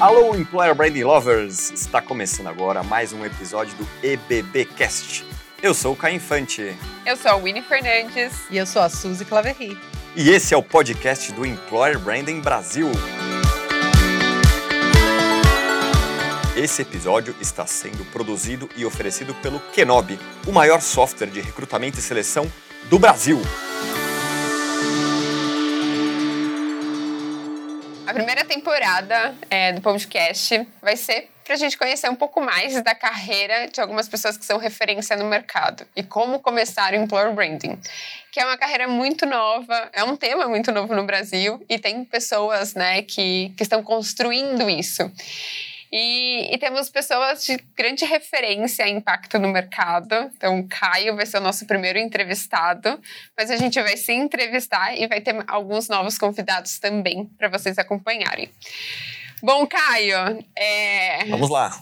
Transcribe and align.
Alô, 0.00 0.34
Employer 0.34 0.74
Branding 0.74 1.02
Lovers! 1.02 1.70
Está 1.72 2.00
começando 2.00 2.46
agora 2.46 2.82
mais 2.82 3.12
um 3.12 3.22
episódio 3.22 3.76
do 3.76 3.86
EBBcast. 4.02 5.26
Eu 5.62 5.74
sou 5.74 5.92
o 5.92 5.96
Caio 5.96 6.16
Infante. 6.16 6.74
Eu 7.04 7.18
sou 7.18 7.30
a 7.30 7.36
Winnie 7.36 7.60
Fernandes. 7.60 8.32
E 8.50 8.56
eu 8.56 8.64
sou 8.64 8.80
a 8.80 8.88
Suzy 8.88 9.26
Claverry. 9.26 9.78
E 10.16 10.30
esse 10.30 10.54
é 10.54 10.56
o 10.56 10.62
podcast 10.62 11.30
do 11.32 11.44
Employer 11.44 11.98
Branding 11.98 12.40
Brasil. 12.40 12.90
Esse 16.56 16.80
episódio 16.80 17.36
está 17.38 17.66
sendo 17.66 18.02
produzido 18.06 18.70
e 18.74 18.86
oferecido 18.86 19.34
pelo 19.34 19.60
Kenobi, 19.60 20.18
o 20.46 20.52
maior 20.52 20.80
software 20.80 21.28
de 21.28 21.42
recrutamento 21.42 21.98
e 21.98 22.02
seleção 22.02 22.50
do 22.88 22.98
Brasil. 22.98 23.38
A 28.10 28.12
primeira 28.12 28.44
temporada 28.44 29.36
é, 29.48 29.72
do 29.72 29.80
podcast 29.80 30.66
vai 30.82 30.96
ser 30.96 31.30
para 31.44 31.54
a 31.54 31.56
gente 31.56 31.78
conhecer 31.78 32.10
um 32.10 32.16
pouco 32.16 32.40
mais 32.40 32.82
da 32.82 32.92
carreira 32.92 33.68
de 33.68 33.80
algumas 33.80 34.08
pessoas 34.08 34.36
que 34.36 34.44
são 34.44 34.58
referência 34.58 35.14
no 35.16 35.26
mercado 35.26 35.86
e 35.94 36.02
como 36.02 36.40
começar 36.40 36.92
o 36.92 36.96
Employer 36.96 37.32
Branding, 37.32 37.78
que 38.32 38.40
é 38.40 38.44
uma 38.44 38.58
carreira 38.58 38.88
muito 38.88 39.24
nova, 39.26 39.88
é 39.92 40.02
um 40.02 40.16
tema 40.16 40.48
muito 40.48 40.72
novo 40.72 40.92
no 40.92 41.04
Brasil 41.04 41.64
e 41.68 41.78
tem 41.78 42.04
pessoas 42.04 42.74
né, 42.74 43.02
que, 43.02 43.52
que 43.56 43.62
estão 43.62 43.80
construindo 43.80 44.68
isso. 44.68 45.08
E, 45.92 46.54
e, 46.54 46.58
temos 46.58 46.88
pessoas 46.88 47.44
de 47.44 47.56
grande 47.76 48.04
referência 48.04 48.86
e 48.86 48.92
impacto 48.92 49.40
no 49.40 49.48
mercado. 49.48 50.14
Então, 50.36 50.60
o 50.60 50.68
Caio 50.68 51.16
vai 51.16 51.26
ser 51.26 51.38
o 51.38 51.40
nosso 51.40 51.66
primeiro 51.66 51.98
entrevistado, 51.98 53.00
mas 53.36 53.50
a 53.50 53.56
gente 53.56 53.80
vai 53.82 53.96
se 53.96 54.12
entrevistar 54.12 54.96
e 54.96 55.08
vai 55.08 55.20
ter 55.20 55.34
alguns 55.48 55.88
novos 55.88 56.16
convidados 56.16 56.78
também 56.78 57.24
para 57.36 57.48
vocês 57.48 57.76
acompanharem. 57.76 58.48
Bom, 59.42 59.66
Caio. 59.66 60.44
É... 60.54 61.24
Vamos 61.24 61.50
lá. 61.50 61.76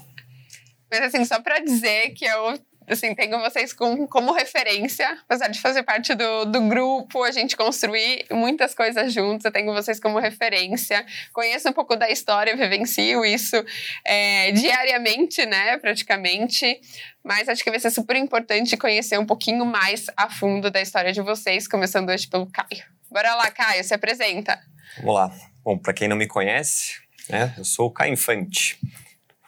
Mas, 0.90 1.02
assim, 1.02 1.24
só 1.26 1.40
para 1.42 1.58
dizer 1.58 2.10
que 2.14 2.24
eu 2.24 2.58
assim, 2.92 3.14
tenho 3.14 3.38
vocês 3.38 3.72
com, 3.72 4.06
como 4.06 4.32
referência, 4.32 5.18
apesar 5.24 5.48
de 5.48 5.60
fazer 5.60 5.82
parte 5.82 6.14
do, 6.14 6.44
do 6.46 6.60
grupo, 6.62 7.22
a 7.22 7.30
gente 7.30 7.56
construir 7.56 8.24
muitas 8.30 8.74
coisas 8.74 9.12
juntos, 9.12 9.44
eu 9.44 9.52
tenho 9.52 9.72
vocês 9.72 10.00
como 10.00 10.18
referência, 10.18 11.04
conheço 11.32 11.68
um 11.68 11.72
pouco 11.72 11.96
da 11.96 12.10
história, 12.10 12.56
vivencio 12.56 13.24
isso 13.24 13.56
é, 14.04 14.52
diariamente, 14.52 15.44
né, 15.46 15.76
praticamente, 15.78 16.80
mas 17.22 17.48
acho 17.48 17.62
que 17.62 17.70
vai 17.70 17.80
ser 17.80 17.90
super 17.90 18.16
importante 18.16 18.76
conhecer 18.76 19.18
um 19.18 19.26
pouquinho 19.26 19.64
mais 19.64 20.06
a 20.16 20.30
fundo 20.30 20.70
da 20.70 20.80
história 20.80 21.12
de 21.12 21.20
vocês, 21.20 21.68
começando 21.68 22.10
hoje 22.10 22.26
pelo 22.26 22.46
Caio. 22.46 22.84
Bora 23.10 23.34
lá, 23.34 23.50
Caio, 23.50 23.82
se 23.84 23.94
apresenta. 23.94 24.58
Vamos 24.98 25.14
lá. 25.14 25.32
Bom, 25.64 25.78
para 25.78 25.92
quem 25.92 26.08
não 26.08 26.16
me 26.16 26.26
conhece, 26.26 26.94
né, 27.28 27.54
eu 27.58 27.64
sou 27.64 27.86
o 27.86 27.90
Caio 27.90 28.12
Infante, 28.12 28.78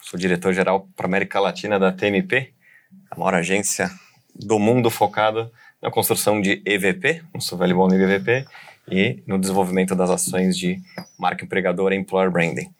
sou 0.02 0.18
diretor-geral 0.18 0.88
para 0.96 1.06
América 1.06 1.40
Latina 1.40 1.78
da 1.78 1.92
TMP, 1.92 2.52
a 3.10 3.18
maior 3.18 3.34
agência 3.34 3.90
do 4.34 4.58
mundo 4.58 4.90
focada 4.90 5.50
na 5.82 5.90
construção 5.90 6.40
de 6.40 6.62
EVP, 6.64 7.22
seu 7.40 7.56
velho 7.56 7.76
bom 7.76 7.88
EVP, 7.92 8.46
e 8.90 9.22
no 9.26 9.38
desenvolvimento 9.38 9.94
das 9.94 10.10
ações 10.10 10.56
de 10.56 10.80
marca 11.18 11.44
empregadora 11.44 11.94
e 11.94 11.98
employer 11.98 12.30
branding. 12.30 12.70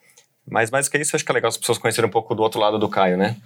Mas 0.48 0.70
mais 0.70 0.86
do 0.86 0.90
que 0.90 0.98
isso, 0.98 1.14
acho 1.14 1.24
que 1.24 1.30
é 1.30 1.34
legal 1.34 1.48
as 1.48 1.56
pessoas 1.56 1.78
conhecerem 1.78 2.08
um 2.08 2.12
pouco 2.12 2.34
do 2.34 2.42
outro 2.42 2.60
lado 2.60 2.78
do 2.78 2.88
Caio, 2.88 3.16
né? 3.16 3.36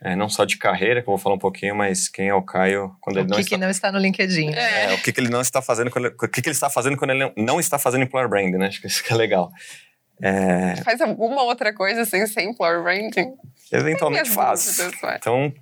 É, 0.00 0.16
não 0.16 0.28
só 0.28 0.44
de 0.44 0.56
carreira, 0.56 1.00
que 1.00 1.08
eu 1.08 1.12
vou 1.12 1.18
falar 1.18 1.36
um 1.36 1.38
pouquinho, 1.38 1.76
mas 1.76 2.08
quem 2.08 2.28
é 2.28 2.34
o 2.34 2.42
Caio 2.42 2.94
quando 3.00 3.16
o 3.16 3.18
ele 3.20 3.28
não 3.28 3.36
que 3.36 3.42
está... 3.42 3.56
que 3.56 3.60
não 3.60 3.70
está 3.70 3.92
no 3.92 3.98
LinkedIn. 3.98 4.52
É, 4.52 4.86
é 4.86 4.94
o 4.94 4.98
que, 4.98 5.12
que 5.12 5.20
ele 5.20 5.28
não 5.28 5.40
está 5.40 5.62
fazendo, 5.62 5.90
quando 5.90 6.06
ele... 6.06 6.14
o 6.14 6.28
que, 6.28 6.42
que 6.42 6.48
ele 6.48 6.54
está 6.54 6.68
fazendo 6.68 6.96
quando 6.96 7.10
ele 7.10 7.32
não 7.36 7.60
está 7.60 7.78
fazendo 7.78 8.02
employer 8.02 8.28
branding, 8.28 8.58
né? 8.58 8.66
Acho 8.66 8.80
que 8.80 8.86
isso 8.86 9.02
que 9.02 9.12
é 9.12 9.16
legal. 9.16 9.52
É... 10.20 10.76
Faz 10.84 11.00
alguma 11.00 11.42
outra 11.42 11.72
coisa 11.72 12.04
sem 12.04 12.26
ser 12.26 12.42
employer 12.42 12.82
branding? 12.82 13.32
Eventualmente 13.70 14.30
faz. 14.30 14.78
Então, 15.16 15.52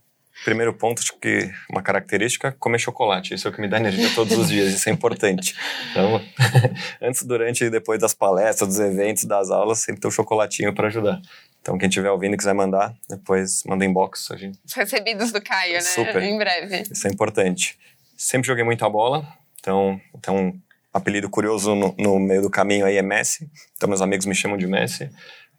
Primeiro 0.45 0.73
ponto, 0.73 1.01
acho 1.01 1.19
que 1.19 1.51
uma 1.69 1.83
característica, 1.83 2.53
comer 2.59 2.79
chocolate. 2.79 3.35
Isso 3.35 3.47
é 3.47 3.51
o 3.51 3.55
que 3.55 3.61
me 3.61 3.69
dá 3.69 3.77
energia 3.77 4.09
todos 4.15 4.37
os 4.39 4.49
dias, 4.49 4.73
isso 4.73 4.89
é 4.89 4.93
importante. 4.93 5.55
Então, 5.91 6.21
antes, 7.01 7.23
durante 7.25 7.65
e 7.65 7.71
depois 7.71 8.01
das 8.01 8.15
palestras, 8.15 8.69
dos 8.69 8.81
eventos, 8.81 9.25
das 9.25 9.51
aulas, 9.51 9.81
sempre 9.81 10.01
tem 10.01 10.09
um 10.09 10.13
chocolatinho 10.13 10.75
para 10.75 10.89
ajudar. 10.89 11.21
Então, 11.61 11.77
quem 11.77 11.89
estiver 11.89 12.11
ouvindo 12.11 12.35
e 12.35 12.37
quiser 12.39 12.55
mandar, 12.55 12.95
depois 13.09 13.63
manda 13.67 13.85
inbox. 13.85 14.31
A 14.31 14.37
gente... 14.37 14.59
Os 14.65 14.73
recebidos 14.73 15.31
do 15.31 15.43
Caio, 15.43 15.75
né? 15.75 15.81
Super. 15.81 16.23
Em 16.23 16.39
breve. 16.39 16.85
Isso 16.91 17.07
é 17.07 17.11
importante. 17.11 17.79
Sempre 18.17 18.47
joguei 18.47 18.65
muita 18.65 18.89
bola, 18.89 19.27
então 19.59 20.01
tem 20.23 20.33
um 20.33 20.59
apelido 20.93 21.29
curioso 21.29 21.75
no, 21.75 21.95
no 21.99 22.19
meio 22.19 22.43
do 22.43 22.51
caminho 22.51 22.87
aí 22.87 22.97
é 22.97 23.03
Messi. 23.03 23.51
Então, 23.77 23.89
meus 23.89 24.01
amigos 24.01 24.25
me 24.25 24.35
chamam 24.35 24.57
de 24.57 24.67
Messi. 24.67 25.11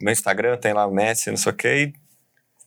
Meu 0.01 0.11
Instagram 0.11 0.57
tem 0.57 0.73
lá 0.73 0.89
Messi, 0.89 1.29
não 1.29 1.37
sei 1.37 1.51
o 1.51 1.55
quê, 1.55 1.93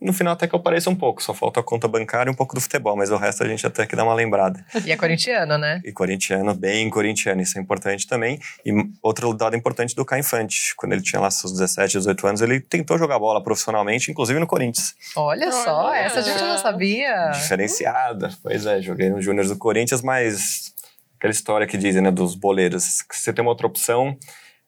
no 0.05 0.13
final 0.13 0.35
até 0.35 0.47
que 0.47 0.55
eu 0.55 0.61
pareço 0.61 0.91
um 0.91 0.95
pouco, 0.95 1.23
só 1.23 1.33
falta 1.33 1.61
a 1.61 1.63
conta 1.63 1.89
bancária 1.89 2.31
e 2.31 2.33
um 2.33 2.37
pouco 2.37 2.55
do 2.55 2.61
futebol, 2.61 2.95
mas 2.95 3.11
o 3.11 3.17
resto 3.17 3.43
a 3.43 3.49
gente 3.49 3.67
até 3.67 3.87
que 3.87 3.97
dá 3.97 4.05
uma 4.05 4.13
lembrada. 4.13 4.65
E 4.85 4.93
é 4.93 4.97
corintiano, 4.97 5.57
né? 5.57 5.81
E 5.83 5.93
corintiano, 5.93 6.55
bem 6.55 6.91
corintiano, 6.91 7.41
isso 7.41 7.59
é 7.59 7.63
importante 7.63 8.07
também. 8.07 8.39
E 8.67 8.71
outro 9.03 9.33
dado 9.33 9.57
importante 9.57 9.97
do 9.97 10.05
Caio 10.05 10.21
Infante, 10.21 10.75
quando 10.77 10.93
ele 10.93 11.03
tinha 11.03 11.21
lá 11.21 11.31
seus 11.31 11.53
17, 11.53 11.99
18 11.99 12.27
anos, 12.27 12.43
ele 12.43 12.61
tentou 12.61 12.99
jogar 12.99 13.19
bola 13.19 13.43
profissionalmente, 13.43 14.11
inclusive 14.11 14.39
no 14.39 14.47
Corinthians. 14.47 14.95
Olha 15.17 15.51
só, 15.51 15.95
essa 15.95 16.19
a 16.19 16.23
gente 16.23 16.43
não 16.43 16.59
sabia. 16.59 17.31
Diferenciada, 17.31 18.31
pois 18.43 18.67
é, 18.67 18.83
joguei 18.83 19.09
no 19.09 19.23
Júnior 19.23 19.47
do 19.47 19.57
Corinthians, 19.57 20.03
mas 20.03 20.75
aquela 21.17 21.33
história 21.33 21.67
que 21.67 21.79
dizem, 21.79 22.03
né, 22.03 22.11
dos 22.11 22.35
boleiros, 22.35 23.03
você 23.11 23.33
tem 23.33 23.43
uma 23.43 23.51
outra 23.51 23.67
opção, 23.67 24.15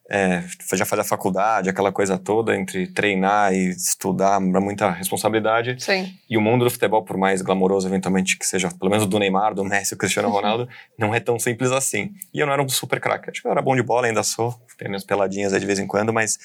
é, 0.08 0.44
já 0.74 0.84
fazer 0.84 1.02
a 1.02 1.04
faculdade, 1.04 1.68
aquela 1.68 1.90
coisa 1.90 2.16
toda, 2.16 2.54
entre 2.54 2.86
treinar 2.86 3.52
e 3.52 3.70
estudar, 3.70 4.40
muita 4.40 4.90
responsabilidade. 4.90 5.76
Sim. 5.82 6.14
E 6.30 6.36
o 6.36 6.40
mundo 6.40 6.64
do 6.64 6.70
futebol, 6.70 7.02
por 7.02 7.16
mais 7.16 7.42
glamouroso 7.42 7.88
eventualmente 7.88 8.38
que 8.38 8.46
seja, 8.46 8.70
pelo 8.78 8.90
menos 8.90 9.06
do 9.06 9.18
Neymar, 9.18 9.54
do 9.54 9.64
Messi, 9.64 9.94
do 9.94 9.98
Cristiano 9.98 10.28
Ronaldo, 10.30 10.68
não 10.98 11.14
é 11.14 11.20
tão 11.20 11.38
simples 11.38 11.72
assim. 11.72 12.12
E 12.32 12.38
eu 12.38 12.46
não 12.46 12.52
era 12.52 12.62
um 12.62 12.68
super 12.68 13.00
craque. 13.00 13.30
Acho 13.30 13.42
que 13.42 13.48
eu 13.48 13.52
era 13.52 13.60
bom 13.60 13.74
de 13.74 13.82
bola, 13.82 14.06
ainda 14.06 14.22
sou, 14.22 14.54
tenho 14.78 14.90
minhas 14.90 15.04
peladinhas 15.04 15.52
de 15.52 15.66
vez 15.66 15.78
em 15.78 15.86
quando, 15.86 16.12
mas 16.12 16.38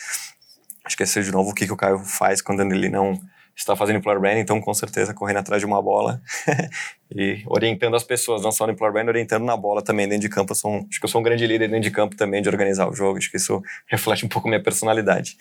acho 0.84 0.98
que 0.98 1.04
esse 1.04 1.20
é 1.20 1.22
de 1.22 1.32
novo 1.32 1.52
o 1.52 1.54
que, 1.54 1.66
que 1.66 1.74
o 1.74 1.78
Caio 1.78 2.00
faz 2.00 2.42
quando 2.42 2.62
ele 2.62 2.90
não 2.90 3.20
está 3.62 3.76
fazendo 3.76 3.98
employer 3.98 4.20
branding, 4.20 4.42
então 4.42 4.60
com 4.60 4.74
certeza 4.74 5.14
correndo 5.14 5.38
atrás 5.38 5.62
de 5.62 5.66
uma 5.66 5.82
bola 5.82 6.22
e 7.14 7.42
orientando 7.46 7.96
as 7.96 8.04
pessoas, 8.04 8.42
não 8.42 8.52
só 8.52 8.66
no 8.66 8.74
employer 8.74 8.94
branding, 8.94 9.10
orientando 9.10 9.44
na 9.44 9.56
bola 9.56 9.82
também 9.82 10.08
dentro 10.08 10.22
de 10.22 10.30
campo. 10.30 10.54
Sou 10.54 10.86
acho 10.90 11.00
que 11.00 11.06
eu 11.06 11.10
sou 11.10 11.22
um 11.22 11.24
grande 11.24 11.46
líder 11.46 11.68
dentro 11.68 11.84
de 11.84 11.92
campo 11.92 12.16
também 12.16 12.42
de 12.42 12.50
organizar 12.50 12.88
o 12.90 12.94
jogo, 12.94 13.18
acho 13.18 13.30
que 13.30 13.38
isso 13.38 13.62
reflete 13.88 14.26
um 14.26 14.30
pouco 14.30 14.48
minha 14.48 14.62
personalidade. 14.62 15.38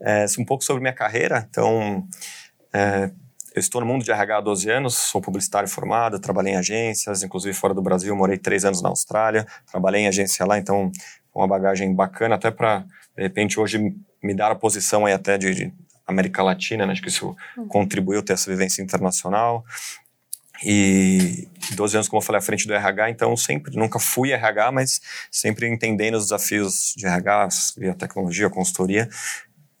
É, 0.00 0.26
um 0.38 0.44
pouco 0.44 0.64
sobre 0.64 0.80
minha 0.82 0.92
carreira, 0.92 1.46
então 1.48 2.04
é, 2.72 3.10
eu 3.54 3.60
estou 3.60 3.80
no 3.80 3.86
mundo 3.86 4.04
de 4.04 4.10
RH 4.10 4.38
há 4.38 4.40
12 4.40 4.70
anos, 4.70 4.94
sou 4.94 5.20
publicitário 5.20 5.68
formado, 5.68 6.18
trabalhei 6.18 6.54
em 6.54 6.56
agências, 6.56 7.22
inclusive 7.22 7.54
fora 7.54 7.74
do 7.74 7.82
Brasil, 7.82 8.16
morei 8.16 8.38
três 8.38 8.64
anos 8.64 8.82
na 8.82 8.88
Austrália, 8.88 9.46
trabalhei 9.70 10.02
em 10.02 10.08
agência 10.08 10.44
lá, 10.44 10.58
então 10.58 10.90
uma 11.34 11.46
bagagem 11.46 11.94
bacana 11.94 12.34
até 12.34 12.50
para, 12.50 12.84
de 13.16 13.22
repente, 13.22 13.60
hoje 13.60 13.94
me 14.22 14.34
dar 14.34 14.50
a 14.50 14.54
posição 14.54 15.06
aí 15.06 15.12
até 15.12 15.36
de, 15.36 15.54
de 15.54 15.72
América 16.12 16.42
Latina, 16.42 16.86
né? 16.86 16.92
acho 16.92 17.02
que 17.02 17.08
isso 17.08 17.36
uhum. 17.56 17.66
contribuiu 17.66 18.22
ter 18.22 18.34
essa 18.34 18.50
vivência 18.50 18.82
internacional. 18.82 19.64
E 20.64 21.48
12 21.74 21.96
anos, 21.96 22.08
como 22.08 22.22
eu 22.22 22.24
falei, 22.24 22.38
à 22.38 22.42
frente 22.42 22.66
do 22.68 22.72
RH, 22.72 23.10
então 23.10 23.36
sempre, 23.36 23.76
nunca 23.76 23.98
fui 23.98 24.32
RH, 24.32 24.70
mas 24.70 25.00
sempre 25.30 25.66
entendendo 25.66 26.14
os 26.14 26.24
desafios 26.24 26.94
de 26.96 27.04
RH, 27.04 27.48
via 27.76 27.94
tecnologia, 27.94 28.48
consultoria. 28.48 29.08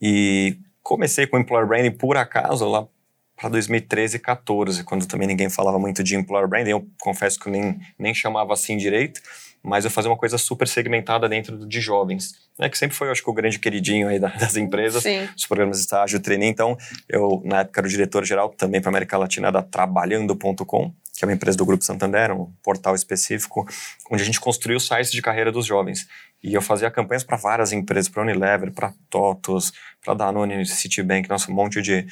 E 0.00 0.58
comecei 0.82 1.26
com 1.26 1.38
Employer 1.38 1.66
Branding 1.66 1.92
por 1.92 2.16
acaso 2.16 2.68
lá 2.68 2.88
para 3.36 3.48
2013 3.48 4.16
e 4.16 4.20
14, 4.20 4.84
quando 4.84 5.06
também 5.06 5.26
ninguém 5.26 5.50
falava 5.50 5.78
muito 5.78 6.02
de 6.02 6.16
Employer 6.16 6.48
Branding. 6.48 6.70
Eu 6.70 6.86
confesso 7.00 7.38
que 7.38 7.48
eu 7.48 7.52
nem, 7.52 7.80
nem 7.98 8.14
chamava 8.14 8.52
assim 8.52 8.76
direito 8.76 9.20
mas 9.62 9.84
eu 9.84 9.90
fazia 9.90 10.10
uma 10.10 10.16
coisa 10.16 10.36
super 10.36 10.66
segmentada 10.66 11.28
dentro 11.28 11.64
de 11.66 11.80
jovens, 11.80 12.34
né, 12.58 12.68
que 12.68 12.76
sempre 12.76 12.96
foi, 12.96 13.10
acho 13.10 13.22
que, 13.22 13.30
o 13.30 13.32
grande 13.32 13.58
queridinho 13.58 14.08
aí 14.08 14.18
das 14.18 14.56
empresas, 14.56 15.02
Sim. 15.02 15.28
os 15.36 15.46
programas 15.46 15.76
de 15.76 15.84
estágio, 15.84 16.20
trainee. 16.20 16.48
Então, 16.48 16.76
eu, 17.08 17.40
na 17.44 17.60
época, 17.60 17.80
era 17.80 17.86
o 17.86 17.90
diretor-geral 17.90 18.50
também 18.50 18.80
para 18.80 18.90
a 18.90 18.92
América 18.92 19.16
Latina 19.16 19.52
da 19.52 19.62
Trabalhando.com, 19.62 20.92
que 21.16 21.24
é 21.24 21.26
uma 21.26 21.34
empresa 21.34 21.56
do 21.56 21.64
Grupo 21.64 21.84
Santander, 21.84 22.32
um 22.32 22.52
portal 22.62 22.94
específico, 22.94 23.66
onde 24.10 24.22
a 24.22 24.26
gente 24.26 24.40
construiu 24.40 24.80
sites 24.80 25.12
de 25.12 25.22
carreira 25.22 25.52
dos 25.52 25.64
jovens. 25.64 26.08
E 26.42 26.54
eu 26.54 26.60
fazia 26.60 26.90
campanhas 26.90 27.22
para 27.22 27.36
várias 27.36 27.72
empresas, 27.72 28.08
para 28.08 28.22
Unilever, 28.22 28.72
para 28.72 28.92
TOTOS, 29.08 29.72
para 30.04 30.14
Danone, 30.14 30.66
Citibank, 30.66 31.28
nossa, 31.28 31.52
um 31.52 31.54
monte 31.54 31.80
de, 31.80 32.04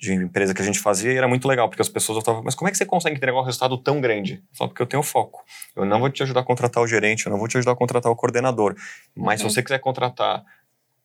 de 0.00 0.14
empresa 0.14 0.54
que 0.54 0.62
a 0.62 0.64
gente 0.64 0.78
fazia 0.78 1.12
e 1.12 1.16
era 1.16 1.28
muito 1.28 1.46
legal, 1.46 1.68
porque 1.68 1.82
as 1.82 1.88
pessoas 1.88 2.18
estavam, 2.18 2.42
mas 2.42 2.54
como 2.54 2.68
é 2.68 2.72
que 2.72 2.78
você 2.78 2.86
consegue 2.86 3.16
entregar 3.16 3.38
um 3.38 3.44
resultado 3.44 3.76
tão 3.76 4.00
grande? 4.00 4.42
Só 4.52 4.66
porque 4.66 4.80
eu 4.80 4.86
tenho 4.86 5.02
foco. 5.02 5.44
Eu 5.76 5.84
não 5.84 6.00
vou 6.00 6.08
te 6.08 6.22
ajudar 6.22 6.40
a 6.40 6.42
contratar 6.42 6.82
o 6.82 6.86
gerente, 6.86 7.26
eu 7.26 7.30
não 7.30 7.38
vou 7.38 7.46
te 7.46 7.58
ajudar 7.58 7.72
a 7.72 7.76
contratar 7.76 8.10
o 8.10 8.16
coordenador. 8.16 8.74
Mas 9.14 9.42
uhum. 9.42 9.50
se 9.50 9.54
você 9.54 9.62
quiser 9.62 9.78
contratar 9.78 10.42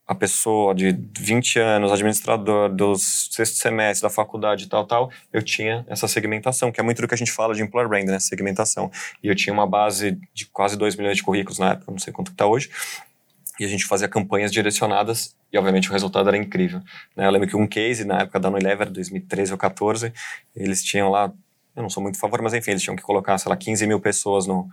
a 0.08 0.16
pessoa 0.16 0.74
de 0.74 0.98
20 1.18 1.60
anos, 1.60 1.92
administrador 1.92 2.70
dos 2.70 3.28
sexto 3.32 3.58
semestre 3.58 4.08
da 4.08 4.10
faculdade 4.10 4.66
e 4.66 4.68
tal, 4.68 4.86
tal, 4.86 5.12
eu 5.34 5.42
tinha 5.42 5.84
essa 5.90 6.08
segmentação, 6.08 6.72
que 6.72 6.80
é 6.80 6.84
muito 6.84 7.02
do 7.02 7.08
que 7.08 7.16
a 7.16 7.18
gente 7.18 7.32
fala 7.32 7.54
de 7.54 7.64
employer 7.64 7.90
brand, 7.90 8.06
né? 8.06 8.20
Segmentação. 8.20 8.90
E 9.22 9.28
eu 9.28 9.36
tinha 9.36 9.52
uma 9.52 9.68
base 9.68 10.18
de 10.34 10.46
quase 10.46 10.78
2 10.78 10.96
milhões 10.96 11.18
de 11.18 11.24
currículos 11.24 11.60
na 11.60 11.72
época, 11.72 11.92
não 11.92 12.00
sei 12.00 12.14
quanto 12.14 12.32
está 12.32 12.46
hoje. 12.46 12.70
E 13.60 13.66
a 13.66 13.68
gente 13.68 13.86
fazia 13.86 14.08
campanhas 14.08 14.52
direcionadas 14.52 15.36
e 15.52 15.58
obviamente 15.58 15.90
o 15.90 15.94
resultado 15.94 16.28
era 16.28 16.38
incrível. 16.38 16.82
Né? 17.16 17.26
Eu 17.26 17.32
lembro 17.32 17.48
que 17.48 17.56
um 17.56 17.68
case 17.68 18.06
na 18.06 18.22
época 18.22 18.40
da 18.40 18.50
Unilever, 18.50 18.90
2013 18.90 19.52
ou 19.52 19.58
14, 19.58 20.14
eles 20.56 20.84
tinham 20.84 21.10
lá, 21.10 21.32
eu 21.76 21.82
não 21.82 21.90
sou 21.90 22.02
muito 22.04 22.18
a 22.18 22.20
favor, 22.20 22.42
mas 22.42 22.54
enfim, 22.54 22.72
eles 22.72 22.84
tinham 22.84 22.96
que 22.96 23.04
colocar, 23.04 23.38
sei 23.38 23.50
lá, 23.50 23.56
15 23.58 23.88
mil 23.88 24.00
pessoas 24.00 24.46
no, 24.46 24.70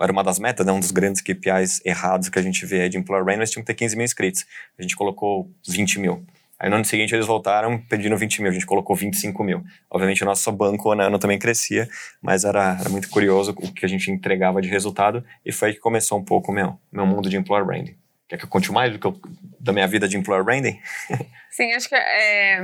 era 0.00 0.12
uma 0.12 0.24
das 0.24 0.38
metas, 0.38 0.64
né? 0.64 0.72
um 0.72 0.80
dos 0.80 0.90
grandes 0.90 1.20
KPIs 1.20 1.80
errados 1.84 2.28
que 2.28 2.38
a 2.38 2.42
gente 2.42 2.64
vê 2.64 2.82
aí 2.82 2.88
de 2.88 2.98
Employer 2.98 3.24
Brand, 3.24 3.38
eles 3.38 3.50
tinham 3.50 3.62
que 3.62 3.66
ter 3.66 3.74
15 3.74 3.96
mil 3.96 4.04
inscritos. 4.04 4.46
A 4.78 4.82
gente 4.82 4.96
colocou 4.96 5.50
20 5.68 5.98
mil. 5.98 6.24
Aí 6.60 6.68
no 6.68 6.76
ano 6.76 6.84
seguinte 6.84 7.14
eles 7.14 7.26
voltaram 7.26 7.78
pedindo 7.88 8.14
20 8.18 8.42
mil, 8.42 8.50
a 8.50 8.52
gente 8.52 8.66
colocou 8.66 8.94
25 8.94 9.42
mil. 9.42 9.64
Obviamente 9.90 10.22
o 10.22 10.26
nosso 10.26 10.52
banco 10.52 10.90
ano 10.90 11.00
ano 11.00 11.18
também 11.18 11.38
crescia, 11.38 11.88
mas 12.20 12.44
era, 12.44 12.76
era 12.78 12.90
muito 12.90 13.08
curioso 13.08 13.54
o 13.56 13.72
que 13.72 13.86
a 13.86 13.88
gente 13.88 14.10
entregava 14.10 14.60
de 14.60 14.68
resultado 14.68 15.24
e 15.44 15.50
foi 15.50 15.68
aí 15.68 15.74
que 15.74 15.80
começou 15.80 16.18
um 16.18 16.22
pouco 16.22 16.52
o 16.52 16.54
meu, 16.54 16.78
meu 16.92 17.06
mundo 17.06 17.30
de 17.30 17.38
employer 17.38 17.64
branding. 17.64 17.96
Quer 18.28 18.36
que 18.36 18.44
eu 18.44 18.48
conte 18.48 18.70
mais 18.70 18.92
do 18.92 18.98
que 18.98 19.06
eu, 19.06 19.18
da 19.60 19.72
minha 19.72 19.86
vida 19.86 20.08
de 20.08 20.16
employer 20.16 20.42
branding? 20.42 20.80
Sim, 21.50 21.72
acho 21.72 21.88
que 21.88 21.96
é, 21.96 22.62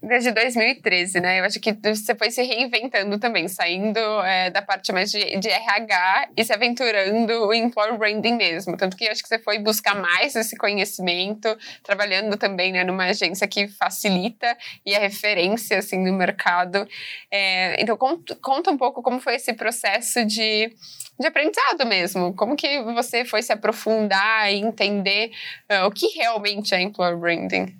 desde 0.00 0.30
2013, 0.30 1.20
né? 1.20 1.40
Eu 1.40 1.44
acho 1.44 1.58
que 1.58 1.72
você 1.72 2.14
foi 2.14 2.30
se 2.30 2.40
reinventando 2.42 3.18
também, 3.18 3.48
saindo 3.48 3.98
é, 3.98 4.48
da 4.48 4.62
parte 4.62 4.92
mais 4.92 5.10
de, 5.10 5.38
de, 5.38 5.48
RH 5.48 6.28
e 6.36 6.44
se 6.44 6.52
aventurando 6.52 7.52
em 7.52 7.64
employer 7.64 7.98
branding 7.98 8.36
mesmo. 8.36 8.76
Tanto 8.76 8.96
que 8.96 9.08
acho 9.08 9.22
que 9.22 9.28
você 9.28 9.40
foi 9.40 9.58
buscar 9.58 9.96
mais 9.96 10.36
esse 10.36 10.56
conhecimento, 10.56 11.48
trabalhando 11.82 12.36
também 12.36 12.72
né, 12.72 12.84
numa 12.84 13.06
agência 13.06 13.46
que 13.48 13.66
facilita 13.66 14.56
e 14.86 14.94
é 14.94 14.98
referência 14.98 15.78
assim, 15.78 15.98
no 15.98 16.12
mercado. 16.12 16.86
É, 17.30 17.82
então, 17.82 17.96
conta, 17.96 18.36
conta 18.36 18.70
um 18.70 18.78
pouco 18.78 19.02
como 19.02 19.20
foi 19.20 19.34
esse 19.34 19.52
processo 19.52 20.24
de 20.24 20.72
de 21.18 21.26
aprendizado 21.26 21.84
mesmo. 21.84 22.32
Como 22.34 22.54
que 22.54 22.80
você 22.82 23.24
foi 23.24 23.42
se 23.42 23.52
aprofundar 23.52 24.52
e 24.52 24.56
entender 24.56 25.32
uh, 25.70 25.86
o 25.86 25.90
que 25.90 26.06
realmente 26.16 26.37
é 26.46 26.80
employer 26.80 27.16
branding? 27.16 27.74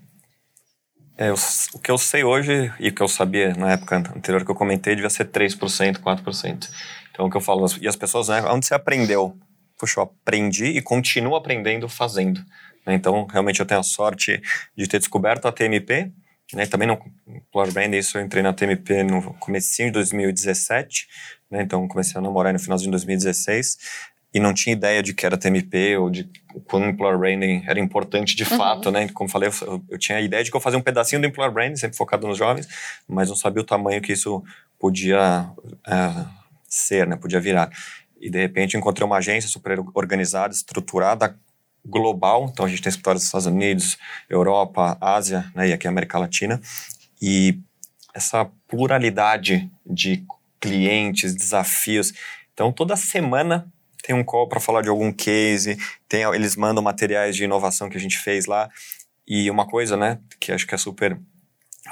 É, 1.17 1.31
eu, 1.31 1.35
o 1.75 1.79
que 1.79 1.91
eu 1.91 1.99
sei 1.99 2.23
hoje 2.23 2.73
e 2.79 2.89
o 2.89 2.95
que 2.95 3.03
eu 3.03 3.09
sabia 3.09 3.53
na 3.55 3.73
época 3.73 3.97
anterior 3.97 4.45
que 4.45 4.51
eu 4.51 4.55
comentei 4.55 4.95
devia 4.95 5.11
ser 5.11 5.27
3%, 5.27 5.99
4%. 5.99 6.71
Então, 7.11 7.27
o 7.27 7.31
que 7.31 7.37
eu 7.37 7.41
falo, 7.41 7.67
e 7.81 7.89
as 7.89 7.97
pessoas, 7.97 8.29
né, 8.29 8.41
onde 8.43 8.67
você 8.67 8.75
aprendeu? 8.75 9.37
Puxa, 9.77 10.01
eu 10.01 10.05
aprendi 10.05 10.67
e 10.67 10.81
continuo 10.81 11.35
aprendendo 11.35 11.89
fazendo. 11.89 12.41
Né? 12.87 12.95
Então, 12.95 13.27
realmente 13.27 13.59
eu 13.59 13.67
tenho 13.67 13.81
a 13.81 13.85
sorte 13.85 14.41
de 14.77 14.87
ter 14.87 14.99
descoberto 14.99 15.47
a 15.47 15.53
TMP, 15.53 16.13
né? 16.55 16.67
Também 16.67 16.89
no 16.89 16.99
Employer 17.27 17.73
Brand, 17.73 17.93
isso 17.95 18.17
eu 18.17 18.23
entrei 18.23 18.43
na 18.43 18.53
TMP 18.53 19.03
no 19.03 19.35
comecinho 19.35 19.89
de 19.89 19.95
2017, 19.95 21.07
né? 21.51 21.63
Então 21.63 21.87
comecei 21.87 22.19
a 22.19 22.23
namorar 22.23 22.53
no 22.53 22.59
finalzinho 22.59 22.89
de 22.89 22.93
2016 22.93 23.77
e 24.33 24.39
não 24.39 24.53
tinha 24.53 24.75
ideia 24.75 25.03
de 25.03 25.15
que 25.15 25.25
era 25.25 25.39
TMP 25.39 25.97
ou 25.97 26.11
de 26.11 26.29
quando 26.67 26.85
o 26.85 26.89
Employer 26.89 27.19
Branding 27.19 27.63
era 27.67 27.81
importante 27.81 28.37
de 28.37 28.43
uhum. 28.43 28.59
fato, 28.59 28.91
né? 28.91 29.09
Como 29.09 29.29
falei, 29.29 29.49
eu, 29.49 29.85
eu, 29.89 29.99
tinha 29.99 30.19
a 30.19 30.21
ideia 30.21 30.45
de 30.45 30.51
que 30.51 30.57
eu 30.57 30.61
fazia 30.61 30.79
um 30.79 30.83
pedacinho 30.83 31.21
do 31.21 31.27
Employer 31.27 31.53
Branding, 31.53 31.77
sempre 31.77 31.97
focado 31.97 32.27
nos 32.27 32.37
jovens, 32.37 32.69
mas 33.07 33.29
não 33.29 33.37
sabia 33.37 33.63
o 33.63 33.67
tamanho 33.67 34.03
que 34.03 34.13
isso 34.13 34.43
podia 34.79 35.49
é, 35.87 36.27
ser, 36.69 37.07
né? 37.07 37.17
Podia 37.17 37.41
virar. 37.41 37.71
E 38.21 38.29
de 38.29 38.39
repente 38.39 38.77
encontrei 38.77 39.07
uma 39.07 39.17
agência 39.17 39.49
super 39.49 39.79
organizada, 39.95 40.53
estruturada, 40.53 41.39
global, 41.85 42.51
então 42.53 42.67
a 42.67 42.69
gente 42.69 42.83
tem 42.83 42.91
escritórios 42.91 43.23
nos 43.23 43.29
Estados 43.29 43.47
Unidos, 43.47 43.97
Europa, 44.29 44.99
Ásia, 45.01 45.51
né, 45.55 45.69
e 45.69 45.73
aqui 45.73 45.89
América 45.89 46.19
Latina, 46.19 46.61
e 47.23 47.59
essa 48.13 48.45
pluralidade 48.67 49.71
de 49.87 50.25
clientes, 50.61 51.35
desafios. 51.35 52.13
Então 52.53 52.73
toda 52.73 52.97
semana 52.97 53.67
tem 54.09 54.17
um 54.17 54.25
call 54.25 54.49
para 54.49 54.59
falar 54.59 54.81
de 54.81 54.89
algum 54.89 55.13
case, 55.13 55.77
tem, 56.09 56.23
eles 56.23 56.57
mandam 56.57 56.83
materiais 56.83 57.37
de 57.37 57.45
inovação 57.45 57.91
que 57.91 57.99
a 57.99 58.01
gente 58.01 58.17
fez 58.17 58.47
lá. 58.47 58.71
E 59.27 59.51
uma 59.51 59.67
coisa, 59.67 59.99
né, 59.99 60.19
que 60.41 60.51
acho 60.51 60.67
que 60.67 60.75
é 60.75 60.79
super 60.79 61.21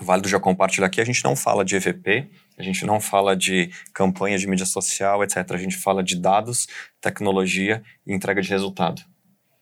válido 0.00 0.26
já 0.26 0.40
compartilhar 0.40 0.86
aqui, 0.86 0.98
a 0.98 1.04
gente 1.04 1.22
não 1.22 1.36
fala 1.36 1.62
de 1.62 1.76
EVP, 1.76 2.30
a 2.56 2.62
gente 2.62 2.86
não 2.86 3.00
fala 3.00 3.36
de 3.36 3.70
campanha 3.92 4.38
de 4.38 4.46
mídia 4.46 4.64
social, 4.64 5.22
etc. 5.22 5.44
A 5.50 5.58
gente 5.58 5.76
fala 5.76 6.02
de 6.02 6.16
dados, 6.16 6.66
tecnologia 7.02 7.82
e 8.06 8.14
entrega 8.14 8.40
de 8.40 8.48
resultado 8.48 9.02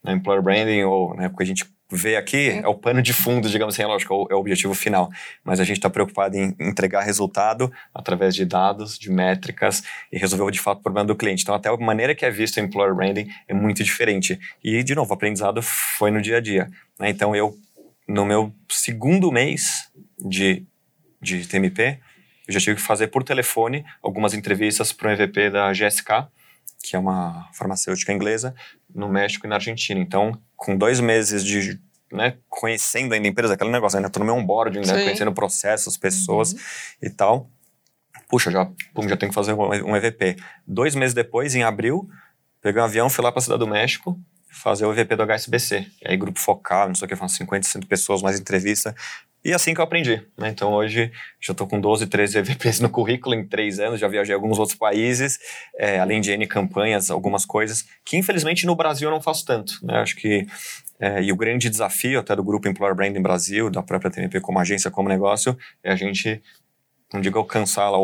né, 0.04 0.12
employer 0.12 0.42
branding, 0.42 0.82
ou 0.82 1.16
né, 1.16 1.26
o 1.26 1.36
que 1.36 1.42
a 1.42 1.46
gente 1.46 1.64
vê 1.94 2.16
aqui 2.16 2.50
é 2.62 2.68
o 2.68 2.74
pano 2.74 3.00
de 3.00 3.12
fundo, 3.12 3.48
digamos 3.48 3.74
assim, 3.74 3.82
é 3.82 3.86
lógico, 3.86 4.26
é 4.30 4.34
o 4.34 4.38
objetivo 4.38 4.74
final. 4.74 5.10
Mas 5.42 5.60
a 5.60 5.64
gente 5.64 5.76
está 5.76 5.88
preocupado 5.88 6.36
em 6.36 6.54
entregar 6.60 7.02
resultado 7.02 7.72
através 7.94 8.34
de 8.34 8.44
dados, 8.44 8.98
de 8.98 9.10
métricas 9.10 9.82
e 10.12 10.18
resolver 10.18 10.50
de 10.50 10.60
fato 10.60 10.80
o 10.80 10.82
problema 10.82 11.06
do 11.06 11.16
cliente. 11.16 11.42
Então, 11.42 11.54
até 11.54 11.68
a 11.68 11.76
maneira 11.76 12.14
que 12.14 12.24
é 12.24 12.30
visto 12.30 12.56
o 12.56 12.60
employer 12.60 12.94
branding 12.94 13.28
é 13.48 13.54
muito 13.54 13.82
diferente. 13.82 14.38
E, 14.62 14.82
de 14.82 14.94
novo, 14.94 15.10
o 15.10 15.14
aprendizado 15.14 15.62
foi 15.62 16.10
no 16.10 16.20
dia 16.20 16.38
a 16.38 16.40
dia. 16.40 16.70
Né? 16.98 17.10
Então, 17.10 17.34
eu, 17.34 17.56
no 18.06 18.24
meu 18.24 18.52
segundo 18.68 19.30
mês 19.30 19.90
de, 20.18 20.64
de 21.20 21.46
TMP, 21.46 21.98
eu 22.46 22.52
já 22.52 22.60
tive 22.60 22.76
que 22.76 22.82
fazer 22.82 23.08
por 23.08 23.22
telefone 23.22 23.84
algumas 24.02 24.34
entrevistas 24.34 24.92
para 24.92 25.08
o 25.08 25.12
MVP 25.12 25.50
da 25.50 25.72
GSK, 25.72 26.26
que 26.84 26.94
é 26.94 26.98
uma 26.98 27.48
farmacêutica 27.54 28.12
inglesa, 28.12 28.54
no 28.94 29.08
México 29.08 29.46
e 29.46 29.48
na 29.48 29.54
Argentina. 29.54 29.98
Então, 29.98 30.38
com 30.54 30.76
dois 30.76 31.00
meses 31.00 31.42
de 31.42 31.80
né, 32.12 32.36
conhecendo 32.46 33.14
ainda 33.14 33.26
a 33.26 33.30
empresa, 33.30 33.54
aquele 33.54 33.70
negócio, 33.70 33.96
ainda 33.96 34.10
tô 34.10 34.20
no 34.20 34.26
meu 34.26 34.34
onboarding, 34.34 34.80
né, 34.80 34.92
conhecendo 34.92 35.32
processos, 35.32 35.96
pessoas 35.96 36.52
uhum. 36.52 36.58
e 37.02 37.10
tal. 37.10 37.50
Puxa, 38.28 38.50
já, 38.50 38.70
pum, 38.92 39.08
já 39.08 39.16
tenho 39.16 39.30
que 39.30 39.34
fazer 39.34 39.54
um 39.54 39.96
EVP. 39.96 40.36
Dois 40.66 40.94
meses 40.94 41.14
depois, 41.14 41.54
em 41.54 41.62
abril, 41.62 42.08
peguei 42.60 42.80
um 42.80 42.84
avião, 42.84 43.08
fui 43.08 43.24
lá 43.24 43.32
para 43.32 43.38
a 43.38 43.42
Cidade 43.42 43.60
do 43.60 43.66
México, 43.66 44.20
fazer 44.54 44.86
o 44.86 44.92
EVP 44.92 45.16
do 45.16 45.22
HSBC. 45.22 45.86
E 46.02 46.08
aí, 46.08 46.16
grupo 46.16 46.38
focal, 46.38 46.88
não 46.88 46.94
sei 46.94 47.06
o 47.06 47.08
que, 47.08 47.28
50, 47.28 47.66
100 47.66 47.82
pessoas, 47.82 48.22
mais 48.22 48.38
entrevista. 48.38 48.94
E 49.44 49.52
assim 49.52 49.74
que 49.74 49.80
eu 49.80 49.84
aprendi. 49.84 50.22
Né? 50.38 50.48
Então 50.48 50.72
hoje 50.72 51.12
já 51.38 51.52
estou 51.52 51.66
com 51.66 51.78
12, 51.78 52.06
13 52.06 52.38
EVPs 52.38 52.80
no 52.80 52.88
currículo 52.88 53.34
em 53.34 53.46
três 53.46 53.78
anos, 53.78 54.00
já 54.00 54.08
viajei 54.08 54.34
a 54.34 54.38
alguns 54.38 54.58
outros 54.58 54.78
países, 54.78 55.38
é, 55.78 55.98
além 55.98 56.20
de 56.20 56.32
N 56.32 56.46
campanhas, 56.46 57.10
algumas 57.10 57.44
coisas, 57.44 57.84
que 58.04 58.16
infelizmente 58.16 58.64
no 58.64 58.74
Brasil 58.74 59.08
eu 59.08 59.12
não 59.12 59.20
faço 59.20 59.44
tanto. 59.44 59.74
Né? 59.82 59.98
Acho 59.98 60.16
que 60.16 60.46
é, 60.98 61.22
e 61.22 61.30
o 61.30 61.36
grande 61.36 61.68
desafio 61.68 62.20
até 62.20 62.34
do 62.34 62.42
grupo 62.42 62.66
Employer 62.68 62.94
Branding 62.94 63.20
Brasil, 63.20 63.68
da 63.68 63.82
própria 63.82 64.10
TNP 64.10 64.40
como 64.40 64.58
agência, 64.58 64.90
como 64.90 65.08
negócio, 65.08 65.56
é 65.82 65.92
a 65.92 65.96
gente, 65.96 66.40
não 67.14 67.20
digo 67.20 67.38
alcançar 67.38 67.88
lá 67.88 67.98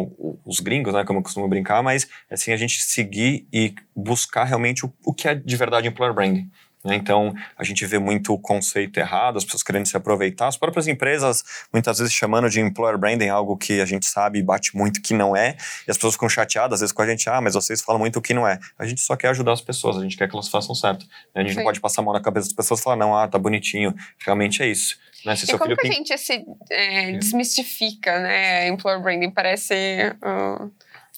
os 0.46 0.60
gringos, 0.60 0.94
né, 0.94 1.04
como 1.04 1.18
eu 1.18 1.22
costumo 1.22 1.48
brincar, 1.48 1.82
mas 1.82 2.08
assim, 2.30 2.52
a 2.52 2.56
gente 2.56 2.80
seguir 2.80 3.46
e 3.52 3.74
buscar 3.94 4.44
realmente 4.44 4.86
o, 4.86 4.92
o 5.04 5.12
que 5.12 5.26
é 5.26 5.34
de 5.34 5.56
verdade 5.56 5.88
Employer 5.88 6.14
Branding. 6.14 6.48
Né? 6.84 6.96
Então, 6.96 7.34
a 7.56 7.64
gente 7.64 7.84
vê 7.84 7.98
muito 7.98 8.36
conceito 8.38 8.98
errado, 8.98 9.36
as 9.36 9.44
pessoas 9.44 9.62
querendo 9.62 9.86
se 9.86 9.96
aproveitar, 9.96 10.48
as 10.48 10.56
próprias 10.56 10.88
empresas 10.88 11.44
muitas 11.72 11.98
vezes 11.98 12.12
chamando 12.12 12.48
de 12.48 12.60
employer 12.60 12.98
branding 12.98 13.28
algo 13.28 13.56
que 13.56 13.80
a 13.80 13.84
gente 13.84 14.06
sabe 14.06 14.38
e 14.38 14.42
bate 14.42 14.74
muito 14.76 15.02
que 15.02 15.12
não 15.12 15.36
é, 15.36 15.56
e 15.86 15.90
as 15.90 15.96
pessoas 15.96 16.14
ficam 16.14 16.28
chateadas 16.28 16.74
às 16.74 16.80
vezes 16.80 16.92
com 16.92 17.02
a 17.02 17.06
gente, 17.06 17.28
ah, 17.28 17.40
mas 17.40 17.54
vocês 17.54 17.82
falam 17.82 17.98
muito 17.98 18.18
o 18.18 18.22
que 18.22 18.32
não 18.32 18.48
é. 18.48 18.58
A 18.78 18.86
gente 18.86 19.00
só 19.00 19.14
quer 19.14 19.28
ajudar 19.28 19.52
as 19.52 19.60
pessoas, 19.60 19.96
a 19.98 20.02
gente 20.02 20.16
quer 20.16 20.28
que 20.28 20.34
elas 20.34 20.48
façam 20.48 20.74
certo. 20.74 21.06
A 21.34 21.40
gente 21.40 21.50
Sim. 21.50 21.56
não 21.56 21.64
pode 21.64 21.80
passar 21.80 22.00
a 22.00 22.04
mão 22.04 22.14
na 22.14 22.20
cabeça 22.20 22.46
das 22.46 22.54
pessoas 22.54 22.80
e 22.80 22.82
falar, 22.82 22.96
não, 22.96 23.16
ah, 23.16 23.28
tá 23.28 23.38
bonitinho. 23.38 23.94
Realmente 24.18 24.62
é 24.62 24.66
isso. 24.66 24.98
Né? 25.24 25.36
Se 25.36 25.50
e 25.50 25.58
como 25.58 25.76
que 25.76 25.86
a 25.86 25.90
gente 25.90 26.16
se 26.16 26.44
é, 26.70 27.12
desmistifica, 27.12 28.20
né? 28.20 28.68
Employer 28.68 29.00
branding 29.02 29.30
parece... 29.30 29.74
Uh 30.22 30.70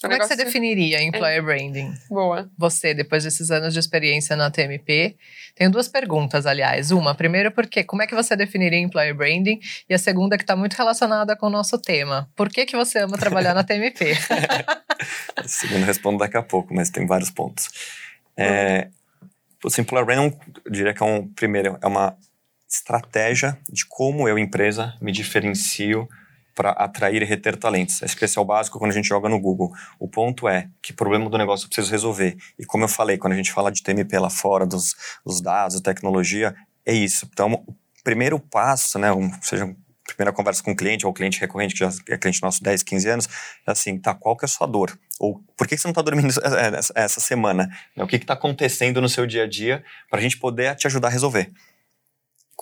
como 0.03 0.13
é 0.15 0.19
que 0.19 0.27
você 0.27 0.35
definiria 0.35 1.01
employer 1.01 1.37
é. 1.37 1.41
branding? 1.41 1.93
Boa. 2.09 2.49
Você, 2.57 2.93
depois 2.93 3.23
desses 3.23 3.49
anos 3.49 3.73
de 3.73 3.79
experiência 3.79 4.35
na 4.35 4.51
TMP. 4.51 5.15
Tenho 5.55 5.71
duas 5.71 5.87
perguntas, 5.87 6.45
aliás. 6.45 6.91
Uma, 6.91 7.15
primeiro, 7.15 7.51
porque 7.51 7.85
como 7.85 8.01
é 8.01 8.07
que 8.07 8.13
você 8.13 8.35
definiria 8.35 8.77
employer 8.77 9.15
branding? 9.15 9.59
E 9.89 9.93
a 9.93 9.97
segunda, 9.97 10.37
que 10.37 10.43
está 10.43 10.57
muito 10.57 10.73
relacionada 10.73 11.37
com 11.37 11.47
o 11.47 11.49
nosso 11.49 11.79
tema. 11.79 12.29
Por 12.35 12.49
que, 12.49 12.65
que 12.65 12.75
você 12.75 12.99
ama 12.99 13.17
trabalhar 13.17 13.53
na 13.53 13.63
TMP? 13.63 14.13
a 15.37 15.47
segunda 15.47 15.85
respondo 15.85 16.17
daqui 16.17 16.35
a 16.35 16.43
pouco, 16.43 16.73
mas 16.73 16.89
tem 16.89 17.05
vários 17.05 17.31
pontos. 17.31 17.69
É, 18.35 18.89
o 19.63 19.81
employer 19.81 20.05
branding, 20.05 20.37
eu 20.65 20.71
diria 20.71 20.93
que 20.93 21.01
é 21.01 21.05
um, 21.05 21.25
primeiro, 21.27 21.77
é 21.81 21.87
uma 21.87 22.17
estratégia 22.69 23.57
de 23.69 23.85
como 23.85 24.27
eu, 24.27 24.37
empresa, 24.37 24.93
me 24.99 25.13
diferencio 25.13 26.09
para 26.55 26.71
atrair 26.71 27.21
e 27.21 27.25
reter 27.25 27.57
talentos. 27.57 28.01
Esse 28.01 28.37
é 28.37 28.41
o 28.41 28.45
básico 28.45 28.79
quando 28.79 28.91
a 28.91 28.93
gente 28.93 29.07
joga 29.07 29.27
no 29.27 29.39
Google. 29.39 29.71
O 29.99 30.07
ponto 30.07 30.47
é 30.47 30.69
que 30.81 30.93
problema 30.93 31.29
do 31.29 31.37
negócio 31.37 31.65
eu 31.65 31.69
preciso 31.69 31.91
resolver. 31.91 32.37
E 32.57 32.65
como 32.65 32.83
eu 32.83 32.87
falei, 32.87 33.17
quando 33.17 33.33
a 33.33 33.35
gente 33.35 33.51
fala 33.51 33.71
de 33.71 33.81
TMP 33.81 34.17
lá 34.19 34.29
fora, 34.29 34.65
dos, 34.65 34.95
dos 35.25 35.41
dados, 35.41 35.81
tecnologia, 35.81 36.55
é 36.85 36.93
isso. 36.93 37.27
Então, 37.31 37.53
o 37.53 37.75
primeiro 38.03 38.39
passo, 38.39 38.99
né, 38.99 39.11
um, 39.11 39.31
seja 39.41 39.75
primeira 40.05 40.33
conversa 40.33 40.61
com 40.61 40.71
o 40.71 40.75
cliente, 40.75 41.05
ou 41.05 41.13
cliente 41.13 41.39
recorrente, 41.39 41.73
que 41.73 41.79
já 41.79 41.91
é 42.09 42.17
cliente 42.17 42.41
nosso 42.41 42.61
10, 42.61 42.83
15 42.83 43.09
anos, 43.09 43.29
é 43.65 43.71
assim, 43.71 43.97
tá, 43.97 44.13
qual 44.13 44.35
que 44.37 44.45
é 44.45 44.47
a 44.47 44.49
sua 44.49 44.67
dor? 44.67 44.97
Ou 45.19 45.41
por 45.57 45.67
que 45.67 45.77
você 45.77 45.87
não 45.87 45.91
está 45.91 46.01
dormindo 46.01 46.33
essa 46.95 47.19
semana? 47.19 47.69
O 47.95 48.05
que 48.05 48.17
está 48.17 48.33
acontecendo 48.33 49.01
no 49.01 49.09
seu 49.09 49.25
dia 49.25 49.43
a 49.43 49.47
dia 49.47 49.83
para 50.09 50.19
a 50.19 50.21
gente 50.21 50.37
poder 50.37 50.75
te 50.75 50.87
ajudar 50.87 51.07
a 51.07 51.11
resolver? 51.11 51.51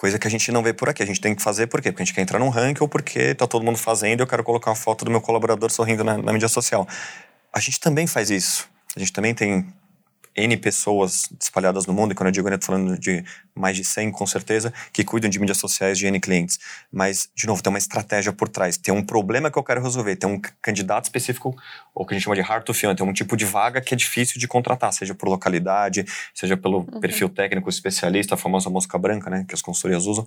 Coisa 0.01 0.17
que 0.17 0.27
a 0.27 0.31
gente 0.31 0.51
não 0.51 0.63
vê 0.63 0.73
por 0.73 0.89
aqui. 0.89 1.03
A 1.03 1.05
gente 1.05 1.21
tem 1.21 1.35
que 1.35 1.43
fazer 1.43 1.67
por 1.67 1.79
quê? 1.79 1.91
Porque 1.91 2.01
a 2.01 2.05
gente 2.05 2.15
quer 2.15 2.21
entrar 2.21 2.39
num 2.39 2.49
ranking 2.49 2.81
ou 2.81 2.89
porque 2.89 3.35
tá 3.35 3.45
todo 3.45 3.63
mundo 3.63 3.77
fazendo 3.77 4.19
e 4.19 4.23
eu 4.23 4.25
quero 4.25 4.43
colocar 4.43 4.71
uma 4.71 4.75
foto 4.75 5.05
do 5.05 5.11
meu 5.11 5.21
colaborador 5.21 5.69
sorrindo 5.69 6.03
na, 6.03 6.17
na 6.17 6.33
mídia 6.33 6.47
social. 6.47 6.87
A 7.53 7.59
gente 7.59 7.79
também 7.79 8.07
faz 8.07 8.31
isso. 8.31 8.67
A 8.95 8.99
gente 8.99 9.13
também 9.13 9.35
tem 9.35 9.71
N 10.35 10.57
pessoas 10.57 11.29
espalhadas 11.39 11.85
no 11.85 11.93
mundo, 11.93 12.11
e 12.11 12.15
quando 12.15 12.27
eu 12.27 12.31
digo 12.31 12.47
N, 12.47 12.55
eu 12.55 12.59
tô 12.59 12.67
falando 12.67 12.97
de 12.97 13.23
mais 13.55 13.75
de 13.75 13.83
100, 13.83 14.11
com 14.11 14.25
certeza, 14.25 14.73
que 14.93 15.03
cuidam 15.03 15.29
de 15.29 15.39
mídias 15.39 15.57
sociais 15.57 15.97
de 15.97 16.07
N 16.07 16.19
clientes. 16.19 16.59
Mas, 16.91 17.29
de 17.35 17.45
novo, 17.47 17.61
tem 17.61 17.69
uma 17.69 17.77
estratégia 17.77 18.31
por 18.31 18.47
trás. 18.47 18.77
Tem 18.77 18.93
um 18.93 19.03
problema 19.03 19.51
que 19.51 19.57
eu 19.57 19.63
quero 19.63 19.81
resolver, 19.81 20.15
tem 20.15 20.29
um 20.29 20.39
candidato 20.61 21.05
específico, 21.05 21.55
ou 21.93 22.05
que 22.05 22.13
a 22.13 22.17
gente 22.17 22.23
chama 22.23 22.35
de 22.35 22.41
hard 22.41 22.63
to 22.63 22.73
fill, 22.73 22.95
tem 22.95 23.05
um 23.05 23.13
tipo 23.13 23.35
de 23.35 23.45
vaga 23.45 23.81
que 23.81 23.93
é 23.93 23.97
difícil 23.97 24.39
de 24.39 24.47
contratar, 24.47 24.93
seja 24.93 25.13
por 25.13 25.27
localidade, 25.27 26.05
seja 26.33 26.55
pelo 26.55 26.79
uhum. 26.79 26.99
perfil 26.99 27.29
técnico 27.29 27.69
especialista, 27.69 28.35
a 28.35 28.37
famosa 28.37 28.69
mosca 28.69 28.97
branca, 28.97 29.29
né, 29.29 29.45
que 29.47 29.53
as 29.53 29.61
consultorias 29.61 30.05
usam 30.05 30.25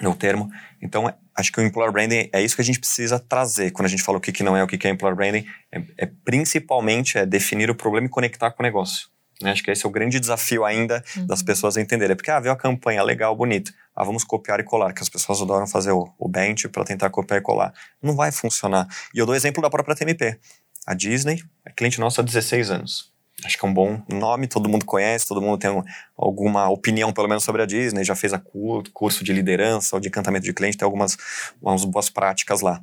no 0.00 0.14
termo. 0.14 0.50
Então, 0.80 1.12
acho 1.34 1.52
que 1.52 1.60
o 1.60 1.62
employer 1.62 1.92
branding 1.92 2.28
é 2.32 2.42
isso 2.42 2.54
que 2.54 2.62
a 2.62 2.64
gente 2.64 2.78
precisa 2.78 3.18
trazer 3.18 3.70
quando 3.70 3.86
a 3.86 3.88
gente 3.88 4.02
fala 4.02 4.18
o 4.18 4.20
que, 4.20 4.32
que 4.32 4.42
não 4.42 4.56
é 4.56 4.62
o 4.62 4.66
que, 4.66 4.78
que 4.78 4.86
é 4.86 4.90
employer 4.90 5.16
branding. 5.16 5.46
É, 5.72 5.82
é 5.98 6.10
principalmente 6.24 7.18
é 7.18 7.26
definir 7.26 7.70
o 7.70 7.74
problema 7.74 8.06
e 8.06 8.10
conectar 8.10 8.50
com 8.50 8.62
o 8.62 8.66
negócio. 8.66 9.08
Né? 9.40 9.50
Acho 9.50 9.62
que 9.62 9.70
esse 9.70 9.84
é 9.84 9.88
o 9.88 9.92
grande 9.92 10.20
desafio 10.20 10.64
ainda 10.64 11.02
uhum. 11.16 11.26
das 11.26 11.42
pessoas 11.42 11.76
entenderem. 11.76 12.12
É 12.12 12.16
porque, 12.16 12.30
ah, 12.30 12.40
veio 12.40 12.52
a 12.52 12.56
campanha, 12.56 13.02
legal, 13.02 13.34
bonito. 13.34 13.72
Ah, 13.94 14.04
vamos 14.04 14.24
copiar 14.24 14.60
e 14.60 14.64
colar, 14.64 14.92
que 14.92 15.02
as 15.02 15.08
pessoas 15.08 15.40
adoram 15.40 15.66
fazer 15.66 15.92
o, 15.92 16.12
o 16.18 16.28
bench 16.28 16.68
para 16.68 16.84
tentar 16.84 17.10
copiar 17.10 17.40
e 17.40 17.42
colar. 17.42 17.72
Não 18.02 18.14
vai 18.14 18.30
funcionar. 18.32 18.88
E 19.14 19.18
eu 19.18 19.26
dou 19.26 19.34
exemplo 19.34 19.62
da 19.62 19.70
própria 19.70 19.94
TMP. 19.94 20.38
A 20.86 20.94
Disney 20.94 21.42
é 21.64 21.70
cliente 21.70 21.98
nosso 21.98 22.20
há 22.20 22.24
16 22.24 22.70
anos 22.70 23.13
acho 23.44 23.58
que 23.58 23.64
é 23.64 23.68
um 23.68 23.74
bom 23.74 24.02
nome, 24.08 24.46
todo 24.46 24.68
mundo 24.68 24.84
conhece, 24.84 25.26
todo 25.26 25.40
mundo 25.40 25.58
tem 25.58 25.70
um, 25.70 25.82
alguma 26.16 26.68
opinião, 26.68 27.12
pelo 27.12 27.28
menos, 27.28 27.44
sobre 27.44 27.62
a 27.62 27.66
Disney, 27.66 28.04
já 28.04 28.14
fez 28.14 28.32
a 28.32 28.42
curso 28.92 29.22
de 29.22 29.32
liderança 29.32 29.96
ou 29.96 30.00
de 30.00 30.08
encantamento 30.08 30.44
de 30.44 30.52
cliente, 30.52 30.76
tem 30.76 30.84
algumas, 30.84 31.16
algumas 31.60 31.84
boas 31.84 32.10
práticas 32.10 32.60
lá. 32.60 32.80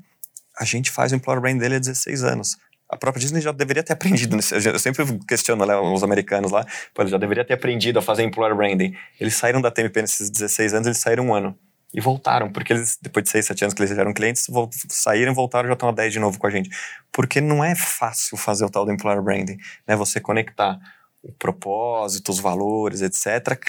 A 0.58 0.65
gente 0.65 0.91
faz 0.91 1.12
o 1.12 1.15
Employer 1.15 1.41
Brand 1.41 1.60
dele 1.60 1.75
há 1.75 1.80
16 1.80 2.24
anos. 2.24 2.58
A 2.88 2.98
própria 2.98 3.22
Disney 3.22 3.39
já 3.39 3.51
deveria 3.51 3.82
ter 3.82 3.94
aprendido. 3.94 4.36
Eu 4.36 4.80
sempre 4.80 5.06
questiono 5.27 5.65
né, 5.65 5.75
os 5.77 6.03
americanos 6.03 6.51
lá, 6.51 6.65
pô, 6.94 7.06
já 7.06 7.18
deveria 7.18 7.46
ter 7.46 7.53
aprendido 7.53 8.00
a 8.00 8.01
fazer 8.01 8.24
Employer 8.24 8.56
Branding. 8.56 8.94
Eles 9.20 9.36
saíram 9.36 9.62
da 9.62 9.72
TMP 9.72 10.01
nesses 10.01 10.30
16 10.30 10.74
anos, 10.74 10.88
eles 10.88 11.00
saíram 11.00 11.27
um 11.27 11.34
ano 11.34 11.58
e 11.93 12.00
voltaram, 12.00 12.51
porque 12.51 12.74
eles, 12.74 12.98
depois 13.01 13.24
de 13.24 13.29
seis, 13.29 13.45
sete 13.45 13.63
anos 13.63 13.74
que 13.74 13.81
eles 13.81 13.98
eram 13.98 14.13
clientes, 14.13 14.48
saíram, 14.89 15.33
voltaram 15.33 15.67
já 15.67 15.74
estão 15.74 15.89
há 15.89 15.91
10 15.91 16.13
de 16.13 16.19
novo 16.19 16.39
com 16.39 16.48
a 16.48 16.50
gente. 16.50 16.69
Porque 17.12 17.41
não 17.41 17.63
é 17.63 17.75
fácil 17.75 18.38
fazer 18.38 18.63
o 18.65 18.69
tal 18.69 18.86
do 18.86 18.91
employer 18.91 19.21
branding, 19.21 19.57
né? 19.88 19.95
Você 19.95 20.19
conectar 20.19 20.79
o 21.21 21.31
propósito, 21.33 22.29
os 22.29 22.39
valores, 22.39 23.01
etc., 23.01 23.60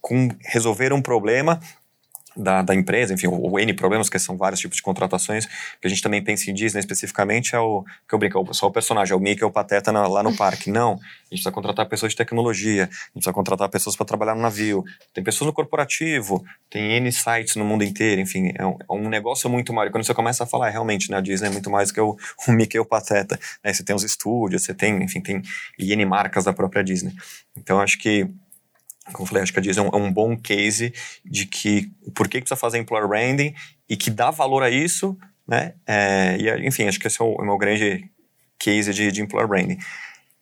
com 0.00 0.28
resolver 0.40 0.92
um 0.92 1.02
problema 1.02 1.60
da, 2.36 2.62
da 2.62 2.74
empresa, 2.74 3.14
enfim, 3.14 3.26
o, 3.26 3.52
o, 3.52 3.58
N 3.58 3.72
problemas, 3.74 4.08
que 4.08 4.18
são 4.18 4.36
vários 4.36 4.60
tipos 4.60 4.76
de 4.76 4.82
contratações, 4.82 5.46
que 5.46 5.86
a 5.86 5.88
gente 5.88 6.02
também 6.02 6.22
pensa 6.22 6.50
em 6.50 6.54
Disney 6.54 6.80
especificamente, 6.80 7.54
é 7.54 7.58
o 7.58 7.84
que 8.08 8.14
eu 8.14 8.18
brinco, 8.18 8.46
é 8.48 8.52
só 8.52 8.66
o 8.66 8.70
personagem, 8.70 9.12
é 9.12 9.16
o 9.16 9.20
Mickey, 9.20 9.42
é 9.42 9.46
o 9.46 9.50
Pateta 9.50 9.92
na, 9.92 10.06
lá 10.06 10.22
no 10.22 10.34
parque. 10.36 10.70
Não, 10.70 10.92
a 10.92 10.94
gente 10.94 11.28
precisa 11.30 11.52
contratar 11.52 11.86
pessoas 11.86 12.12
de 12.12 12.16
tecnologia, 12.16 12.84
a 12.84 12.86
gente 12.86 13.12
precisa 13.14 13.32
contratar 13.32 13.68
pessoas 13.68 13.96
para 13.96 14.06
trabalhar 14.06 14.34
no 14.34 14.42
navio, 14.42 14.84
tem 15.12 15.22
pessoas 15.22 15.46
no 15.46 15.52
corporativo, 15.52 16.44
tem 16.70 16.92
N 16.92 17.10
sites 17.12 17.56
no 17.56 17.64
mundo 17.64 17.84
inteiro, 17.84 18.20
enfim, 18.20 18.52
é 18.56 18.66
um, 18.66 18.76
é 18.78 18.92
um 18.92 19.08
negócio 19.08 19.48
muito 19.48 19.72
maior. 19.72 19.88
E 19.88 19.90
quando 19.90 20.04
você 20.04 20.14
começa 20.14 20.44
a 20.44 20.46
falar, 20.46 20.68
é, 20.68 20.70
realmente, 20.70 21.10
né, 21.10 21.18
a 21.18 21.20
Disney 21.20 21.48
é 21.48 21.50
muito 21.50 21.70
mais 21.70 21.92
que 21.92 22.00
o, 22.00 22.16
o 22.48 22.52
Mickey 22.52 22.76
e 22.76 22.80
o 22.80 22.84
Pateta. 22.84 23.38
Né? 23.62 23.72
Você 23.72 23.84
tem 23.84 23.94
os 23.94 24.02
estúdios, 24.02 24.64
você 24.64 24.74
tem, 24.74 25.02
enfim, 25.02 25.20
tem 25.20 25.42
N 25.78 26.04
marcas 26.04 26.44
da 26.44 26.52
própria 26.52 26.82
Disney. 26.82 27.12
Então, 27.56 27.80
acho 27.80 27.98
que 27.98 28.28
como 29.12 29.24
eu 29.24 29.26
falei, 29.26 29.42
acho 29.42 29.52
que 29.52 29.58
a 29.58 29.62
Disney 29.62 29.84
é 29.84 29.88
um, 29.88 29.90
é 29.92 29.96
um 29.96 30.12
bom 30.12 30.36
case 30.36 30.92
de 31.24 31.46
que 31.46 31.90
por 32.14 32.28
que 32.28 32.40
precisa 32.40 32.56
fazer 32.56 32.78
employer 32.78 33.06
branding 33.06 33.54
e 33.88 33.96
que 33.96 34.10
dá 34.10 34.30
valor 34.30 34.62
a 34.62 34.70
isso, 34.70 35.16
né? 35.46 35.74
É, 35.86 36.36
e, 36.38 36.66
enfim, 36.66 36.88
acho 36.88 36.98
que 36.98 37.06
esse 37.06 37.20
é 37.20 37.24
o, 37.24 37.36
é 37.40 37.44
meu 37.44 37.58
grande 37.58 38.10
case 38.58 38.92
de, 38.94 39.12
de 39.12 39.20
employer 39.20 39.46
branding. 39.46 39.78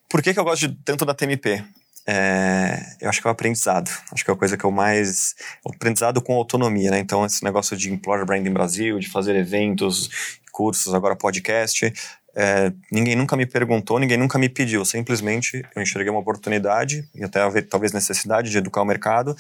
Por 0.08 0.22
que, 0.22 0.32
que 0.32 0.38
eu 0.38 0.44
gosto 0.44 0.68
de, 0.68 0.76
tanto 0.84 1.04
da 1.04 1.14
TMP? 1.14 1.64
É, 2.06 2.96
eu 3.00 3.08
acho 3.08 3.20
que 3.20 3.26
é 3.26 3.30
o 3.30 3.32
aprendizado. 3.32 3.90
Acho 4.12 4.24
que 4.24 4.30
é 4.30 4.34
a 4.34 4.36
coisa 4.36 4.56
que 4.56 4.64
eu 4.64 4.70
mais. 4.70 5.34
O 5.64 5.70
aprendizado 5.70 6.20
com 6.20 6.34
autonomia, 6.34 6.90
né? 6.90 6.98
Então, 6.98 7.24
esse 7.24 7.42
negócio 7.44 7.76
de 7.76 7.92
employer 7.92 8.26
branding 8.26 8.52
Brasil, 8.52 8.98
de 8.98 9.08
fazer 9.08 9.36
eventos, 9.36 10.40
cursos, 10.52 10.94
agora 10.94 11.16
podcast, 11.16 11.92
é, 12.34 12.72
ninguém 12.90 13.14
nunca 13.14 13.36
me 13.36 13.46
perguntou, 13.46 13.98
ninguém 13.98 14.16
nunca 14.16 14.38
me 14.38 14.48
pediu. 14.48 14.84
Simplesmente 14.84 15.62
eu 15.74 15.82
enxerguei 15.82 16.10
uma 16.10 16.20
oportunidade 16.20 17.08
e 17.14 17.22
até 17.24 17.40
talvez 17.62 17.92
necessidade 17.92 18.50
de 18.50 18.58
educar 18.58 18.82
o 18.82 18.86
mercado 18.86 19.36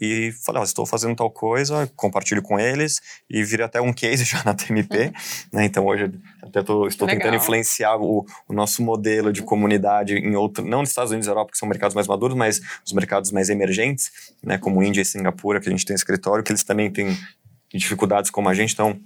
e 0.00 0.32
falei, 0.44 0.62
oh, 0.62 0.64
estou 0.64 0.86
fazendo 0.86 1.16
tal 1.16 1.28
coisa, 1.28 1.90
compartilho 1.96 2.40
com 2.40 2.58
eles 2.58 3.00
e 3.28 3.42
virei 3.42 3.66
até 3.66 3.80
um 3.80 3.92
case 3.92 4.22
já 4.24 4.42
na 4.44 4.54
TMP. 4.54 5.12
Né? 5.52 5.64
Então 5.64 5.86
hoje 5.86 6.12
até 6.42 6.62
tô, 6.62 6.86
estou 6.86 7.06
Legal. 7.06 7.22
tentando 7.22 7.36
influenciar 7.36 7.96
o, 7.96 8.26
o, 8.46 8.52
nosso 8.52 8.82
modelo 8.82 9.32
de 9.32 9.42
comunidade 9.42 10.14
em 10.14 10.36
outro, 10.36 10.64
não 10.64 10.80
nos 10.80 10.90
Estados 10.90 11.10
Unidos 11.10 11.26
e 11.26 11.30
Europa, 11.30 11.52
que 11.52 11.58
são 11.58 11.66
mercados 11.66 11.94
mais 11.94 12.06
maduros, 12.06 12.36
mas 12.36 12.60
os 12.84 12.92
mercados 12.92 13.32
mais 13.32 13.48
emergentes, 13.48 14.10
né? 14.42 14.58
como 14.58 14.82
Índia 14.82 15.00
e 15.00 15.04
Singapura, 15.04 15.58
que 15.58 15.68
a 15.68 15.72
gente 15.72 15.86
tem 15.86 15.96
escritório, 15.96 16.44
que 16.44 16.52
eles 16.52 16.62
também 16.64 16.90
têm 16.90 17.16
dificuldades 17.72 18.30
como 18.30 18.48
a 18.48 18.54
gente. 18.54 18.74
Então 18.74 19.00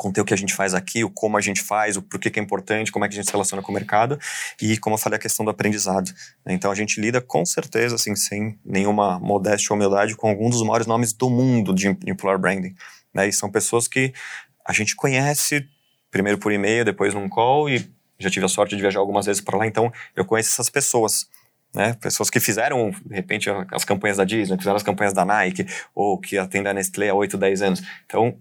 contei 0.00 0.22
o 0.22 0.24
que 0.24 0.32
a 0.32 0.36
gente 0.36 0.54
faz 0.54 0.72
aqui, 0.72 1.04
o 1.04 1.10
como 1.10 1.36
a 1.36 1.42
gente 1.42 1.60
faz, 1.60 1.94
o 1.94 2.00
porquê 2.00 2.30
que 2.30 2.40
é 2.40 2.42
importante, 2.42 2.90
como 2.90 3.04
é 3.04 3.08
que 3.08 3.12
a 3.12 3.16
gente 3.16 3.26
se 3.26 3.32
relaciona 3.32 3.62
com 3.62 3.70
o 3.70 3.74
mercado 3.74 4.18
e, 4.58 4.78
como 4.78 4.94
eu 4.94 4.98
falei, 4.98 5.18
a 5.18 5.20
questão 5.20 5.44
do 5.44 5.50
aprendizado. 5.50 6.10
Né? 6.42 6.54
Então, 6.54 6.70
a 6.70 6.74
gente 6.74 6.98
lida 6.98 7.20
com 7.20 7.44
certeza, 7.44 7.96
assim, 7.96 8.16
sem 8.16 8.58
nenhuma 8.64 9.18
modéstia 9.18 9.74
ou 9.74 9.76
humildade, 9.76 10.16
com 10.16 10.30
alguns 10.30 10.52
dos 10.52 10.62
maiores 10.62 10.86
nomes 10.86 11.12
do 11.12 11.28
mundo 11.28 11.74
de 11.74 11.88
employer 12.06 12.38
branding. 12.38 12.74
Né? 13.12 13.28
E 13.28 13.32
são 13.32 13.50
pessoas 13.50 13.86
que 13.86 14.14
a 14.66 14.72
gente 14.72 14.96
conhece, 14.96 15.68
primeiro 16.10 16.38
por 16.38 16.50
e-mail, 16.50 16.82
depois 16.82 17.12
num 17.12 17.28
call 17.28 17.68
e 17.68 17.86
já 18.18 18.30
tive 18.30 18.46
a 18.46 18.48
sorte 18.48 18.74
de 18.74 18.80
viajar 18.80 19.00
algumas 19.00 19.26
vezes 19.26 19.42
para 19.42 19.58
lá, 19.58 19.66
então 19.66 19.92
eu 20.16 20.24
conheço 20.24 20.48
essas 20.48 20.70
pessoas. 20.70 21.28
Né? 21.74 21.92
Pessoas 22.00 22.30
que 22.30 22.40
fizeram, 22.40 22.90
de 23.04 23.14
repente, 23.14 23.50
as 23.70 23.84
campanhas 23.84 24.16
da 24.16 24.24
Disney, 24.24 24.56
fizeram 24.56 24.76
as 24.76 24.82
campanhas 24.82 25.12
da 25.12 25.26
Nike, 25.26 25.66
ou 25.94 26.18
que 26.18 26.38
atendem 26.38 26.70
a 26.70 26.74
Nestlé 26.74 27.10
há 27.10 27.14
8, 27.14 27.36
10 27.36 27.62
anos. 27.62 27.82
Então, 28.06 28.38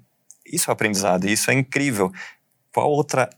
isso 0.52 0.70
é 0.70 0.74
aprendizado, 0.74 1.28
isso 1.28 1.50
é 1.52 1.54
incrível. 1.54 2.12
Qual 2.74 2.90
outra 2.90 3.30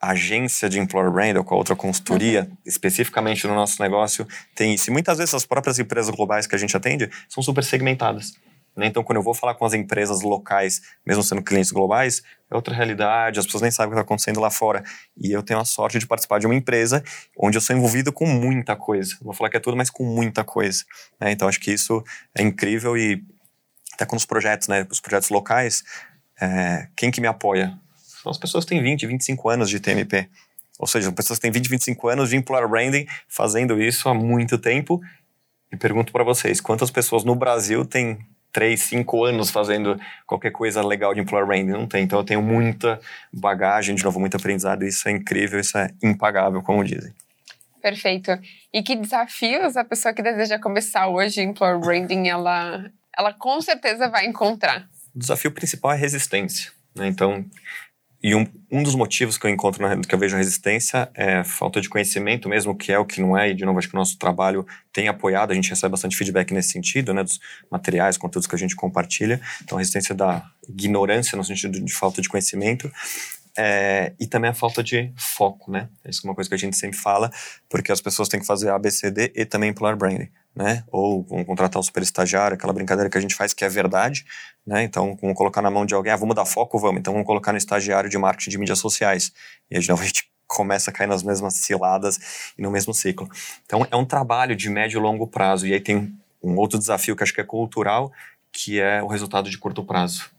agência 0.00 0.68
de 0.68 0.78
employer 0.78 1.10
brand 1.10 1.36
ou 1.36 1.44
qual 1.44 1.58
outra 1.58 1.74
consultoria, 1.74 2.46
uhum. 2.50 2.56
especificamente 2.66 3.46
no 3.46 3.54
nosso 3.54 3.80
negócio, 3.80 4.26
tem 4.54 4.74
isso? 4.74 4.90
E 4.90 4.92
muitas 4.92 5.18
vezes 5.18 5.34
as 5.34 5.46
próprias 5.46 5.78
empresas 5.78 6.14
globais 6.14 6.46
que 6.46 6.54
a 6.54 6.58
gente 6.58 6.76
atende 6.76 7.10
são 7.28 7.42
super 7.42 7.64
segmentadas. 7.64 8.34
Né? 8.76 8.86
Então, 8.86 9.04
quando 9.04 9.16
eu 9.16 9.22
vou 9.22 9.34
falar 9.34 9.54
com 9.54 9.64
as 9.64 9.72
empresas 9.72 10.22
locais, 10.22 10.80
mesmo 11.06 11.22
sendo 11.22 11.42
clientes 11.42 11.70
globais, 11.70 12.22
é 12.50 12.56
outra 12.56 12.74
realidade, 12.74 13.38
as 13.38 13.46
pessoas 13.46 13.62
nem 13.62 13.70
sabem 13.70 13.88
o 13.88 13.90
que 13.90 14.00
está 14.00 14.04
acontecendo 14.04 14.40
lá 14.40 14.50
fora. 14.50 14.82
E 15.16 15.30
eu 15.30 15.42
tenho 15.42 15.60
a 15.60 15.64
sorte 15.64 15.98
de 15.98 16.06
participar 16.06 16.38
de 16.40 16.46
uma 16.46 16.54
empresa 16.54 17.02
onde 17.38 17.56
eu 17.56 17.60
sou 17.60 17.74
envolvido 17.76 18.12
com 18.12 18.26
muita 18.26 18.76
coisa. 18.76 19.14
Não 19.20 19.26
vou 19.26 19.34
falar 19.34 19.50
que 19.50 19.56
é 19.56 19.60
tudo, 19.60 19.76
mas 19.76 19.90
com 19.90 20.04
muita 20.04 20.44
coisa. 20.44 20.84
Né? 21.20 21.30
Então, 21.30 21.48
acho 21.48 21.60
que 21.60 21.72
isso 21.72 22.02
é 22.36 22.42
incrível 22.42 22.96
e 22.96 23.22
até 23.94 24.04
com 24.04 24.16
os 24.16 24.26
projetos, 24.26 24.66
né? 24.66 24.86
Os 24.90 25.00
projetos 25.00 25.28
locais, 25.30 25.84
é, 26.40 26.88
quem 26.96 27.10
que 27.10 27.20
me 27.20 27.26
apoia? 27.26 27.78
São 28.22 28.30
as 28.30 28.38
pessoas 28.38 28.64
que 28.64 28.70
têm 28.70 28.82
20, 28.82 29.06
25 29.06 29.48
anos 29.48 29.70
de 29.70 29.80
TMP. 29.80 30.28
Ou 30.78 30.86
seja, 30.86 31.12
pessoas 31.12 31.38
que 31.38 31.42
têm 31.42 31.50
20, 31.50 31.68
25 31.68 32.08
anos 32.08 32.30
de 32.30 32.36
employer 32.36 32.68
branding 32.68 33.06
fazendo 33.28 33.80
isso 33.80 34.08
há 34.08 34.14
muito 34.14 34.58
tempo. 34.58 35.00
E 35.70 35.76
pergunto 35.76 36.12
para 36.12 36.24
vocês, 36.24 36.60
quantas 36.60 36.90
pessoas 36.90 37.24
no 37.24 37.34
Brasil 37.34 37.84
têm 37.84 38.18
3, 38.52 38.80
5 38.80 39.24
anos 39.24 39.50
fazendo 39.50 40.00
qualquer 40.26 40.50
coisa 40.50 40.82
legal 40.82 41.14
de 41.14 41.20
employer 41.20 41.46
branding? 41.46 41.72
Não 41.72 41.86
tem. 41.86 42.04
Então 42.04 42.18
eu 42.18 42.24
tenho 42.24 42.42
muita 42.42 43.00
bagagem, 43.32 43.94
de 43.94 44.02
novo, 44.02 44.18
muito 44.18 44.36
aprendizado. 44.36 44.84
Isso 44.84 45.08
é 45.08 45.12
incrível, 45.12 45.60
isso 45.60 45.76
é 45.76 45.90
impagável, 46.02 46.62
como 46.62 46.84
dizem. 46.84 47.12
Perfeito. 47.80 48.30
E 48.72 48.82
que 48.82 48.96
desafios 48.96 49.76
a 49.76 49.84
pessoa 49.84 50.14
que 50.14 50.22
deseja 50.22 50.58
começar 50.58 51.06
hoje 51.08 51.42
em 51.42 51.50
employer 51.50 51.78
branding, 51.78 52.28
ela, 52.28 52.90
ela 53.16 53.32
com 53.32 53.60
certeza 53.60 54.08
vai 54.08 54.26
encontrar? 54.26 54.88
O 55.14 55.18
desafio 55.18 55.50
principal 55.52 55.92
é 55.92 55.96
resistência. 55.96 56.72
Né? 56.94 57.06
Então, 57.06 57.44
e 58.24 58.34
um, 58.34 58.46
um 58.72 58.82
dos 58.82 58.94
motivos 58.94 59.36
que 59.36 59.46
eu 59.46 59.50
encontro, 59.50 59.82
na, 59.82 60.00
que 60.00 60.14
eu 60.14 60.18
vejo 60.18 60.34
resistência 60.34 61.10
é 61.12 61.44
falta 61.44 61.78
de 61.78 61.90
conhecimento 61.90 62.48
mesmo, 62.48 62.74
que 62.74 62.90
é 62.90 62.98
o 62.98 63.04
que 63.04 63.20
não 63.20 63.36
é, 63.36 63.50
e 63.50 63.54
de 63.54 63.66
novo, 63.66 63.78
acho 63.78 63.86
que 63.86 63.94
o 63.94 63.98
nosso 63.98 64.16
trabalho 64.18 64.66
tem 64.90 65.08
apoiado, 65.08 65.50
a 65.50 65.54
gente 65.54 65.68
recebe 65.68 65.90
bastante 65.90 66.16
feedback 66.16 66.50
nesse 66.54 66.70
sentido, 66.70 67.12
né, 67.12 67.22
dos 67.22 67.38
materiais, 67.70 68.16
conteúdos 68.16 68.46
que 68.46 68.54
a 68.54 68.58
gente 68.58 68.74
compartilha. 68.74 69.38
Então, 69.62 69.76
a 69.76 69.80
resistência 69.80 70.14
da 70.14 70.42
ignorância 70.66 71.36
no 71.36 71.44
sentido 71.44 71.78
de 71.78 71.92
falta 71.92 72.22
de 72.22 72.28
conhecimento. 72.30 72.90
É, 73.58 74.14
e 74.18 74.26
também 74.26 74.50
a 74.50 74.54
falta 74.54 74.82
de 74.82 75.12
foco, 75.16 75.70
né? 75.70 75.88
Isso 76.08 76.22
é 76.24 76.28
uma 76.28 76.34
coisa 76.34 76.48
que 76.48 76.54
a 76.54 76.58
gente 76.58 76.76
sempre 76.76 76.96
fala, 76.96 77.30
porque 77.68 77.92
as 77.92 78.00
pessoas 78.00 78.28
têm 78.28 78.40
que 78.40 78.46
fazer 78.46 78.70
ABCD 78.70 79.32
e 79.36 79.44
também 79.44 79.68
employer 79.68 79.96
branding 79.96 80.30
né? 80.54 80.84
Ou 80.90 81.22
vamos 81.24 81.46
contratar 81.46 81.80
o 81.80 81.82
super 81.82 82.02
estagiário, 82.02 82.54
aquela 82.54 82.72
brincadeira 82.72 83.10
que 83.10 83.18
a 83.18 83.20
gente 83.20 83.34
faz 83.34 83.52
que 83.52 83.64
é 83.64 83.68
verdade, 83.68 84.24
né? 84.66 84.82
Então, 84.84 85.16
vamos 85.20 85.36
colocar 85.36 85.60
na 85.60 85.70
mão 85.70 85.84
de 85.84 85.94
alguém, 85.94 86.12
ah, 86.12 86.16
vamos 86.16 86.34
dar 86.34 86.44
foco, 86.44 86.78
vamos. 86.78 87.00
Então, 87.00 87.12
vamos 87.12 87.26
colocar 87.26 87.52
no 87.52 87.58
estagiário 87.58 88.08
de 88.08 88.16
marketing 88.16 88.50
de 88.50 88.58
mídias 88.58 88.78
sociais. 88.78 89.32
E 89.70 89.78
de 89.78 89.88
novo 89.88 90.02
a 90.02 90.06
gente 90.06 90.30
começa 90.46 90.90
a 90.90 90.92
cair 90.92 91.08
nas 91.08 91.22
mesmas 91.22 91.54
ciladas 91.54 92.52
e 92.56 92.62
no 92.62 92.70
mesmo 92.70 92.94
ciclo. 92.94 93.28
Então, 93.64 93.86
é 93.90 93.96
um 93.96 94.04
trabalho 94.04 94.54
de 94.54 94.70
médio 94.70 94.98
e 94.98 95.02
longo 95.02 95.26
prazo. 95.26 95.66
E 95.66 95.72
aí 95.72 95.80
tem 95.80 96.14
um 96.42 96.56
outro 96.56 96.78
desafio 96.78 97.16
que 97.16 97.22
acho 97.22 97.34
que 97.34 97.40
é 97.40 97.44
cultural, 97.44 98.12
que 98.52 98.80
é 98.80 99.02
o 99.02 99.06
resultado 99.06 99.50
de 99.50 99.58
curto 99.58 99.82
prazo. 99.82 100.30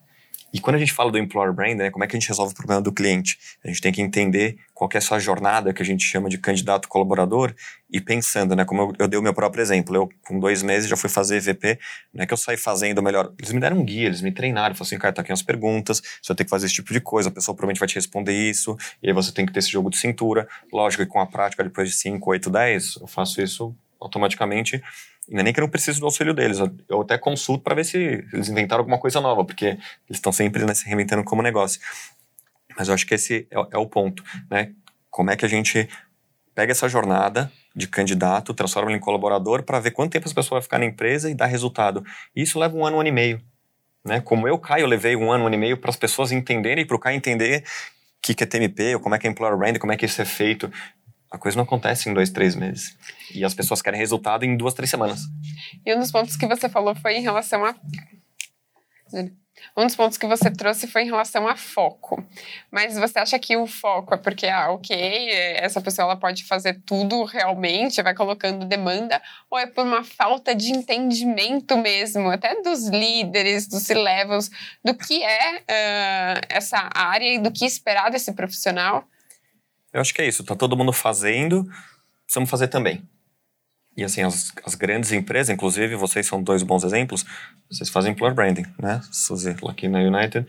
E 0.55 0.59
quando 0.61 0.77
a 0.77 0.79
gente 0.79 0.93
fala 0.93 1.11
do 1.11 1.17
employer 1.17 1.51
brand, 1.51 1.75
né, 1.75 1.91
como 1.91 2.05
é 2.05 2.07
que 2.07 2.15
a 2.15 2.19
gente 2.19 2.29
resolve 2.29 2.53
o 2.53 2.55
problema 2.55 2.81
do 2.81 2.89
cliente? 2.89 3.37
A 3.61 3.67
gente 3.67 3.81
tem 3.81 3.91
que 3.91 4.01
entender 4.01 4.55
qual 4.73 4.89
é 4.93 4.97
essa 4.97 5.19
jornada 5.19 5.73
que 5.73 5.81
a 5.81 5.85
gente 5.85 6.05
chama 6.05 6.29
de 6.29 6.37
candidato 6.37 6.87
colaborador 6.87 7.53
e 7.91 7.99
pensando, 7.99 8.55
né, 8.55 8.63
como 8.63 8.83
eu, 8.83 8.93
eu 8.99 9.07
dei 9.09 9.19
o 9.19 9.21
meu 9.21 9.33
próprio 9.33 9.61
exemplo, 9.61 9.93
eu 9.93 10.09
com 10.25 10.39
dois 10.39 10.63
meses 10.63 10.87
já 10.89 10.95
fui 10.95 11.09
fazer 11.09 11.35
EVP, 11.35 11.77
não 12.13 12.23
é 12.23 12.25
que 12.25 12.31
eu 12.31 12.37
saí 12.37 12.55
fazendo 12.55 13.03
melhor, 13.03 13.33
eles 13.37 13.51
me 13.51 13.59
deram 13.59 13.79
um 13.79 13.83
guia, 13.83 14.05
eles 14.05 14.21
me 14.21 14.31
treinaram, 14.31 14.73
falaram 14.73 14.87
assim, 14.87 14.97
cara, 14.97 15.13
tá 15.13 15.21
aqui 15.23 15.31
umas 15.31 15.43
perguntas, 15.43 15.97
você 15.99 16.29
vai 16.29 16.37
ter 16.37 16.45
que 16.45 16.49
fazer 16.49 16.67
esse 16.67 16.75
tipo 16.75 16.93
de 16.93 17.01
coisa, 17.01 17.27
a 17.27 17.33
pessoa 17.33 17.53
provavelmente 17.53 17.79
vai 17.79 17.89
te 17.89 17.95
responder 17.95 18.31
isso, 18.31 18.77
e 19.03 19.09
aí 19.09 19.13
você 19.13 19.33
tem 19.33 19.45
que 19.45 19.51
ter 19.51 19.59
esse 19.59 19.69
jogo 19.69 19.89
de 19.89 19.97
cintura, 19.97 20.47
lógico 20.71 21.03
que 21.03 21.09
com 21.09 21.19
a 21.19 21.25
prática, 21.25 21.65
depois 21.65 21.89
de 21.89 21.95
5, 21.97 22.29
8, 22.29 22.49
10, 22.49 22.95
eu 23.01 23.07
faço 23.07 23.41
isso 23.41 23.75
automaticamente 23.99 24.81
não 25.29 25.39
é 25.39 25.43
nem 25.43 25.53
que 25.53 25.59
eu 25.59 25.63
não 25.63 25.69
preciso 25.69 25.99
do 25.99 26.05
auxílio 26.05 26.33
deles, 26.33 26.59
eu 26.87 27.01
até 27.01 27.17
consulto 27.17 27.63
para 27.63 27.75
ver 27.75 27.83
se 27.83 27.97
eles 28.31 28.49
inventaram 28.49 28.81
alguma 28.81 28.97
coisa 28.97 29.19
nova, 29.19 29.43
porque 29.43 29.65
eles 29.65 29.79
estão 30.09 30.31
sempre 30.31 30.63
né, 30.65 30.73
se 30.73 30.85
reinventando 30.85 31.23
como 31.23 31.41
negócio. 31.41 31.79
Mas 32.77 32.87
eu 32.87 32.93
acho 32.93 33.05
que 33.05 33.15
esse 33.15 33.47
é, 33.49 33.55
é 33.71 33.77
o 33.77 33.87
ponto, 33.87 34.23
né? 34.49 34.71
Como 35.09 35.31
é 35.31 35.35
que 35.35 35.45
a 35.45 35.47
gente 35.47 35.87
pega 36.53 36.71
essa 36.71 36.87
jornada 36.87 37.51
de 37.75 37.87
candidato, 37.87 38.53
transforma 38.53 38.89
ele 38.89 38.97
em 38.97 39.01
colaborador 39.01 39.63
para 39.63 39.79
ver 39.79 39.91
quanto 39.91 40.11
tempo 40.11 40.25
essa 40.25 40.33
pessoa 40.33 40.59
vai 40.59 40.63
ficar 40.63 40.79
na 40.79 40.85
empresa 40.85 41.29
e 41.29 41.35
dar 41.35 41.47
resultado. 41.47 42.03
Isso 42.33 42.57
leva 42.57 42.75
um 42.75 42.85
ano, 42.85 42.97
um 42.97 42.99
ano 43.01 43.09
e 43.09 43.11
meio. 43.11 43.41
Né? 44.03 44.21
Como 44.21 44.47
eu, 44.47 44.57
Caio, 44.57 44.85
levei 44.85 45.15
um 45.15 45.31
ano, 45.31 45.43
um 45.43 45.47
ano 45.47 45.55
e 45.55 45.57
meio 45.57 45.77
para 45.77 45.89
as 45.89 45.97
pessoas 45.97 46.31
entenderem 46.31 46.83
e 46.83 46.87
para 46.87 46.95
o 46.95 46.99
Caio 46.99 47.17
entender 47.17 47.61
o 47.61 48.21
que, 48.21 48.33
que 48.33 48.43
é 48.43 48.47
TMP, 48.47 48.95
ou 48.95 49.01
como 49.01 49.15
é 49.15 49.19
que 49.19 49.27
é 49.27 49.29
Employer 49.29 49.57
Brand, 49.57 49.77
como 49.77 49.91
é 49.91 49.97
que 49.97 50.05
isso 50.05 50.21
é 50.21 50.25
feito. 50.25 50.71
A 51.35 51.37
coisa 51.37 51.57
não 51.57 51.65
acontece 51.65 52.09
em 52.09 52.13
dois, 52.13 52.29
três 52.29 52.55
meses. 52.55 52.97
E 53.33 53.43
as 53.43 53.53
pessoas 53.53 53.81
querem 53.81 53.99
resultado 53.99 54.45
em 54.45 54.55
duas, 54.55 54.73
três 54.73 54.89
semanas. 54.89 55.23
E 55.85 55.93
um 55.93 55.99
dos 55.99 56.09
pontos 56.09 56.37
que 56.37 56.47
você 56.47 56.69
falou 56.69 56.95
foi 56.95 57.17
em 57.17 57.21
relação 57.21 57.65
a. 57.65 57.75
Um 59.75 59.85
dos 59.85 59.97
pontos 59.97 60.17
que 60.17 60.25
você 60.25 60.49
trouxe 60.49 60.87
foi 60.87 61.01
em 61.01 61.07
relação 61.07 61.45
a 61.45 61.57
foco. 61.57 62.25
Mas 62.71 62.97
você 62.97 63.19
acha 63.19 63.37
que 63.37 63.57
o 63.57 63.67
foco 63.67 64.13
é 64.13 64.17
porque, 64.17 64.47
ah, 64.47 64.71
ok, 64.71 65.29
essa 65.57 65.81
pessoa 65.81 66.05
ela 66.05 66.15
pode 66.15 66.45
fazer 66.45 66.81
tudo 66.85 67.25
realmente, 67.25 68.01
vai 68.01 68.15
colocando 68.15 68.65
demanda, 68.65 69.21
ou 69.51 69.59
é 69.59 69.67
por 69.67 69.85
uma 69.85 70.05
falta 70.05 70.55
de 70.55 70.71
entendimento 70.71 71.75
mesmo, 71.77 72.29
até 72.29 72.61
dos 72.61 72.87
líderes, 72.87 73.67
dos 73.67 73.83
C-levels, 73.83 74.49
do 74.81 74.95
que 74.95 75.21
é 75.21 75.57
uh, 75.57 76.41
essa 76.47 76.89
área 76.95 77.33
e 77.33 77.39
do 77.39 77.51
que 77.51 77.65
esperar 77.65 78.09
desse 78.09 78.31
profissional? 78.31 79.05
Eu 79.95 80.01
acho 80.01 80.13
que 80.13 80.21
é 80.21 80.27
isso. 80.27 80.43
Tá 80.43 80.57
todo 80.57 80.75
mundo 80.75 80.91
fazendo, 80.91 81.63
precisamos 82.25 82.49
fazer 82.49 82.67
também. 82.67 83.01
E 83.95 84.03
assim, 84.03 84.23
as, 84.23 84.51
as 84.65 84.75
grandes 84.75 85.13
empresas, 85.13 85.49
inclusive, 85.49 85.95
vocês 85.95 86.27
são 86.27 86.43
dois 86.43 86.63
bons 86.63 86.83
exemplos, 86.83 87.25
vocês 87.71 87.87
fazem 87.87 88.11
employer 88.11 88.35
branding, 88.35 88.65
né? 88.77 88.99
Suzy, 89.09 89.55
aqui 89.69 89.87
na 89.87 89.99
United, 89.99 90.45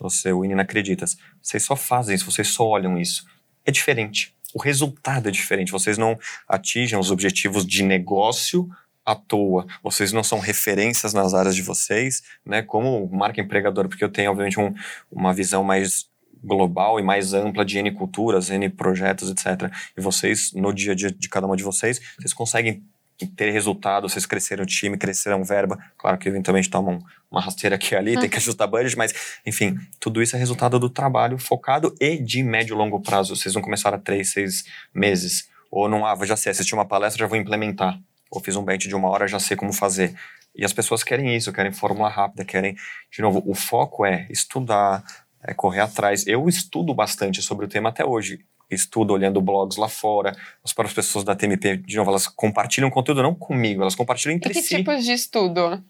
você, 0.00 0.32
o 0.32 0.44
Inacreditas. 0.44 1.16
Vocês 1.40 1.62
só 1.62 1.76
fazem 1.76 2.16
isso, 2.16 2.28
vocês 2.28 2.48
só 2.48 2.66
olham 2.66 2.98
isso. 2.98 3.24
É 3.64 3.70
diferente. 3.70 4.34
O 4.52 4.60
resultado 4.60 5.28
é 5.28 5.30
diferente. 5.30 5.70
Vocês 5.70 5.96
não 5.96 6.18
atingem 6.48 6.98
os 6.98 7.12
objetivos 7.12 7.64
de 7.64 7.84
negócio 7.84 8.68
à 9.06 9.14
toa. 9.14 9.64
Vocês 9.80 10.10
não 10.10 10.24
são 10.24 10.40
referências 10.40 11.14
nas 11.14 11.34
áreas 11.34 11.54
de 11.54 11.62
vocês, 11.62 12.24
né? 12.44 12.62
Como 12.62 13.08
marca 13.12 13.40
empregadora, 13.40 13.88
porque 13.88 14.02
eu 14.02 14.10
tenho, 14.10 14.32
obviamente, 14.32 14.58
um, 14.58 14.74
uma 15.08 15.32
visão 15.32 15.62
mais 15.62 16.08
global 16.42 16.98
e 16.98 17.02
mais 17.02 17.34
ampla 17.34 17.64
de 17.64 17.78
N 17.78 17.90
culturas, 17.92 18.50
N 18.50 18.68
projetos, 18.68 19.30
etc. 19.30 19.70
E 19.96 20.00
vocês, 20.00 20.52
no 20.52 20.72
dia 20.72 20.92
a 20.92 20.94
dia 20.94 21.10
de 21.10 21.28
cada 21.28 21.46
uma 21.46 21.56
de 21.56 21.62
vocês, 21.62 22.00
vocês 22.18 22.32
conseguem 22.32 22.82
ter 23.26 23.50
resultado, 23.50 24.08
vocês 24.08 24.26
cresceram 24.26 24.62
o 24.62 24.66
time, 24.66 24.96
cresceram 24.96 25.42
verba, 25.42 25.78
claro 25.96 26.16
que 26.18 26.28
eventualmente 26.28 26.70
tomam 26.70 27.00
uma 27.30 27.40
rasteira 27.40 27.76
aqui 27.76 27.94
e 27.94 27.96
ali, 27.96 28.18
tem 28.18 28.28
que 28.28 28.36
ajustar 28.38 28.68
budget, 28.68 28.96
mas 28.96 29.12
enfim, 29.44 29.76
tudo 29.98 30.22
isso 30.22 30.36
é 30.36 30.38
resultado 30.38 30.78
do 30.78 30.88
trabalho 30.88 31.36
focado 31.38 31.94
e 32.00 32.16
de 32.18 32.42
médio 32.42 32.74
e 32.74 32.78
longo 32.78 33.00
prazo. 33.00 33.34
Vocês 33.34 33.54
vão 33.54 33.62
começar 33.62 33.92
a 33.92 33.98
três, 33.98 34.30
seis 34.30 34.64
meses, 34.94 35.48
ou 35.70 35.88
não, 35.88 36.06
ah, 36.06 36.16
já 36.24 36.36
sei, 36.36 36.52
assisti 36.52 36.74
uma 36.74 36.86
palestra, 36.86 37.20
já 37.20 37.26
vou 37.26 37.36
implementar, 37.36 37.98
ou 38.30 38.40
fiz 38.40 38.54
um 38.56 38.64
bench 38.64 38.88
de 38.88 38.94
uma 38.94 39.08
hora, 39.08 39.26
já 39.26 39.40
sei 39.40 39.56
como 39.56 39.72
fazer. 39.72 40.14
E 40.54 40.64
as 40.64 40.72
pessoas 40.72 41.02
querem 41.02 41.36
isso, 41.36 41.52
querem 41.52 41.72
fórmula 41.72 42.08
rápida, 42.08 42.44
querem, 42.44 42.76
de 43.10 43.22
novo, 43.22 43.42
o 43.46 43.54
foco 43.54 44.04
é 44.04 44.26
estudar, 44.30 45.04
é 45.42 45.54
correr 45.54 45.80
atrás. 45.80 46.26
Eu 46.26 46.48
estudo 46.48 46.94
bastante 46.94 47.42
sobre 47.42 47.66
o 47.66 47.68
tema 47.68 47.88
até 47.88 48.04
hoje. 48.04 48.40
Estudo 48.70 49.14
olhando 49.14 49.40
blogs 49.40 49.78
lá 49.78 49.88
fora, 49.88 50.36
as 50.62 50.74
próprias 50.74 50.94
pessoas 50.94 51.24
da 51.24 51.34
TMP, 51.34 51.78
de 51.78 51.96
novo, 51.96 52.10
elas 52.10 52.26
compartilham 52.26 52.90
conteúdo 52.90 53.22
não 53.22 53.34
comigo, 53.34 53.80
elas 53.80 53.94
compartilham 53.94 54.34
entre 54.36 54.50
e 54.50 54.54
que 54.54 54.60
si. 54.60 54.68
Que 54.68 54.76
tipos 54.76 55.04
de 55.04 55.12
estudo? 55.12 55.82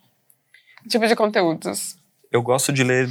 Que 0.85 0.89
tipo 0.89 1.07
de 1.07 1.17
conteúdos? 1.17 1.97
Eu 2.31 2.41
gosto 2.41 2.73
de 2.73 2.85
ler 2.85 3.09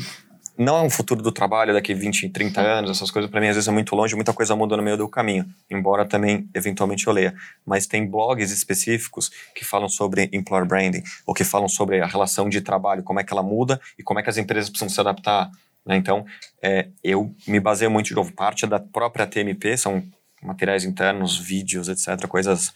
não 0.58 0.78
é 0.78 0.82
um 0.82 0.90
futuro 0.90 1.22
do 1.22 1.32
trabalho 1.32 1.72
daqui 1.72 1.94
20, 1.94 2.30
30 2.30 2.62
anos, 2.62 2.90
essas 2.90 3.12
coisas 3.12 3.30
para 3.30 3.40
mim 3.40 3.48
às 3.48 3.56
vezes 3.56 3.68
é 3.68 3.72
muito 3.72 3.96
longe, 3.96 4.16
muita 4.16 4.34
coisa 4.34 4.56
muda 4.56 4.76
no 4.76 4.82
meio 4.82 4.98
do 4.98 5.08
caminho, 5.08 5.46
embora 5.70 6.04
também 6.04 6.50
eventualmente 6.54 7.06
eu 7.06 7.14
leia. 7.14 7.36
Mas 7.64 7.86
tem 7.86 8.10
blogs 8.10 8.52
específicos 8.52 9.30
que 9.54 9.64
falam 9.64 9.88
sobre 9.88 10.30
employer 10.34 10.66
branding, 10.66 11.04
ou 11.28 11.34
que 11.34 11.44
falam 11.44 11.68
sobre 11.68 12.02
a 12.02 12.08
relação 12.08 12.50
de 12.50 12.60
trabalho, 12.62 13.04
como 13.04 13.20
é 13.20 13.24
que 13.24 13.32
ela 13.32 13.44
muda 13.44 13.80
e 14.00 14.04
como 14.04 14.20
é 14.20 14.24
que 14.24 14.30
as 14.30 14.38
empresas 14.38 14.70
precisam 14.70 14.90
se 14.90 15.00
adaptar 15.00 15.52
né? 15.88 15.96
Então, 15.96 16.26
é, 16.62 16.90
eu 17.04 17.34
me 17.48 17.60
baseio 17.60 17.90
muito, 17.90 18.08
de 18.08 18.16
novo, 18.16 18.34
parte 18.34 18.68
da 18.68 18.80
própria 18.80 19.26
TMP, 19.26 19.78
são 19.78 20.04
materiais 20.42 20.84
internos, 20.84 21.38
vídeos, 21.38 21.88
etc., 21.88 22.28
coisas 22.28 22.74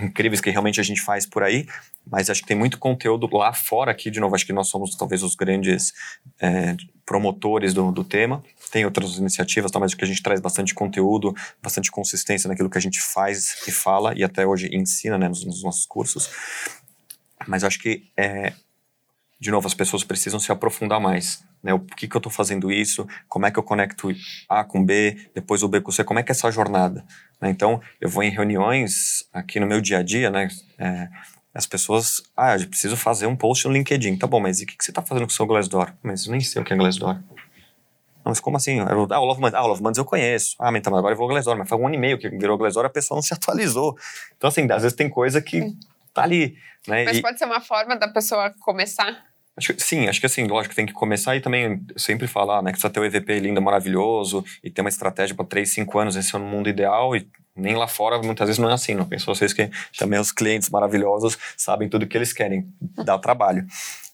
incríveis 0.00 0.40
que 0.40 0.50
realmente 0.50 0.80
a 0.80 0.82
gente 0.82 1.00
faz 1.00 1.26
por 1.26 1.42
aí, 1.42 1.66
mas 2.10 2.30
acho 2.30 2.40
que 2.40 2.46
tem 2.46 2.56
muito 2.56 2.78
conteúdo 2.78 3.28
lá 3.36 3.52
fora 3.52 3.90
aqui, 3.90 4.10
de 4.10 4.20
novo, 4.20 4.34
acho 4.34 4.46
que 4.46 4.52
nós 4.52 4.68
somos 4.68 4.96
talvez 4.96 5.22
os 5.22 5.34
grandes 5.34 5.92
é, 6.40 6.76
promotores 7.04 7.74
do, 7.74 7.92
do 7.92 8.02
tema, 8.02 8.42
tem 8.70 8.84
outras 8.86 9.16
iniciativas, 9.18 9.70
tá, 9.70 9.78
mas 9.78 9.94
que 9.94 10.04
a 10.04 10.06
gente 10.06 10.22
traz 10.22 10.40
bastante 10.40 10.74
conteúdo, 10.74 11.34
bastante 11.62 11.90
consistência 11.90 12.48
naquilo 12.48 12.70
que 12.70 12.78
a 12.78 12.80
gente 12.80 13.00
faz 13.00 13.66
e 13.66 13.70
fala, 13.70 14.14
e 14.16 14.24
até 14.24 14.46
hoje 14.46 14.70
ensina 14.72 15.18
né, 15.18 15.28
nos, 15.28 15.44
nos 15.44 15.62
nossos 15.62 15.84
cursos, 15.84 16.30
mas 17.46 17.62
acho 17.62 17.78
que, 17.78 18.04
é, 18.16 18.54
de 19.38 19.50
novo, 19.50 19.66
as 19.66 19.74
pessoas 19.74 20.04
precisam 20.04 20.40
se 20.40 20.50
aprofundar 20.50 21.00
mais, 21.00 21.44
né? 21.62 21.72
O 21.72 21.80
que, 21.80 22.08
que 22.08 22.16
eu 22.16 22.18
estou 22.18 22.32
fazendo 22.32 22.70
isso? 22.72 23.06
Como 23.28 23.46
é 23.46 23.50
que 23.50 23.58
eu 23.58 23.62
conecto 23.62 24.08
A 24.48 24.64
com 24.64 24.84
B, 24.84 25.30
depois 25.34 25.62
o 25.62 25.68
B 25.68 25.80
com 25.80 25.92
C? 25.92 26.02
Como 26.02 26.18
é 26.18 26.22
que 26.22 26.32
é 26.32 26.34
essa 26.34 26.50
jornada? 26.50 27.04
Né? 27.40 27.50
Então, 27.50 27.80
eu 28.00 28.08
vou 28.08 28.22
em 28.22 28.30
reuniões 28.30 29.28
aqui 29.32 29.60
no 29.60 29.66
meu 29.66 29.80
dia 29.80 29.98
a 29.98 30.02
dia, 30.02 30.30
né? 30.30 30.48
É, 30.78 31.08
as 31.54 31.66
pessoas, 31.66 32.22
ah, 32.36 32.56
eu 32.56 32.66
preciso 32.66 32.96
fazer 32.96 33.26
um 33.26 33.36
post 33.36 33.66
no 33.66 33.74
LinkedIn. 33.74 34.16
Tá 34.16 34.26
bom, 34.26 34.40
mas 34.40 34.60
e 34.60 34.64
o 34.64 34.66
que, 34.66 34.76
que 34.76 34.84
você 34.84 34.90
está 34.90 35.02
fazendo 35.02 35.26
com 35.26 35.32
o 35.32 35.34
seu 35.34 35.46
Glassdoor? 35.46 35.92
Mas 36.02 36.26
eu 36.26 36.32
nem 36.32 36.40
sei 36.40 36.62
o 36.62 36.64
que 36.64 36.72
é 36.72 36.76
Glassdoor. 36.76 37.14
Não, 37.14 38.30
mas 38.30 38.40
como 38.40 38.56
assim? 38.56 38.78
Eu, 38.78 39.06
ah, 39.10 39.20
o 39.20 39.24
Love 39.24 39.40
Mondays, 39.40 39.54
ah, 39.54 39.64
o 39.64 39.66
Love 39.66 39.82
Mondays 39.82 39.98
eu 39.98 40.04
conheço. 40.04 40.56
Ah, 40.58 40.70
mas 40.70 40.80
então, 40.80 40.96
agora 40.96 41.12
eu 41.12 41.16
vou 41.16 41.24
ao 41.24 41.30
Glassdoor. 41.30 41.58
Mas 41.58 41.68
foi 41.68 41.76
um 41.76 41.86
ano 41.86 41.94
e 41.94 41.98
meio 41.98 42.18
que 42.18 42.28
virou 42.28 42.56
Glassdoor, 42.56 42.86
a 42.86 42.90
pessoa 42.90 43.16
não 43.16 43.22
se 43.22 43.34
atualizou. 43.34 43.96
Então, 44.36 44.48
assim, 44.48 44.62
às 44.70 44.82
vezes 44.82 44.96
tem 44.96 45.10
coisa 45.10 45.42
que 45.42 45.76
tá 46.14 46.22
ali. 46.22 46.56
Né? 46.86 47.04
Mas 47.04 47.18
e... 47.18 47.22
pode 47.22 47.38
ser 47.38 47.44
uma 47.44 47.60
forma 47.60 47.96
da 47.96 48.08
pessoa 48.08 48.54
começar 48.60 49.31
Acho, 49.56 49.74
sim, 49.78 50.08
acho 50.08 50.18
que 50.18 50.26
assim, 50.26 50.46
lógico, 50.46 50.74
tem 50.74 50.86
que 50.86 50.94
começar 50.94 51.36
e 51.36 51.40
também 51.40 51.84
sempre 51.96 52.26
falar, 52.26 52.62
né, 52.62 52.70
que 52.70 52.78
precisa 52.78 52.92
ter 52.92 53.00
o 53.00 53.04
EVP 53.04 53.38
lindo, 53.38 53.60
maravilhoso 53.60 54.44
e 54.64 54.70
ter 54.70 54.80
uma 54.80 54.88
estratégia 54.88 55.36
para 55.36 55.44
3, 55.44 55.70
5 55.70 55.98
anos, 55.98 56.16
esse 56.16 56.34
é 56.34 56.38
o 56.38 56.42
mundo 56.42 56.70
ideal 56.70 57.14
e 57.14 57.28
nem 57.54 57.76
lá 57.76 57.86
fora 57.86 58.20
muitas 58.22 58.46
vezes 58.46 58.58
não 58.58 58.70
é 58.70 58.72
assim, 58.72 58.94
não 58.94 59.04
penso 59.04 59.26
vocês 59.26 59.52
que 59.52 59.70
também 59.98 60.18
os 60.18 60.32
clientes 60.32 60.70
maravilhosos 60.70 61.36
sabem 61.54 61.86
tudo 61.86 62.06
que 62.06 62.16
eles 62.16 62.32
querem, 62.32 62.66
dá 63.04 63.18
trabalho. 63.18 63.66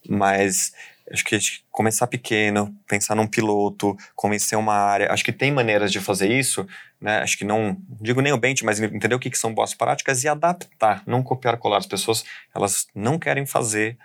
Mas 0.08 0.72
acho 1.12 1.24
que 1.24 1.38
começar 1.70 2.06
pequeno, 2.06 2.74
pensar 2.88 3.14
num 3.14 3.26
piloto, 3.26 3.96
convencer 4.14 4.58
uma 4.58 4.74
área, 4.74 5.12
acho 5.12 5.24
que 5.24 5.32
tem 5.32 5.52
maneiras 5.52 5.92
de 5.92 6.00
fazer 6.00 6.30
isso, 6.30 6.66
né? 7.00 7.18
Acho 7.18 7.38
que 7.38 7.44
não, 7.44 7.76
digo 8.00 8.20
nem 8.20 8.32
o 8.32 8.38
bench, 8.38 8.64
mas 8.64 8.80
entender 8.80 9.14
o 9.14 9.18
que, 9.18 9.30
que 9.30 9.38
são 9.38 9.54
boas 9.54 9.72
práticas 9.72 10.24
e 10.24 10.28
adaptar, 10.28 11.02
não 11.06 11.22
copiar 11.22 11.56
colar. 11.56 11.78
As 11.78 11.86
pessoas, 11.86 12.24
elas 12.54 12.86
não 12.94 13.18
querem 13.18 13.46
fazer 13.46 13.96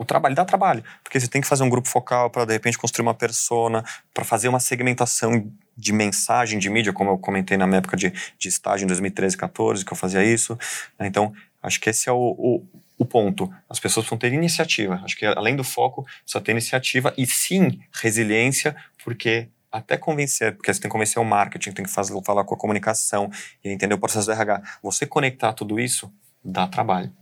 o 0.00 0.04
trabalho 0.04 0.34
dá 0.34 0.46
trabalho, 0.46 0.82
porque 1.04 1.20
você 1.20 1.28
tem 1.28 1.42
que 1.42 1.46
fazer 1.46 1.62
um 1.62 1.68
grupo 1.68 1.86
focal 1.86 2.30
para 2.30 2.46
de 2.46 2.54
repente 2.54 2.78
construir 2.78 3.02
uma 3.02 3.12
persona, 3.12 3.84
para 4.14 4.24
fazer 4.24 4.48
uma 4.48 4.58
segmentação 4.58 5.52
de 5.76 5.92
mensagem 5.92 6.58
de 6.58 6.70
mídia, 6.70 6.90
como 6.90 7.10
eu 7.10 7.18
comentei 7.18 7.58
na 7.58 7.66
minha 7.66 7.80
época 7.80 7.98
de, 7.98 8.10
de 8.38 8.48
estágio 8.48 8.84
em 8.84 8.86
2013, 8.86 9.36
14, 9.36 9.84
que 9.84 9.92
eu 9.92 9.96
fazia 9.96 10.24
isso. 10.24 10.58
Né? 10.98 11.06
Então, 11.06 11.34
acho 11.62 11.78
que 11.78 11.90
esse 11.90 12.08
é 12.08 12.12
o, 12.12 12.16
o, 12.16 12.66
o, 12.96 13.04
ponto. 13.04 13.52
As 13.68 13.78
pessoas 13.78 14.06
precisam 14.06 14.16
ter 14.16 14.32
iniciativa. 14.32 15.02
Acho 15.04 15.18
que 15.18 15.26
além 15.26 15.54
do 15.54 15.62
foco, 15.62 16.06
só 16.24 16.40
ter 16.40 16.52
iniciativa 16.52 17.12
e 17.18 17.26
sim 17.26 17.78
resiliência, 17.92 18.74
porque 19.04 19.48
até 19.70 19.98
convencer, 19.98 20.56
porque 20.56 20.72
você 20.72 20.80
tem 20.80 20.88
que 20.88 20.92
convencer 20.92 21.20
o 21.20 21.26
marketing, 21.26 21.72
tem 21.72 21.84
que 21.84 21.92
fazer, 21.92 22.18
falar 22.24 22.44
com 22.44 22.54
a 22.54 22.58
comunicação 22.58 23.30
e 23.62 23.68
entender 23.68 23.92
o 23.92 23.98
processo 23.98 24.24
do 24.24 24.32
RH. 24.32 24.62
Você 24.82 25.04
conectar 25.04 25.52
tudo 25.52 25.78
isso 25.78 26.10
dá 26.42 26.66
trabalho. 26.66 27.12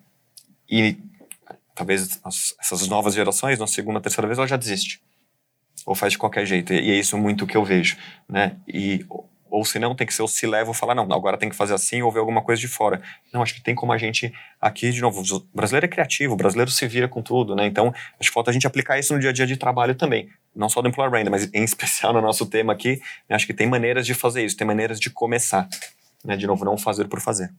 E 0.70 0.96
talvez 1.78 2.18
as, 2.24 2.54
essas 2.60 2.88
novas 2.88 3.14
gerações, 3.14 3.58
na 3.58 3.66
segunda, 3.68 4.00
terceira 4.00 4.26
vez, 4.26 4.36
ela 4.36 4.48
já 4.48 4.56
desiste. 4.56 5.00
Ou 5.86 5.94
faz 5.94 6.12
de 6.12 6.18
qualquer 6.18 6.44
jeito. 6.44 6.72
E, 6.72 6.90
é 6.90 6.94
isso 6.94 7.16
muito 7.16 7.46
que 7.46 7.56
eu 7.56 7.64
vejo, 7.64 7.96
né? 8.28 8.56
E, 8.66 9.06
ou 9.48 9.64
se 9.64 9.78
não, 9.78 9.94
tem 9.94 10.04
que 10.04 10.12
ser 10.12 10.22
o 10.22 10.28
se 10.28 10.44
leva 10.44 10.74
falar, 10.74 10.94
não, 10.96 11.04
agora 11.04 11.38
tem 11.38 11.48
que 11.48 11.54
fazer 11.54 11.74
assim 11.74 12.02
ou 12.02 12.10
ver 12.10 12.18
alguma 12.18 12.42
coisa 12.42 12.60
de 12.60 12.66
fora. 12.66 13.00
Não, 13.32 13.42
acho 13.42 13.54
que 13.54 13.62
tem 13.62 13.76
como 13.76 13.92
a 13.92 13.96
gente, 13.96 14.32
aqui, 14.60 14.90
de 14.90 15.00
novo, 15.00 15.22
o 15.22 15.46
brasileiro 15.54 15.86
é 15.86 15.88
criativo, 15.88 16.34
o 16.34 16.36
brasileiro 16.36 16.70
se 16.70 16.86
vira 16.88 17.06
com 17.06 17.22
tudo, 17.22 17.54
né? 17.54 17.64
Então, 17.64 17.94
acho 18.18 18.28
que 18.28 18.34
falta 18.34 18.50
a 18.50 18.52
gente 18.52 18.66
aplicar 18.66 18.98
isso 18.98 19.14
no 19.14 19.20
dia 19.20 19.30
a 19.30 19.32
dia 19.32 19.46
de 19.46 19.56
trabalho 19.56 19.94
também. 19.94 20.28
não 20.54 20.68
só 20.68 20.82
do 20.82 20.88
Employer 20.88 21.10
Brand, 21.12 21.28
mas 21.30 21.48
em 21.54 21.62
especial 21.64 22.12
no 22.12 22.20
nosso 22.20 22.44
tema 22.44 22.72
aqui, 22.72 23.00
acho 23.28 23.46
que 23.46 23.54
tem 23.54 23.68
maneiras 23.68 24.04
de 24.04 24.14
fazer 24.14 24.44
isso, 24.44 24.56
tem 24.56 24.66
maneiras 24.66 24.98
de 24.98 25.10
começar. 25.10 25.68
Né? 26.24 26.36
De 26.36 26.46
novo, 26.46 26.64
não 26.64 26.76
fazer 26.76 27.06
por 27.06 27.20
fazer. 27.20 27.50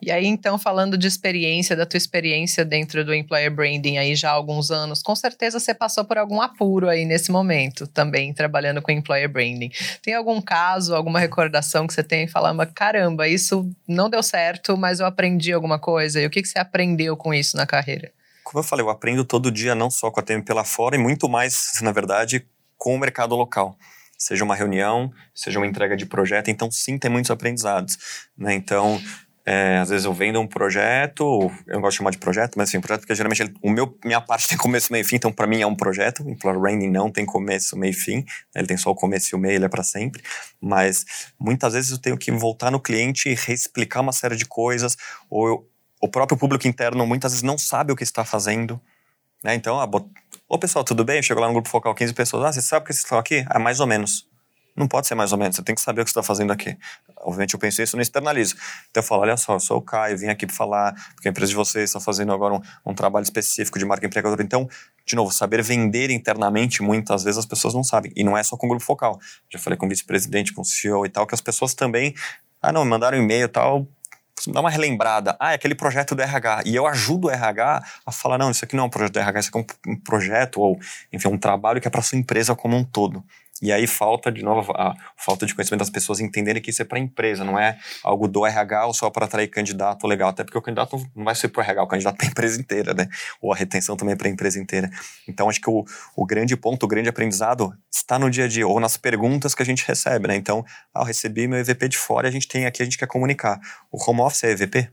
E 0.00 0.10
aí, 0.10 0.26
então, 0.26 0.58
falando 0.58 0.98
de 0.98 1.06
experiência, 1.06 1.76
da 1.76 1.86
tua 1.86 1.96
experiência 1.96 2.64
dentro 2.64 3.04
do 3.04 3.14
employer 3.14 3.50
branding 3.50 3.98
aí 3.98 4.14
já 4.14 4.30
há 4.30 4.32
alguns 4.32 4.70
anos, 4.70 5.02
com 5.02 5.14
certeza 5.14 5.60
você 5.60 5.72
passou 5.72 6.04
por 6.04 6.18
algum 6.18 6.40
apuro 6.40 6.88
aí 6.88 7.04
nesse 7.04 7.30
momento, 7.30 7.86
também 7.86 8.32
trabalhando 8.32 8.82
com 8.82 8.90
employer 8.90 9.28
branding. 9.28 9.70
Tem 10.02 10.14
algum 10.14 10.40
caso, 10.40 10.94
alguma 10.94 11.20
recordação 11.20 11.86
que 11.86 11.94
você 11.94 12.02
tem 12.02 12.24
e 12.24 12.28
falar, 12.28 12.54
caramba, 12.66 13.28
isso 13.28 13.68
não 13.86 14.10
deu 14.10 14.22
certo, 14.22 14.76
mas 14.76 15.00
eu 15.00 15.06
aprendi 15.06 15.52
alguma 15.52 15.78
coisa? 15.78 16.20
E 16.20 16.26
o 16.26 16.30
que, 16.30 16.42
que 16.42 16.48
você 16.48 16.58
aprendeu 16.58 17.16
com 17.16 17.32
isso 17.32 17.56
na 17.56 17.66
carreira? 17.66 18.12
Como 18.42 18.58
eu 18.58 18.64
falei, 18.64 18.84
eu 18.84 18.90
aprendo 18.90 19.24
todo 19.24 19.52
dia, 19.52 19.74
não 19.74 19.90
só 19.90 20.10
com 20.10 20.18
a 20.18 20.22
TMP 20.22 20.52
lá 20.52 20.64
fora, 20.64 20.96
e 20.96 20.98
muito 20.98 21.28
mais, 21.28 21.78
na 21.80 21.92
verdade, 21.92 22.44
com 22.76 22.94
o 22.94 22.98
mercado 22.98 23.36
local 23.36 23.76
seja 24.22 24.44
uma 24.44 24.54
reunião, 24.54 25.12
seja 25.34 25.58
uma 25.58 25.66
entrega 25.66 25.96
de 25.96 26.06
projeto. 26.06 26.48
Então, 26.48 26.70
sim, 26.70 26.96
tem 26.96 27.10
muitos 27.10 27.30
aprendizados. 27.30 27.98
Né? 28.38 28.54
Então, 28.54 29.02
é, 29.44 29.78
às 29.78 29.88
vezes 29.88 30.04
eu 30.04 30.12
vendo 30.12 30.40
um 30.40 30.46
projeto, 30.46 31.50
eu 31.66 31.80
gosto 31.80 31.92
de 31.92 31.96
chamar 31.98 32.10
de 32.10 32.18
projeto, 32.18 32.54
mas 32.56 32.68
assim, 32.68 32.78
um 32.78 32.80
projeto 32.80 33.00
porque 33.00 33.14
geralmente 33.14 33.42
ele, 33.42 33.54
o 33.60 33.70
meu, 33.70 33.98
minha 34.04 34.20
parte 34.20 34.46
tem 34.48 34.56
começo, 34.56 34.92
meio 34.92 35.02
e 35.02 35.04
fim, 35.04 35.16
então 35.16 35.32
para 35.32 35.46
mim 35.46 35.60
é 35.60 35.66
um 35.66 35.74
projeto. 35.74 36.22
Employer 36.28 36.60
Branding 36.60 36.90
não 36.90 37.10
tem 37.10 37.26
começo, 37.26 37.76
meio 37.76 37.90
e 37.90 37.94
fim, 37.94 38.16
né? 38.18 38.24
ele 38.56 38.66
tem 38.68 38.76
só 38.76 38.90
o 38.90 38.94
começo 38.94 39.34
e 39.34 39.36
o 39.36 39.38
meio, 39.38 39.56
ele 39.56 39.64
é 39.64 39.68
para 39.68 39.82
sempre. 39.82 40.22
Mas 40.60 41.04
muitas 41.38 41.72
vezes 41.72 41.90
eu 41.90 41.98
tenho 41.98 42.16
que 42.16 42.30
voltar 42.30 42.70
no 42.70 42.78
cliente 42.78 43.28
e 43.28 43.34
reexplicar 43.34 44.02
uma 44.02 44.12
série 44.12 44.36
de 44.36 44.44
coisas, 44.44 44.96
ou 45.28 45.48
eu, 45.48 45.68
o 46.00 46.08
próprio 46.08 46.36
público 46.36 46.66
interno 46.66 47.06
muitas 47.06 47.32
vezes 47.32 47.42
não 47.42 47.58
sabe 47.58 47.92
o 47.92 47.96
que 47.96 48.04
está 48.04 48.24
fazendo. 48.24 48.80
Né? 49.42 49.54
Então, 49.54 49.80
ah, 49.80 49.86
bot... 49.86 50.06
pessoal, 50.60 50.84
tudo 50.84 51.04
bem? 51.04 51.22
Chegou 51.22 51.40
lá 51.40 51.48
no 51.48 51.54
grupo 51.54 51.68
focal 51.68 51.94
15 51.94 52.14
pessoas, 52.14 52.44
ah, 52.44 52.52
você 52.52 52.62
sabe 52.62 52.84
o 52.84 52.86
que 52.86 52.92
vocês 52.92 53.04
estão 53.04 53.18
aqui? 53.18 53.44
Ah, 53.48 53.58
mais 53.58 53.80
ou 53.80 53.86
menos. 53.86 54.31
Não 54.74 54.88
pode 54.88 55.06
ser 55.06 55.14
mais 55.14 55.32
ou 55.32 55.38
menos, 55.38 55.56
você 55.56 55.62
tem 55.62 55.74
que 55.74 55.80
saber 55.80 56.00
o 56.00 56.04
que 56.04 56.10
você 56.10 56.18
está 56.18 56.22
fazendo 56.22 56.50
aqui. 56.50 56.76
Obviamente 57.18 57.52
eu 57.52 57.60
penso 57.60 57.82
isso, 57.82 57.94
não 57.94 58.02
externalizo. 58.02 58.56
Então 58.90 59.02
eu 59.02 59.06
falo, 59.06 59.22
olha 59.22 59.36
só, 59.36 59.54
eu 59.54 59.60
sou 59.60 59.78
o 59.78 59.82
Caio, 59.82 60.16
vim 60.16 60.28
aqui 60.28 60.46
para 60.46 60.56
falar, 60.56 60.94
porque 61.14 61.28
a 61.28 61.30
empresa 61.30 61.50
de 61.50 61.56
vocês 61.56 61.90
está 61.90 62.00
fazendo 62.00 62.32
agora 62.32 62.54
um, 62.54 62.60
um, 62.86 62.94
trabalho 62.94 63.22
específico 63.22 63.78
de 63.78 63.84
marca 63.84 64.06
empregadora. 64.06 64.42
Então, 64.42 64.66
de 65.04 65.14
novo, 65.14 65.30
saber 65.30 65.62
vender 65.62 66.10
internamente, 66.10 66.82
muitas 66.82 67.22
vezes 67.22 67.38
as 67.38 67.46
pessoas 67.46 67.74
não 67.74 67.84
sabem. 67.84 68.12
E 68.16 68.24
não 68.24 68.36
é 68.36 68.42
só 68.42 68.56
com 68.56 68.66
o 68.66 68.70
grupo 68.70 68.84
focal. 68.84 69.20
Já 69.50 69.58
falei 69.58 69.76
com 69.76 69.84
o 69.84 69.88
vice-presidente, 69.88 70.54
com 70.54 70.62
o 70.62 70.64
CEO 70.64 71.04
e 71.04 71.08
tal, 71.10 71.26
que 71.26 71.34
as 71.34 71.40
pessoas 71.40 71.74
também, 71.74 72.14
ah 72.60 72.72
não, 72.72 72.84
mandaram 72.84 73.18
um 73.18 73.22
e-mail 73.22 73.44
e 73.44 73.48
tal, 73.48 73.86
dá 74.50 74.60
uma 74.60 74.70
relembrada. 74.70 75.36
Ah, 75.38 75.52
é 75.52 75.54
aquele 75.54 75.74
projeto 75.74 76.14
do 76.14 76.22
RH. 76.22 76.62
E 76.64 76.74
eu 76.74 76.86
ajudo 76.86 77.28
o 77.28 77.30
RH 77.30 77.82
a 78.06 78.12
falar, 78.12 78.38
não, 78.38 78.50
isso 78.50 78.64
aqui 78.64 78.74
não 78.74 78.84
é 78.84 78.86
um 78.86 78.90
projeto 78.90 79.12
do 79.12 79.20
RH, 79.20 79.40
isso 79.40 79.50
aqui 79.54 79.58
é 79.58 79.90
um 79.90 79.96
projeto 79.96 80.60
ou, 80.60 80.78
enfim, 81.12 81.28
um 81.28 81.38
trabalho 81.38 81.80
que 81.80 81.86
é 81.86 81.90
para 81.90 82.02
sua 82.02 82.18
empresa 82.18 82.54
como 82.54 82.76
um 82.76 82.84
todo. 82.84 83.22
E 83.62 83.70
aí 83.70 83.86
falta, 83.86 84.32
de 84.32 84.42
novo, 84.42 84.72
a 84.72 84.92
falta 85.16 85.46
de 85.46 85.54
conhecimento 85.54 85.78
das 85.78 85.88
pessoas 85.88 86.18
entenderem 86.18 86.60
que 86.60 86.70
isso 86.70 86.82
é 86.82 86.84
para 86.84 86.98
a 86.98 87.00
empresa, 87.00 87.44
não 87.44 87.56
é 87.56 87.78
algo 88.02 88.26
do 88.26 88.44
RH 88.44 88.86
ou 88.86 88.92
só 88.92 89.08
para 89.08 89.26
atrair 89.26 89.46
candidato 89.46 90.04
legal. 90.08 90.30
Até 90.30 90.42
porque 90.42 90.58
o 90.58 90.60
candidato 90.60 91.00
não 91.14 91.24
vai 91.24 91.36
ser 91.36 91.46
para 91.46 91.60
o 91.60 91.62
RH, 91.62 91.82
o 91.84 91.86
candidato 91.86 92.16
para 92.18 92.26
a 92.26 92.28
empresa 92.28 92.60
inteira, 92.60 92.92
né? 92.92 93.08
Ou 93.40 93.52
a 93.52 93.56
retenção 93.56 93.96
também 93.96 94.14
é 94.14 94.16
para 94.16 94.26
a 94.26 94.30
empresa 94.32 94.58
inteira. 94.58 94.90
Então, 95.28 95.48
acho 95.48 95.60
que 95.60 95.70
o, 95.70 95.84
o 96.16 96.26
grande 96.26 96.56
ponto, 96.56 96.82
o 96.82 96.88
grande 96.88 97.08
aprendizado 97.08 97.72
está 97.88 98.18
no 98.18 98.28
dia 98.28 98.46
a 98.46 98.48
dia, 98.48 98.66
ou 98.66 98.80
nas 98.80 98.96
perguntas 98.96 99.54
que 99.54 99.62
a 99.62 99.66
gente 99.66 99.86
recebe, 99.86 100.26
né? 100.26 100.34
Então, 100.34 100.64
ah, 100.92 101.02
eu 101.02 101.04
recebi 101.04 101.46
meu 101.46 101.60
EVP 101.60 101.88
de 101.88 101.96
fora 101.96 102.26
a 102.26 102.32
gente 102.32 102.48
tem 102.48 102.66
aqui, 102.66 102.82
a 102.82 102.84
gente 102.84 102.98
quer 102.98 103.06
comunicar. 103.06 103.60
O 103.92 104.10
home 104.10 104.22
office 104.22 104.42
é 104.42 104.50
EVP? 104.50 104.90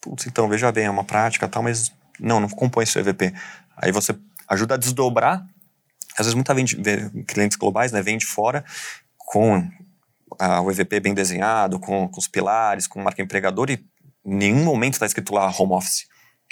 Putz, 0.00 0.26
então, 0.26 0.48
veja 0.48 0.72
bem, 0.72 0.86
é 0.86 0.90
uma 0.90 1.04
prática 1.04 1.48
tal, 1.48 1.62
mas 1.62 1.92
não, 2.18 2.40
não 2.40 2.48
compõe 2.48 2.86
seu 2.86 3.00
EVP. 3.02 3.32
Aí 3.76 3.92
você 3.92 4.16
ajuda 4.48 4.74
a 4.74 4.78
desdobrar 4.78 5.46
às 6.20 6.26
vezes 6.26 6.34
muita 6.34 6.54
vende, 6.54 6.76
clientes 7.26 7.56
globais, 7.56 7.92
né, 7.92 8.02
vem 8.02 8.18
de 8.18 8.26
fora 8.26 8.64
com 9.16 9.68
o 10.62 10.70
EVP 10.70 11.00
bem 11.00 11.14
desenhado, 11.14 11.78
com, 11.78 12.08
com 12.08 12.18
os 12.18 12.28
pilares, 12.28 12.86
com 12.86 13.02
marca 13.02 13.22
empregador 13.22 13.70
e 13.70 13.84
em 14.24 14.34
nenhum 14.34 14.64
momento 14.64 14.94
está 14.94 15.06
escrito 15.06 15.34
lá 15.34 15.52
home 15.58 15.72
office. 15.72 16.06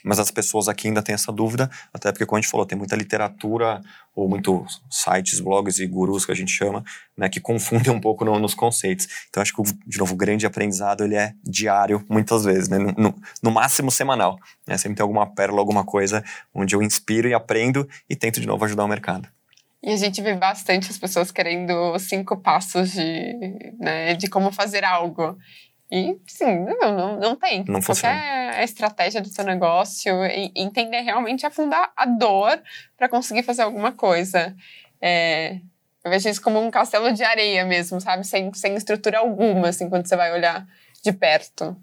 Mas 0.05 0.21
as 0.21 0.31
pessoas 0.31 0.69
aqui 0.69 0.87
ainda 0.87 1.03
têm 1.03 1.15
essa 1.15 1.33
dúvida, 1.33 1.69
até 1.93 2.13
porque, 2.13 2.25
como 2.25 2.39
a 2.39 2.41
gente 2.41 2.51
falou, 2.51 2.65
tem 2.65 2.79
muita 2.79 2.95
literatura 2.95 3.81
ou 4.15 4.29
muitos 4.29 4.81
sites, 4.89 5.41
blogs 5.41 5.81
e 5.81 5.87
gurus 5.87 6.25
que 6.25 6.31
a 6.31 6.35
gente 6.35 6.53
chama, 6.53 6.85
né, 7.17 7.29
que 7.29 7.41
confundem 7.41 7.93
um 7.93 8.01
pouco 8.01 8.25
no, 8.25 8.39
nos 8.39 8.55
conceitos. 8.55 9.09
Então, 9.29 9.43
acho 9.43 9.53
que, 9.53 9.63
de 9.85 9.99
novo, 9.99 10.15
o 10.15 10.17
grande 10.17 10.47
aprendizado 10.47 11.03
ele 11.03 11.17
é 11.17 11.35
diário, 11.43 12.05
muitas 12.09 12.45
vezes, 12.45 12.69
né, 12.69 12.79
no, 12.79 12.93
no, 12.93 13.15
no 13.43 13.51
máximo 13.51 13.91
semanal. 13.91 14.39
Né, 14.67 14.79
sempre 14.79 14.97
tem 14.97 15.03
alguma 15.03 15.27
pérola, 15.27 15.59
alguma 15.59 15.85
coisa 15.85 16.23
onde 16.55 16.77
eu 16.77 16.83
inspiro 16.83 17.29
e 17.29 17.35
aprendo 17.35 17.89
e 18.09 18.15
tento, 18.15 18.41
de 18.41 18.47
novo, 18.47 18.65
ajudar 18.65 18.85
o 18.85 18.89
mercado. 18.89 19.29
E 19.87 19.93
a 19.93 19.97
gente 19.97 20.21
vê 20.21 20.35
bastante 20.35 20.91
as 20.91 20.99
pessoas 20.99 21.31
querendo 21.31 21.97
cinco 22.01 22.37
passos 22.37 22.91
de, 22.91 23.73
né, 23.79 24.15
de 24.15 24.27
como 24.29 24.51
fazer 24.51 24.83
algo. 24.85 25.39
E, 25.89 26.19
sim, 26.27 26.59
não, 26.81 26.97
não, 26.97 27.21
não 27.21 27.37
tem. 27.37 27.65
Não 27.69 27.81
funciona. 27.81 28.13
Qualquer 28.17 28.65
estratégia 28.65 29.21
do 29.21 29.29
seu 29.29 29.45
negócio, 29.45 30.13
entender 30.57 31.03
realmente 31.03 31.47
afundar 31.47 31.93
a 31.97 32.05
dor 32.05 32.61
para 32.97 33.09
conseguir 33.09 33.45
fazer 33.45 33.63
alguma 33.63 33.93
coisa. 33.93 34.57
É, 35.01 35.61
eu 36.05 36.11
vejo 36.11 36.29
isso 36.29 36.43
como 36.43 36.61
um 36.61 36.69
castelo 36.69 37.13
de 37.13 37.23
areia 37.23 37.65
mesmo, 37.65 38.01
sabe? 38.01 38.27
Sem, 38.27 38.53
sem 38.55 38.75
estrutura 38.75 39.21
alguma, 39.21 39.69
assim, 39.69 39.89
quando 39.89 40.09
você 40.09 40.17
vai 40.17 40.33
olhar 40.33 40.67
de 41.01 41.13
perto. 41.13 41.77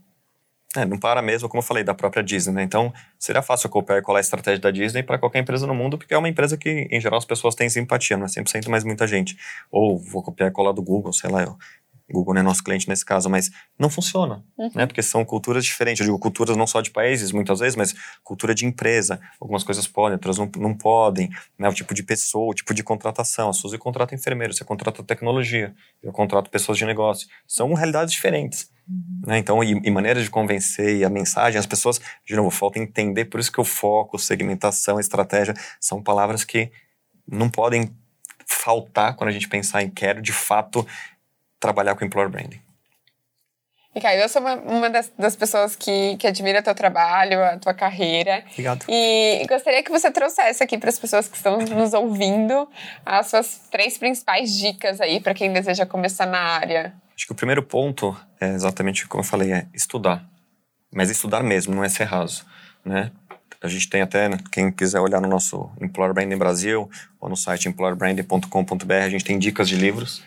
É, 0.75 0.85
não 0.85 0.97
para 0.97 1.21
mesmo, 1.21 1.47
como 1.47 1.59
eu 1.59 1.65
falei, 1.65 1.83
da 1.83 1.93
própria 1.93 2.23
Disney, 2.23 2.53
né? 2.53 2.63
Então, 2.63 2.91
seria 3.19 3.41
fácil 3.41 3.69
copiar 3.69 3.99
e 3.99 4.01
colar 4.01 4.19
a 4.19 4.21
estratégia 4.21 4.59
da 4.59 4.71
Disney 4.71 5.03
para 5.03 5.19
qualquer 5.19 5.39
empresa 5.39 5.67
no 5.67 5.75
mundo, 5.75 5.97
porque 5.97 6.13
é 6.13 6.17
uma 6.17 6.29
empresa 6.29 6.57
que, 6.57 6.87
em 6.89 6.99
geral, 6.99 7.19
as 7.19 7.25
pessoas 7.25 7.53
têm 7.53 7.69
simpatia, 7.69 8.17
não 8.17 8.25
é 8.25 8.29
100%, 8.29 8.67
mas 8.69 8.83
muita 8.83 9.05
gente. 9.05 9.37
Ou 9.71 9.99
vou 9.99 10.23
copiar 10.23 10.49
e 10.49 10.51
colar 10.51 10.71
do 10.71 10.81
Google, 10.81 11.13
sei 11.13 11.29
lá, 11.29 11.43
eu, 11.43 11.55
Google 12.11 12.33
não 12.33 12.41
é 12.41 12.43
nosso 12.43 12.63
cliente 12.63 12.87
nesse 12.87 13.05
caso, 13.05 13.29
mas 13.29 13.49
não 13.79 13.89
funciona, 13.89 14.43
uhum. 14.57 14.69
né? 14.75 14.85
Porque 14.85 15.01
são 15.01 15.23
culturas 15.23 15.63
diferentes. 15.63 16.01
Eu 16.01 16.07
digo 16.07 16.19
culturas 16.19 16.55
não 16.57 16.67
só 16.67 16.81
de 16.81 16.91
países, 16.91 17.31
muitas 17.31 17.59
vezes, 17.59 17.75
mas 17.75 17.93
cultura 18.23 18.53
de 18.53 18.65
empresa. 18.65 19.19
Algumas 19.39 19.63
coisas 19.63 19.87
podem, 19.87 20.13
outras 20.13 20.37
não, 20.37 20.49
não 20.57 20.77
podem. 20.77 21.29
Né? 21.57 21.69
O 21.69 21.73
tipo 21.73 21.93
de 21.93 22.03
pessoa, 22.03 22.51
o 22.51 22.53
tipo 22.53 22.73
de 22.73 22.83
contratação. 22.83 23.49
A 23.49 23.53
Suzy 23.53 23.77
contrata 23.77 24.13
enfermeiro, 24.13 24.53
você 24.53 24.63
contrata 24.65 25.03
tecnologia, 25.03 25.73
eu 26.01 26.11
contrato 26.11 26.49
pessoas 26.49 26.77
de 26.77 26.85
negócio. 26.85 27.27
São 27.47 27.73
realidades 27.73 28.13
diferentes. 28.13 28.69
Uhum. 28.87 29.21
Né? 29.27 29.37
Então, 29.37 29.63
e, 29.63 29.71
e 29.83 29.91
maneiras 29.91 30.23
de 30.23 30.29
convencer 30.29 30.97
e 30.97 31.05
a 31.05 31.09
mensagem, 31.09 31.59
as 31.59 31.65
pessoas, 31.65 31.99
de 32.25 32.35
novo, 32.35 32.49
falta 32.49 32.79
entender. 32.79 33.25
Por 33.25 33.39
isso 33.39 33.51
que 33.51 33.61
o 33.61 33.65
foco, 33.65 34.19
segmentação, 34.19 34.99
estratégia, 34.99 35.53
são 35.79 36.01
palavras 36.01 36.43
que 36.43 36.71
não 37.27 37.49
podem 37.49 37.95
faltar 38.45 39.15
quando 39.15 39.29
a 39.29 39.33
gente 39.33 39.47
pensar 39.47 39.81
em 39.81 39.89
quero, 39.89 40.21
de 40.21 40.33
fato, 40.33 40.85
trabalhar 41.59 41.95
com 41.95 42.05
employer 42.05 42.29
branding. 42.29 42.61
E 43.95 44.01
Caio, 44.01 44.21
eu 44.21 44.29
sou 44.29 44.41
uma, 44.41 44.55
uma 44.55 44.89
das, 44.89 45.11
das, 45.17 45.35
pessoas 45.35 45.75
que, 45.75 46.17
que 46.17 46.25
admira 46.25 46.63
teu 46.63 46.73
trabalho, 46.73 47.43
a 47.43 47.57
tua 47.57 47.75
carreira. 47.75 48.43
Obrigado. 48.51 48.85
E 48.89 49.45
gostaria 49.47 49.83
que 49.83 49.91
você 49.91 50.09
trouxesse 50.09 50.63
aqui 50.63 50.79
para 50.79 50.89
as 50.89 50.97
pessoas 50.97 51.27
que 51.27 51.37
estão 51.37 51.59
nos 51.59 51.93
ouvindo 51.93 52.67
as 53.05 53.27
suas 53.27 53.61
três 53.69 53.95
principais 53.97 54.57
dicas 54.57 54.99
aí 54.99 55.19
para 55.19 55.35
quem 55.35 55.53
deseja 55.53 55.85
começar 55.85 56.25
na 56.25 56.39
área. 56.39 56.93
Acho 57.15 57.25
que 57.25 57.31
o 57.31 57.35
primeiro 57.35 57.63
ponto 57.63 58.15
é 58.39 58.53
exatamente 58.53 59.07
como 59.07 59.21
eu 59.21 59.27
falei, 59.27 59.51
é 59.51 59.67
estudar. 59.73 60.25
Mas 60.93 61.09
estudar 61.09 61.43
mesmo, 61.43 61.73
não 61.73 61.83
é 61.83 61.89
ser 61.89 62.05
raso, 62.05 62.45
né? 62.83 63.11
A 63.61 63.67
gente 63.67 63.89
tem 63.89 64.01
até, 64.01 64.29
quem 64.51 64.71
quiser 64.71 64.99
olhar 64.99 65.21
no 65.21 65.27
nosso 65.27 65.71
Employer 65.79 66.13
Branding 66.13 66.37
Brasil 66.37 66.89
ou 67.19 67.29
no 67.29 67.37
site 67.37 67.69
employerbranding.com.br, 67.69 68.93
a 68.93 69.09
gente 69.09 69.23
tem 69.23 69.39
dicas 69.39 69.69
de 69.69 69.77
livros 69.77 70.21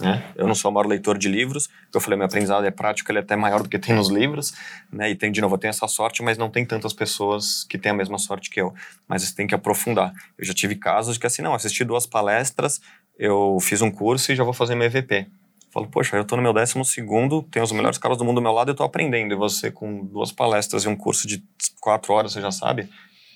né? 0.00 0.24
Eu 0.34 0.46
não 0.46 0.54
sou 0.54 0.70
o 0.70 0.74
maior 0.74 0.86
leitor 0.86 1.16
de 1.18 1.28
livros, 1.28 1.68
eu 1.94 2.00
falei, 2.00 2.16
meu 2.16 2.26
aprendizado 2.26 2.64
é 2.66 2.70
prático, 2.70 3.10
ele 3.10 3.18
é 3.18 3.22
até 3.22 3.36
maior 3.36 3.62
do 3.62 3.68
que 3.68 3.78
tem 3.78 3.94
nos 3.94 4.08
livros, 4.08 4.54
né? 4.90 5.10
E 5.10 5.14
tem, 5.14 5.30
de 5.30 5.40
novo, 5.40 5.54
eu 5.54 5.58
tenho 5.58 5.70
essa 5.70 5.86
sorte, 5.86 6.22
mas 6.22 6.38
não 6.38 6.50
tem 6.50 6.64
tantas 6.64 6.92
pessoas 6.92 7.64
que 7.64 7.78
têm 7.78 7.92
a 7.92 7.94
mesma 7.94 8.18
sorte 8.18 8.50
que 8.50 8.60
eu. 8.60 8.74
Mas 9.06 9.22
você 9.22 9.34
tem 9.34 9.46
que 9.46 9.54
aprofundar. 9.54 10.12
Eu 10.38 10.44
já 10.44 10.54
tive 10.54 10.74
casos 10.74 11.18
que 11.18 11.26
assim, 11.26 11.42
não, 11.42 11.54
assisti 11.54 11.84
duas 11.84 12.06
palestras, 12.06 12.80
eu 13.18 13.58
fiz 13.60 13.82
um 13.82 13.90
curso 13.90 14.32
e 14.32 14.36
já 14.36 14.42
vou 14.42 14.54
fazer 14.54 14.74
meu 14.74 14.86
EVP. 14.86 15.26
Falo, 15.72 15.86
poxa, 15.88 16.16
eu 16.16 16.22
estou 16.22 16.36
no 16.36 16.42
meu 16.42 16.52
décimo 16.52 16.84
segundo, 16.84 17.42
tenho 17.44 17.64
os 17.64 17.70
melhores 17.70 17.96
caras 17.96 18.18
do 18.18 18.24
mundo 18.24 18.36
do 18.36 18.42
meu 18.42 18.52
lado 18.52 18.70
e 18.70 18.72
estou 18.72 18.84
aprendendo. 18.84 19.32
E 19.32 19.36
você, 19.36 19.70
com 19.70 20.04
duas 20.04 20.32
palestras 20.32 20.84
e 20.84 20.88
um 20.88 20.96
curso 20.96 21.28
de 21.28 21.42
quatro 21.80 22.12
horas, 22.12 22.32
você 22.32 22.40
já 22.40 22.50
sabe? 22.50 22.88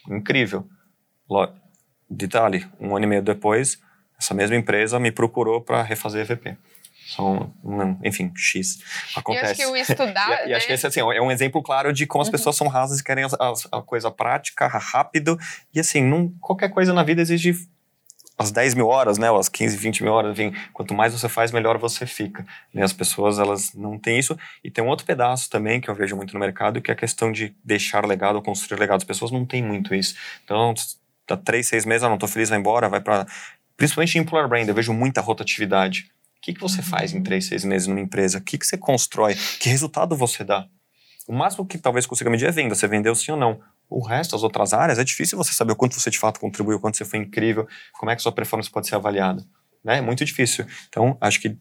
Incrível. 0.09 0.67
Detalhe, 2.11 2.67
um 2.79 2.97
ano 2.97 3.05
e 3.05 3.09
meio 3.09 3.23
depois, 3.23 3.81
essa 4.19 4.35
mesma 4.35 4.57
empresa 4.57 4.99
me 4.99 5.11
procurou 5.11 5.61
para 5.61 5.83
refazer 5.83 6.23
EVP. 6.23 6.57
São, 7.07 7.53
enfim, 8.03 8.33
X. 8.35 8.79
Acontece. 9.15 9.63
Eu 9.63 9.75
acho 9.75 9.85
que 9.87 9.93
o 9.93 9.95
estudar. 9.95 10.29
e, 10.43 10.47
né? 10.47 10.49
e, 10.49 10.55
acho 10.55 10.67
que 10.67 10.73
esse 10.73 10.87
assim, 10.87 11.01
é 11.01 11.21
um 11.21 11.31
exemplo 11.31 11.63
claro 11.63 11.93
de 11.93 12.07
como 12.07 12.23
as 12.23 12.29
uhum. 12.29 12.33
pessoas 12.33 12.57
são 12.57 12.67
rasas 12.67 13.01
e 13.01 13.05
querem 13.05 13.25
a, 13.25 13.29
a, 13.39 13.79
a, 13.79 13.83
coisa 13.83 14.11
prática, 14.11 14.67
rápido. 14.67 15.39
E 15.73 15.79
assim, 15.79 16.03
não, 16.03 16.33
qualquer 16.41 16.71
coisa 16.71 16.93
na 16.95 17.03
vida 17.03 17.21
exige 17.21 17.55
as 18.39 18.51
10 18.51 18.75
mil 18.75 18.89
horas, 18.89 19.19
né? 19.19 19.31
Ou 19.31 19.39
as 19.39 19.49
15, 19.49 19.77
20 19.77 20.03
mil 20.03 20.13
horas, 20.13 20.33
enfim. 20.33 20.53
Quanto 20.73 20.93
mais 20.95 21.13
você 21.13 21.29
faz, 21.29 21.53
melhor 21.53 21.79
você 21.79 22.07
fica. 22.07 22.45
E 22.75 22.81
as 22.81 22.93
pessoas, 22.93 23.39
elas 23.39 23.73
não 23.75 23.99
têm 23.99 24.19
isso. 24.19 24.37
E 24.63 24.71
tem 24.71 24.83
um 24.83 24.89
outro 24.89 25.07
pedaço 25.07 25.49
também 25.49 25.81
que 25.81 25.89
eu 25.89 25.95
vejo 25.95 26.17
muito 26.17 26.35
no 26.35 26.41
mercado, 26.41 26.81
que 26.81 26.91
é 26.91 26.95
a 26.95 26.97
questão 26.97 27.31
de 27.31 27.55
deixar 27.65 28.05
legado 28.05 28.37
ou 28.37 28.43
construir 28.43 28.79
legado. 28.79 28.99
As 28.99 29.05
pessoas 29.05 29.31
não 29.31 29.45
têm 29.45 29.63
muito 29.63 29.95
isso. 29.95 30.15
Então, 30.45 30.75
tá 31.27 31.37
três, 31.37 31.69
seis 31.69 31.85
meses, 31.85 32.03
ah, 32.03 32.09
não 32.09 32.19
tô 32.19 32.27
feliz, 32.27 32.49
vai 32.49 32.59
embora, 32.59 32.89
vai 32.89 33.01
para 33.01 33.27
principalmente 33.77 34.17
em 34.17 34.21
employer 34.21 34.49
brand, 34.49 34.69
eu 34.69 34.75
vejo 34.75 34.93
muita 34.93 35.21
rotatividade. 35.21 36.11
O 36.39 36.41
que, 36.43 36.55
que 36.55 36.61
você 36.61 36.83
faz 36.83 37.13
em 37.13 37.17
Uhum. 37.19 37.23
três, 37.23 37.47
seis 37.47 37.65
meses 37.65 37.89
numa 37.89 38.01
empresa? 38.01 38.39
O 38.39 38.41
que, 38.41 38.59
que 38.59 38.67
você 38.67 38.77
constrói? 38.77 39.35
Que 39.59 39.69
resultado 39.69 40.15
você 40.17 40.45
dá? 40.45 40.67
O 41.27 41.33
máximo 41.35 41.67
que 41.67 41.79
talvez 41.79 42.07
consiga 42.07 42.29
medir 42.31 42.47
é 42.47 42.51
venda, 42.53 42.75
você 42.75 42.87
vendeu 42.87 43.15
sim 43.15 43.33
ou 43.33 43.37
não. 43.39 43.61
O 43.89 44.05
resto, 44.05 44.35
as 44.37 44.43
outras 44.43 44.73
áreas, 44.73 44.99
é 44.99 45.05
difícil 45.05 45.39
você 45.39 45.53
saber 45.53 45.73
o 45.73 45.77
quanto 45.77 45.99
você 45.99 46.11
de 46.11 46.19
fato 46.19 46.39
contribuiu, 46.41 46.79
o 46.79 46.81
quanto 46.81 46.97
você 46.97 47.05
foi 47.05 47.19
incrível, 47.19 47.67
como 47.99 48.11
é 48.11 48.17
que 48.17 48.23
sua 48.23 48.33
performance 48.33 48.71
pode 48.71 48.87
ser 48.89 48.95
avaliada. 48.97 49.45
Né? 49.83 49.99
É 49.99 50.01
muito 50.01 50.25
difícil. 50.25 50.67
Então, 50.89 51.17
acho 51.21 51.41
que 51.41 51.57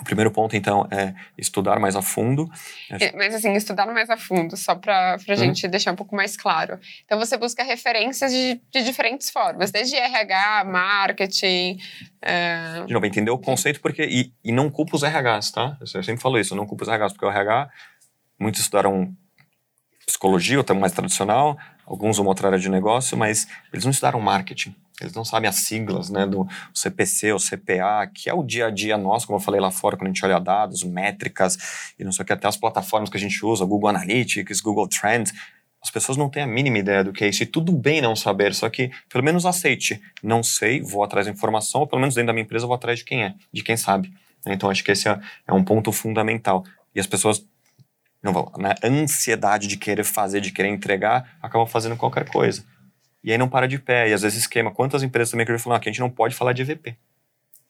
o 0.00 0.02
primeiro 0.02 0.30
ponto, 0.32 0.56
então, 0.56 0.88
é 0.90 1.14
estudar 1.38 1.78
mais 1.78 1.94
a 1.94 2.02
fundo. 2.02 2.50
É, 2.90 3.16
Mas 3.16 3.32
assim, 3.32 3.52
estudar 3.52 3.86
mais 3.86 4.10
a 4.10 4.16
fundo, 4.16 4.56
só 4.56 4.74
para 4.74 5.14
a 5.14 5.30
Uhum. 5.30 5.36
gente 5.36 5.68
deixar 5.68 5.92
um 5.92 5.96
pouco 5.96 6.16
mais 6.16 6.36
claro. 6.36 6.80
Então 7.04 7.16
você 7.16 7.36
busca 7.36 7.62
referências 7.62 8.32
de, 8.32 8.60
de 8.72 8.82
diferentes 8.82 9.30
formas, 9.30 9.70
desde 9.70 9.94
RH, 9.94 10.64
marketing. 10.64 11.78
é, 12.20 12.82
De 12.86 12.92
novo, 12.92 13.06
entender 13.06 13.30
o 13.30 13.38
conceito 13.38 13.80
porque. 13.80 14.02
E, 14.04 14.32
e 14.42 14.50
não 14.50 14.68
culpa 14.68 14.96
os 14.96 15.02
RHs, 15.04 15.52
tá? 15.52 15.76
Eu 15.80 15.86
sempre 15.86 16.20
falo 16.20 16.38
isso, 16.40 16.56
não 16.56 16.66
culpo 16.66 16.82
os 16.82 16.88
RHs, 16.90 17.12
porque 17.12 17.26
o 17.26 17.30
RH, 17.30 17.70
muitos 18.38 18.62
estudaram 18.62 19.14
psicologia, 20.06 20.58
ou 20.58 20.76
mais 20.76 20.92
tradicional, 20.92 21.56
alguns 21.86 22.18
uma 22.18 22.28
outra 22.28 22.48
área 22.48 22.58
de 22.58 22.68
negócio, 22.68 23.16
mas 23.16 23.46
eles 23.72 23.84
não 23.84 23.90
estudaram 23.90 24.20
marketing. 24.20 24.74
Eles 25.00 25.12
não 25.12 25.24
sabem 25.24 25.48
as 25.48 25.56
siglas, 25.56 26.08
né, 26.08 26.24
do 26.24 26.46
CPC 26.72 27.32
ou 27.32 27.38
CPA, 27.40 28.08
que 28.12 28.30
é 28.30 28.34
o 28.34 28.44
dia 28.44 28.66
a 28.66 28.70
dia 28.70 28.96
nosso, 28.96 29.26
como 29.26 29.38
eu 29.38 29.42
falei 29.42 29.60
lá 29.60 29.70
fora, 29.70 29.96
quando 29.96 30.06
a 30.06 30.10
gente 30.10 30.24
olha 30.24 30.38
dados, 30.38 30.84
métricas 30.84 31.58
e 31.98 32.04
não 32.04 32.12
sei 32.12 32.22
o 32.22 32.26
que, 32.26 32.32
até 32.32 32.46
as 32.46 32.56
plataformas 32.56 33.10
que 33.10 33.16
a 33.16 33.20
gente 33.20 33.44
usa, 33.44 33.64
Google 33.64 33.88
Analytics, 33.88 34.60
Google 34.60 34.88
Trends. 34.88 35.32
As 35.82 35.90
pessoas 35.90 36.16
não 36.16 36.30
têm 36.30 36.44
a 36.44 36.46
mínima 36.46 36.78
ideia 36.78 37.02
do 37.02 37.12
que 37.12 37.24
é 37.24 37.28
isso, 37.28 37.42
e 37.42 37.46
tudo 37.46 37.72
bem 37.72 38.00
não 38.00 38.14
saber, 38.14 38.54
só 38.54 38.70
que 38.70 38.90
pelo 39.08 39.24
menos 39.24 39.44
aceite. 39.44 40.00
Não 40.22 40.44
sei, 40.44 40.80
vou 40.80 41.02
atrás 41.02 41.26
da 41.26 41.32
informação, 41.32 41.80
ou 41.80 41.86
pelo 41.88 42.00
menos 42.00 42.14
dentro 42.14 42.28
da 42.28 42.32
minha 42.32 42.44
empresa 42.44 42.66
vou 42.66 42.76
atrás 42.76 43.00
de 43.00 43.04
quem 43.04 43.24
é, 43.24 43.34
de 43.52 43.62
quem 43.64 43.76
sabe. 43.76 44.12
Então 44.46 44.70
acho 44.70 44.84
que 44.84 44.92
esse 44.92 45.08
é, 45.08 45.18
é 45.46 45.52
um 45.52 45.64
ponto 45.64 45.90
fundamental. 45.90 46.64
E 46.94 47.00
as 47.00 47.06
pessoas 47.06 47.44
não 48.24 48.32
vão, 48.32 48.50
na 48.58 48.74
ansiedade 48.82 49.66
de 49.68 49.76
querer 49.76 50.02
fazer, 50.04 50.40
de 50.40 50.50
querer 50.50 50.68
entregar, 50.68 51.36
acabam 51.42 51.66
fazendo 51.66 51.96
qualquer 51.96 52.28
coisa. 52.28 52.64
E 53.22 53.30
aí 53.30 53.38
não 53.38 53.48
para 53.48 53.68
de 53.68 53.78
pé. 53.78 54.08
E 54.08 54.12
às 54.12 54.22
vezes 54.22 54.38
esquema. 54.40 54.70
Quantas 54.70 55.02
empresas 55.02 55.30
também 55.30 55.46
que 55.46 55.52
eu 55.52 55.58
falei, 55.58 55.76
ah, 55.76 55.80
que 55.80 55.88
a 55.88 55.92
gente 55.92 56.00
não 56.00 56.10
pode 56.10 56.34
falar 56.34 56.52
de 56.52 56.62
EVP. 56.62 56.96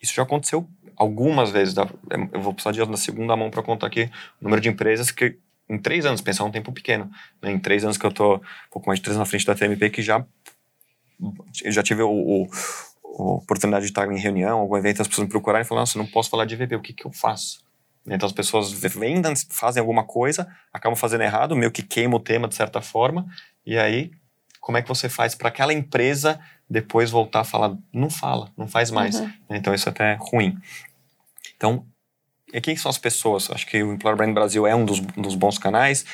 Isso 0.03 0.14
já 0.14 0.23
aconteceu 0.23 0.69
algumas 0.97 1.51
vezes. 1.51 1.75
dá- 1.75 1.88
Eu 2.33 2.40
vou 2.40 2.53
precisar 2.55 2.73
de 2.73 2.90
na 2.90 2.97
segunda 2.97 3.37
mão 3.37 3.51
para 3.51 3.62
contar 3.62 3.87
aqui 3.88 4.11
o 4.40 4.45
número 4.45 4.61
de 4.62 4.69
empresas 4.69 5.11
que 5.11 5.37
em 5.69 5.79
três 5.79 6.05
anos, 6.05 6.21
pensar 6.21 6.45
um 6.45 6.51
tempo 6.51 6.71
pequeno, 6.73 7.11
né? 7.40 7.51
em 7.51 7.59
três 7.59 7.85
anos 7.85 7.97
que 7.97 8.05
eu 8.05 8.12
tô 8.12 8.35
um 8.37 8.40
pouco 8.71 8.87
mais 8.88 8.99
de 8.99 9.05
três 9.05 9.17
na 9.17 9.25
frente 9.25 9.47
da 9.47 9.55
TMP, 9.55 9.88
que 9.90 10.03
já 10.03 10.25
já 11.64 11.83
tive 11.83 12.03
o, 12.03 12.11
o- 12.11 12.49
a 13.17 13.23
oportunidade 13.37 13.85
de 13.87 13.90
estar 13.93 14.11
em 14.11 14.19
reunião, 14.19 14.59
algum 14.59 14.77
evento, 14.77 15.01
as 15.01 15.09
pessoas 15.09 15.27
me 15.27 15.31
procurarem 15.31 15.64
e 15.64 15.69
falam, 15.69 15.83
nossa, 15.83 15.97
não 15.99 16.07
posso 16.07 16.29
falar 16.29 16.45
de 16.45 16.55
EVP, 16.55 16.77
o 16.77 16.81
que 16.83 16.93
que 16.93 17.07
eu 17.07 17.12
faço? 17.12 17.63
Então 18.07 18.27
as 18.27 18.33
pessoas 18.33 18.71
vendem, 18.73 19.35
fazem 19.49 19.81
alguma 19.81 20.05
coisa, 20.05 20.47
acabam 20.73 20.97
fazendo 20.97 21.23
errado, 21.23 21.57
meio 21.57 21.71
que 21.71 21.83
queima 21.83 22.17
o 22.17 22.21
tema 22.21 22.47
de 22.47 22.55
certa 22.55 22.81
forma, 22.83 23.27
e 23.64 23.79
aí 23.79 24.11
como 24.61 24.79
é 24.79 24.83
que 24.83 24.88
você 24.88 25.09
faz 25.09 25.35
para 25.35 25.49
aquela 25.49 25.75
empresa 25.75 26.40
depois 26.69 27.11
voltar 27.11 27.40
a 27.40 27.45
falar, 27.45 27.77
não 27.93 28.09
fala, 28.09 28.51
não 28.57 28.67
faz 28.67 28.90
mais. 28.90 29.21
Uhum. 29.21 29.31
Então 29.51 29.75
isso 29.75 29.88
até 29.88 30.12
é 30.12 30.19
ruim. 30.19 30.59
Então, 31.57 31.87
e 32.53 32.61
quem 32.61 32.77
são 32.77 32.88
as 32.88 32.99
pessoas? 32.99 33.51
Acho 33.51 33.67
que 33.67 33.83
o 33.83 33.93
Employer 33.93 34.17
Brand 34.17 34.33
Brasil 34.33 34.67
é 34.67 34.75
um 34.75 34.85
dos, 34.85 35.01
dos 35.01 35.35
bons 35.35 35.59
canais. 35.59 36.07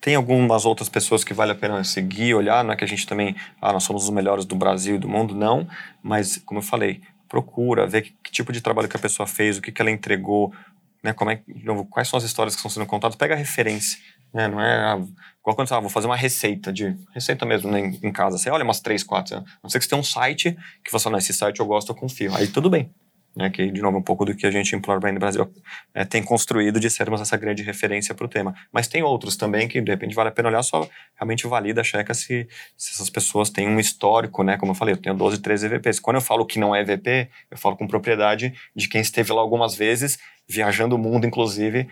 Tem 0.00 0.14
algumas 0.14 0.64
outras 0.64 0.88
pessoas 0.88 1.24
que 1.24 1.34
vale 1.34 1.52
a 1.52 1.54
pena 1.54 1.82
seguir, 1.82 2.34
olhar. 2.34 2.62
Não 2.62 2.72
é 2.72 2.76
que 2.76 2.84
a 2.84 2.86
gente 2.86 3.06
também, 3.06 3.34
ah, 3.60 3.72
nós 3.72 3.84
somos 3.84 4.04
os 4.04 4.10
melhores 4.10 4.44
do 4.44 4.54
Brasil 4.54 4.96
e 4.96 4.98
do 4.98 5.08
mundo, 5.08 5.34
não. 5.34 5.66
Mas, 6.02 6.36
como 6.38 6.60
eu 6.60 6.62
falei, 6.62 7.00
procura 7.28 7.86
ver 7.86 8.02
que, 8.02 8.14
que 8.22 8.30
tipo 8.30 8.52
de 8.52 8.60
trabalho 8.60 8.88
que 8.88 8.96
a 8.96 9.00
pessoa 9.00 9.26
fez, 9.26 9.58
o 9.58 9.62
que, 9.62 9.72
que 9.72 9.80
ela 9.80 9.90
entregou, 9.90 10.52
né? 11.02 11.12
Como 11.12 11.30
é, 11.30 11.42
novo, 11.64 11.84
quais 11.84 12.08
são 12.08 12.16
as 12.16 12.24
histórias 12.24 12.54
que 12.54 12.58
estão 12.58 12.70
sendo 12.70 12.86
contadas. 12.86 13.16
Pega 13.16 13.34
a 13.34 13.36
referência, 13.36 13.98
né? 14.32 14.48
Não 14.48 14.60
é 14.60 14.92
ah, 14.92 14.96
igual 15.40 15.56
quando 15.56 15.68
você, 15.68 15.74
ah, 15.74 15.80
vou 15.80 15.90
fazer 15.90 16.06
uma 16.06 16.16
receita 16.16 16.72
de 16.72 16.96
receita 17.12 17.46
mesmo 17.46 17.70
né, 17.70 17.80
em, 17.80 17.98
em 18.02 18.12
casa. 18.12 18.38
Você 18.38 18.50
olha 18.50 18.64
umas 18.64 18.80
três, 18.80 19.02
quatro. 19.02 19.36
A 19.36 19.44
não 19.62 19.70
ser 19.70 19.78
que 19.78 19.84
você 19.84 19.90
tenha 19.90 20.00
um 20.00 20.04
site 20.04 20.56
que 20.84 20.90
você 20.90 21.04
fala, 21.04 21.14
não, 21.14 21.18
esse 21.18 21.32
site 21.32 21.60
eu 21.60 21.66
gosto, 21.66 21.90
eu 21.90 21.96
confio. 21.96 22.34
Aí 22.34 22.46
tudo 22.46 22.68
bem. 22.68 22.90
Né, 23.34 23.48
que, 23.48 23.70
de 23.70 23.80
novo, 23.80 23.96
um 23.96 24.02
pouco 24.02 24.24
do 24.24 24.34
que 24.34 24.44
a 24.44 24.50
gente, 24.50 24.74
Employer 24.74 25.00
Brand 25.00 25.16
Brasil, 25.16 25.48
é, 25.94 26.04
tem 26.04 26.20
construído 26.20 26.80
de 26.80 26.90
sermos 26.90 27.20
essa 27.20 27.36
grande 27.36 27.62
referência 27.62 28.12
para 28.12 28.26
o 28.26 28.28
tema. 28.28 28.52
Mas 28.72 28.88
tem 28.88 29.04
outros 29.04 29.36
também 29.36 29.68
que, 29.68 29.80
de 29.80 29.88
repente, 29.88 30.16
vale 30.16 30.30
a 30.30 30.32
pena 30.32 30.48
olhar, 30.48 30.62
só 30.64 30.88
realmente 31.14 31.46
valida, 31.46 31.84
checa 31.84 32.12
se, 32.12 32.48
se 32.76 32.92
essas 32.92 33.08
pessoas 33.08 33.48
têm 33.48 33.68
um 33.68 33.78
histórico, 33.78 34.42
né? 34.42 34.56
Como 34.56 34.72
eu 34.72 34.74
falei, 34.74 34.94
eu 34.94 34.98
tenho 34.98 35.14
12, 35.14 35.38
13 35.38 35.66
EVPs. 35.66 36.00
Quando 36.00 36.16
eu 36.16 36.20
falo 36.20 36.44
que 36.44 36.58
não 36.58 36.74
é 36.74 36.80
EVP, 36.80 37.30
eu 37.52 37.56
falo 37.56 37.76
com 37.76 37.86
propriedade 37.86 38.52
de 38.74 38.88
quem 38.88 39.00
esteve 39.00 39.32
lá 39.32 39.40
algumas 39.40 39.76
vezes, 39.76 40.18
viajando 40.48 40.96
o 40.96 40.98
mundo, 40.98 41.24
inclusive, 41.24 41.88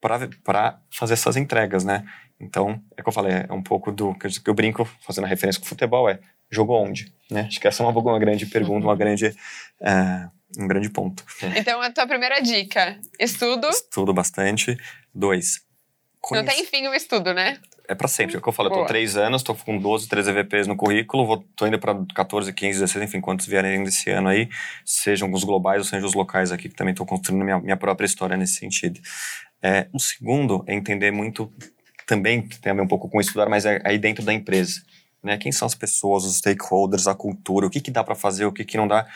para 0.00 0.78
fazer 0.88 1.14
essas 1.14 1.36
entregas, 1.36 1.84
né? 1.84 2.04
Então, 2.38 2.80
é 2.96 3.02
que 3.02 3.08
eu 3.08 3.12
falei, 3.12 3.44
é 3.48 3.52
um 3.52 3.62
pouco 3.62 3.90
do 3.90 4.14
que 4.14 4.26
eu, 4.26 4.30
que 4.30 4.50
eu 4.50 4.54
brinco, 4.54 4.84
fazendo 5.00 5.24
a 5.24 5.28
referência 5.28 5.60
com 5.60 5.66
o 5.66 5.68
futebol, 5.68 6.08
é 6.08 6.20
jogou 6.50 6.82
onde? 6.82 7.12
Né? 7.30 7.46
Acho 7.48 7.60
que 7.60 7.66
essa 7.66 7.82
é 7.82 7.86
uma, 7.86 7.98
uma 7.98 8.18
grande 8.18 8.46
pergunta, 8.46 8.86
uma 8.86 8.96
grande, 8.96 9.34
é, 9.80 10.28
um 10.58 10.66
grande 10.66 10.90
ponto. 10.90 11.24
Então, 11.56 11.80
a 11.80 11.90
tua 11.90 12.06
primeira 12.06 12.40
dica: 12.40 12.98
estudo. 13.18 13.68
Estudo 13.68 14.12
bastante. 14.12 14.76
Dois. 15.14 15.60
Não 16.32 16.40
conhece- 16.42 16.56
tem 16.56 16.64
fim 16.66 16.88
o 16.88 16.94
estudo, 16.94 17.32
né? 17.32 17.58
É 17.88 17.94
pra 17.94 18.08
sempre. 18.08 18.34
É 18.34 18.38
o 18.38 18.42
que 18.42 18.48
eu 18.48 18.52
falo, 18.52 18.66
eu 18.68 18.72
tô 18.72 18.76
Boa. 18.78 18.88
três 18.88 19.16
anos, 19.16 19.44
tô 19.44 19.54
com 19.54 19.78
12, 19.78 20.08
13 20.08 20.30
EVPs 20.30 20.66
no 20.66 20.74
currículo, 20.76 21.24
vou, 21.24 21.44
tô 21.54 21.68
indo 21.68 21.78
pra 21.78 21.94
14, 22.16 22.52
15, 22.52 22.80
16, 22.80 23.04
enfim, 23.04 23.20
quantos 23.20 23.46
vierem 23.46 23.84
desse 23.84 24.10
ano 24.10 24.28
aí, 24.28 24.48
sejam 24.84 25.32
os 25.32 25.44
globais 25.44 25.78
ou 25.78 25.84
sejam 25.84 26.08
os 26.08 26.14
locais 26.14 26.50
aqui, 26.50 26.68
que 26.68 26.74
também 26.74 26.92
tô 26.92 27.06
construindo 27.06 27.44
minha, 27.44 27.60
minha 27.60 27.76
própria 27.76 28.04
história 28.04 28.36
nesse 28.36 28.54
sentido. 28.54 29.00
É, 29.62 29.86
o 29.92 30.00
segundo 30.00 30.64
é 30.66 30.74
entender 30.74 31.12
muito, 31.12 31.52
também 32.08 32.42
tem 32.48 32.72
a 32.72 32.74
ver 32.74 32.82
um 32.82 32.88
pouco 32.88 33.08
com 33.08 33.20
estudar, 33.20 33.48
mas 33.48 33.64
é 33.64 33.80
aí 33.84 33.96
dentro 33.96 34.24
da 34.24 34.32
empresa. 34.32 34.82
Né? 35.22 35.36
Quem 35.38 35.52
são 35.52 35.66
as 35.66 35.74
pessoas, 35.74 36.24
os 36.24 36.38
stakeholders, 36.38 37.06
a 37.06 37.14
cultura, 37.14 37.66
o 37.66 37.70
que, 37.70 37.80
que 37.80 37.90
dá 37.92 38.02
para 38.02 38.14
fazer, 38.16 38.46
o 38.46 38.52
que, 38.52 38.64
que 38.64 38.76
não 38.76 38.88
dá. 38.88 39.06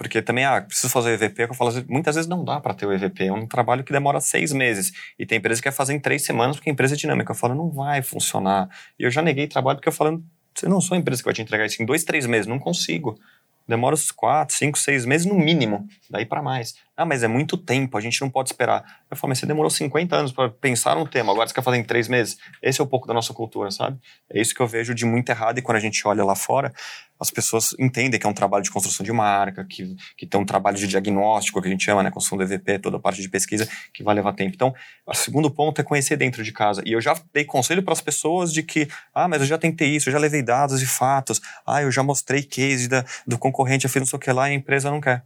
Porque 0.00 0.22
também, 0.22 0.46
ah, 0.46 0.62
preciso 0.62 0.88
fazer 0.88 1.10
o 1.10 1.12
EVP, 1.12 1.44
que 1.44 1.52
eu 1.52 1.54
falo, 1.54 1.72
muitas 1.86 2.14
vezes 2.14 2.26
não 2.26 2.42
dá 2.42 2.58
para 2.58 2.72
ter 2.72 2.86
o 2.86 2.92
EVP, 2.92 3.26
é 3.26 3.32
um 3.34 3.46
trabalho 3.46 3.84
que 3.84 3.92
demora 3.92 4.18
seis 4.18 4.50
meses. 4.50 4.92
E 5.18 5.26
tem 5.26 5.36
empresa 5.36 5.60
que 5.60 5.68
quer 5.68 5.74
fazer 5.74 5.92
em 5.92 6.00
três 6.00 6.24
semanas, 6.24 6.56
porque 6.56 6.70
a 6.70 6.72
empresa 6.72 6.94
é 6.94 6.96
dinâmica. 6.96 7.32
Eu 7.32 7.36
falo, 7.36 7.54
não 7.54 7.68
vai 7.68 8.00
funcionar. 8.00 8.70
E 8.98 9.02
eu 9.02 9.10
já 9.10 9.20
neguei 9.20 9.46
trabalho, 9.46 9.76
porque 9.76 9.90
eu 9.90 9.92
falo, 9.92 10.24
você 10.54 10.66
não 10.66 10.80
sou 10.80 10.94
a 10.94 10.98
empresa 10.98 11.20
que 11.20 11.26
vai 11.26 11.34
te 11.34 11.42
entregar 11.42 11.66
isso 11.66 11.82
em 11.82 11.84
dois, 11.84 12.02
três 12.02 12.24
meses, 12.24 12.46
não 12.46 12.58
consigo. 12.58 13.20
Demora 13.68 13.92
uns 13.94 14.10
quatro, 14.10 14.56
cinco, 14.56 14.78
seis 14.78 15.04
meses 15.04 15.26
no 15.26 15.34
mínimo, 15.34 15.86
daí 16.08 16.24
para 16.24 16.40
mais. 16.40 16.76
Ah, 16.96 17.04
mas 17.06 17.22
é 17.22 17.28
muito 17.28 17.56
tempo, 17.56 17.96
a 17.96 18.00
gente 18.00 18.20
não 18.20 18.28
pode 18.28 18.50
esperar. 18.50 18.84
Eu 19.10 19.16
falo, 19.16 19.30
mas 19.30 19.38
você 19.38 19.46
demorou 19.46 19.70
50 19.70 20.14
anos 20.14 20.32
para 20.32 20.50
pensar 20.50 20.96
um 20.98 21.06
tema, 21.06 21.32
agora 21.32 21.48
você 21.48 21.54
quer 21.54 21.62
fazer 21.62 21.78
em 21.78 21.84
três 21.84 22.08
meses? 22.08 22.36
Esse 22.62 22.80
é 22.80 22.84
um 22.84 22.86
pouco 22.86 23.08
da 23.08 23.14
nossa 23.14 23.32
cultura, 23.32 23.70
sabe? 23.70 23.98
É 24.28 24.40
isso 24.40 24.54
que 24.54 24.60
eu 24.60 24.66
vejo 24.66 24.94
de 24.94 25.06
muito 25.06 25.30
errado 25.30 25.58
e 25.58 25.62
quando 25.62 25.76
a 25.76 25.80
gente 25.80 26.06
olha 26.06 26.22
lá 26.22 26.34
fora, 26.34 26.72
as 27.20 27.30
pessoas 27.30 27.74
entendem 27.78 28.18
que 28.18 28.26
é 28.26 28.28
um 28.28 28.34
trabalho 28.34 28.64
de 28.64 28.70
construção 28.70 29.04
de 29.04 29.12
marca, 29.12 29.64
que, 29.64 29.94
que 30.16 30.26
tem 30.26 30.40
um 30.40 30.44
trabalho 30.44 30.78
de 30.78 30.86
diagnóstico, 30.86 31.60
que 31.60 31.68
a 31.68 31.70
gente 31.70 31.84
chama, 31.84 32.02
né? 32.02 32.10
Construção 32.10 32.38
do 32.38 32.44
EVP, 32.44 32.78
toda 32.78 32.96
a 32.96 33.00
parte 33.00 33.20
de 33.20 33.28
pesquisa, 33.28 33.68
que 33.92 34.02
vai 34.02 34.14
levar 34.14 34.32
tempo. 34.32 34.52
Então, 34.54 34.74
o 35.06 35.14
segundo 35.14 35.50
ponto 35.50 35.80
é 35.80 35.84
conhecer 35.84 36.16
dentro 36.16 36.42
de 36.42 36.50
casa. 36.50 36.82
E 36.86 36.92
eu 36.92 37.00
já 37.00 37.14
dei 37.32 37.44
conselho 37.44 37.82
para 37.82 37.92
as 37.92 38.00
pessoas 38.00 38.52
de 38.52 38.62
que, 38.62 38.88
ah, 39.14 39.28
mas 39.28 39.42
eu 39.42 39.46
já 39.46 39.58
tentei 39.58 39.94
isso, 39.94 40.08
eu 40.08 40.12
já 40.12 40.18
levei 40.18 40.42
dados 40.42 40.80
e 40.80 40.86
fatos, 40.86 41.40
ah, 41.66 41.82
eu 41.82 41.90
já 41.90 42.02
mostrei 42.02 42.42
case 42.42 42.88
da, 42.88 43.04
do 43.26 43.36
concorrente, 43.36 43.84
eu 43.84 43.90
fiz 43.90 44.00
não 44.00 44.06
sei 44.06 44.16
o 44.16 44.20
que 44.20 44.32
lá 44.32 44.48
e 44.48 44.52
a 44.52 44.54
empresa 44.54 44.90
não 44.90 45.00
quer. 45.00 45.22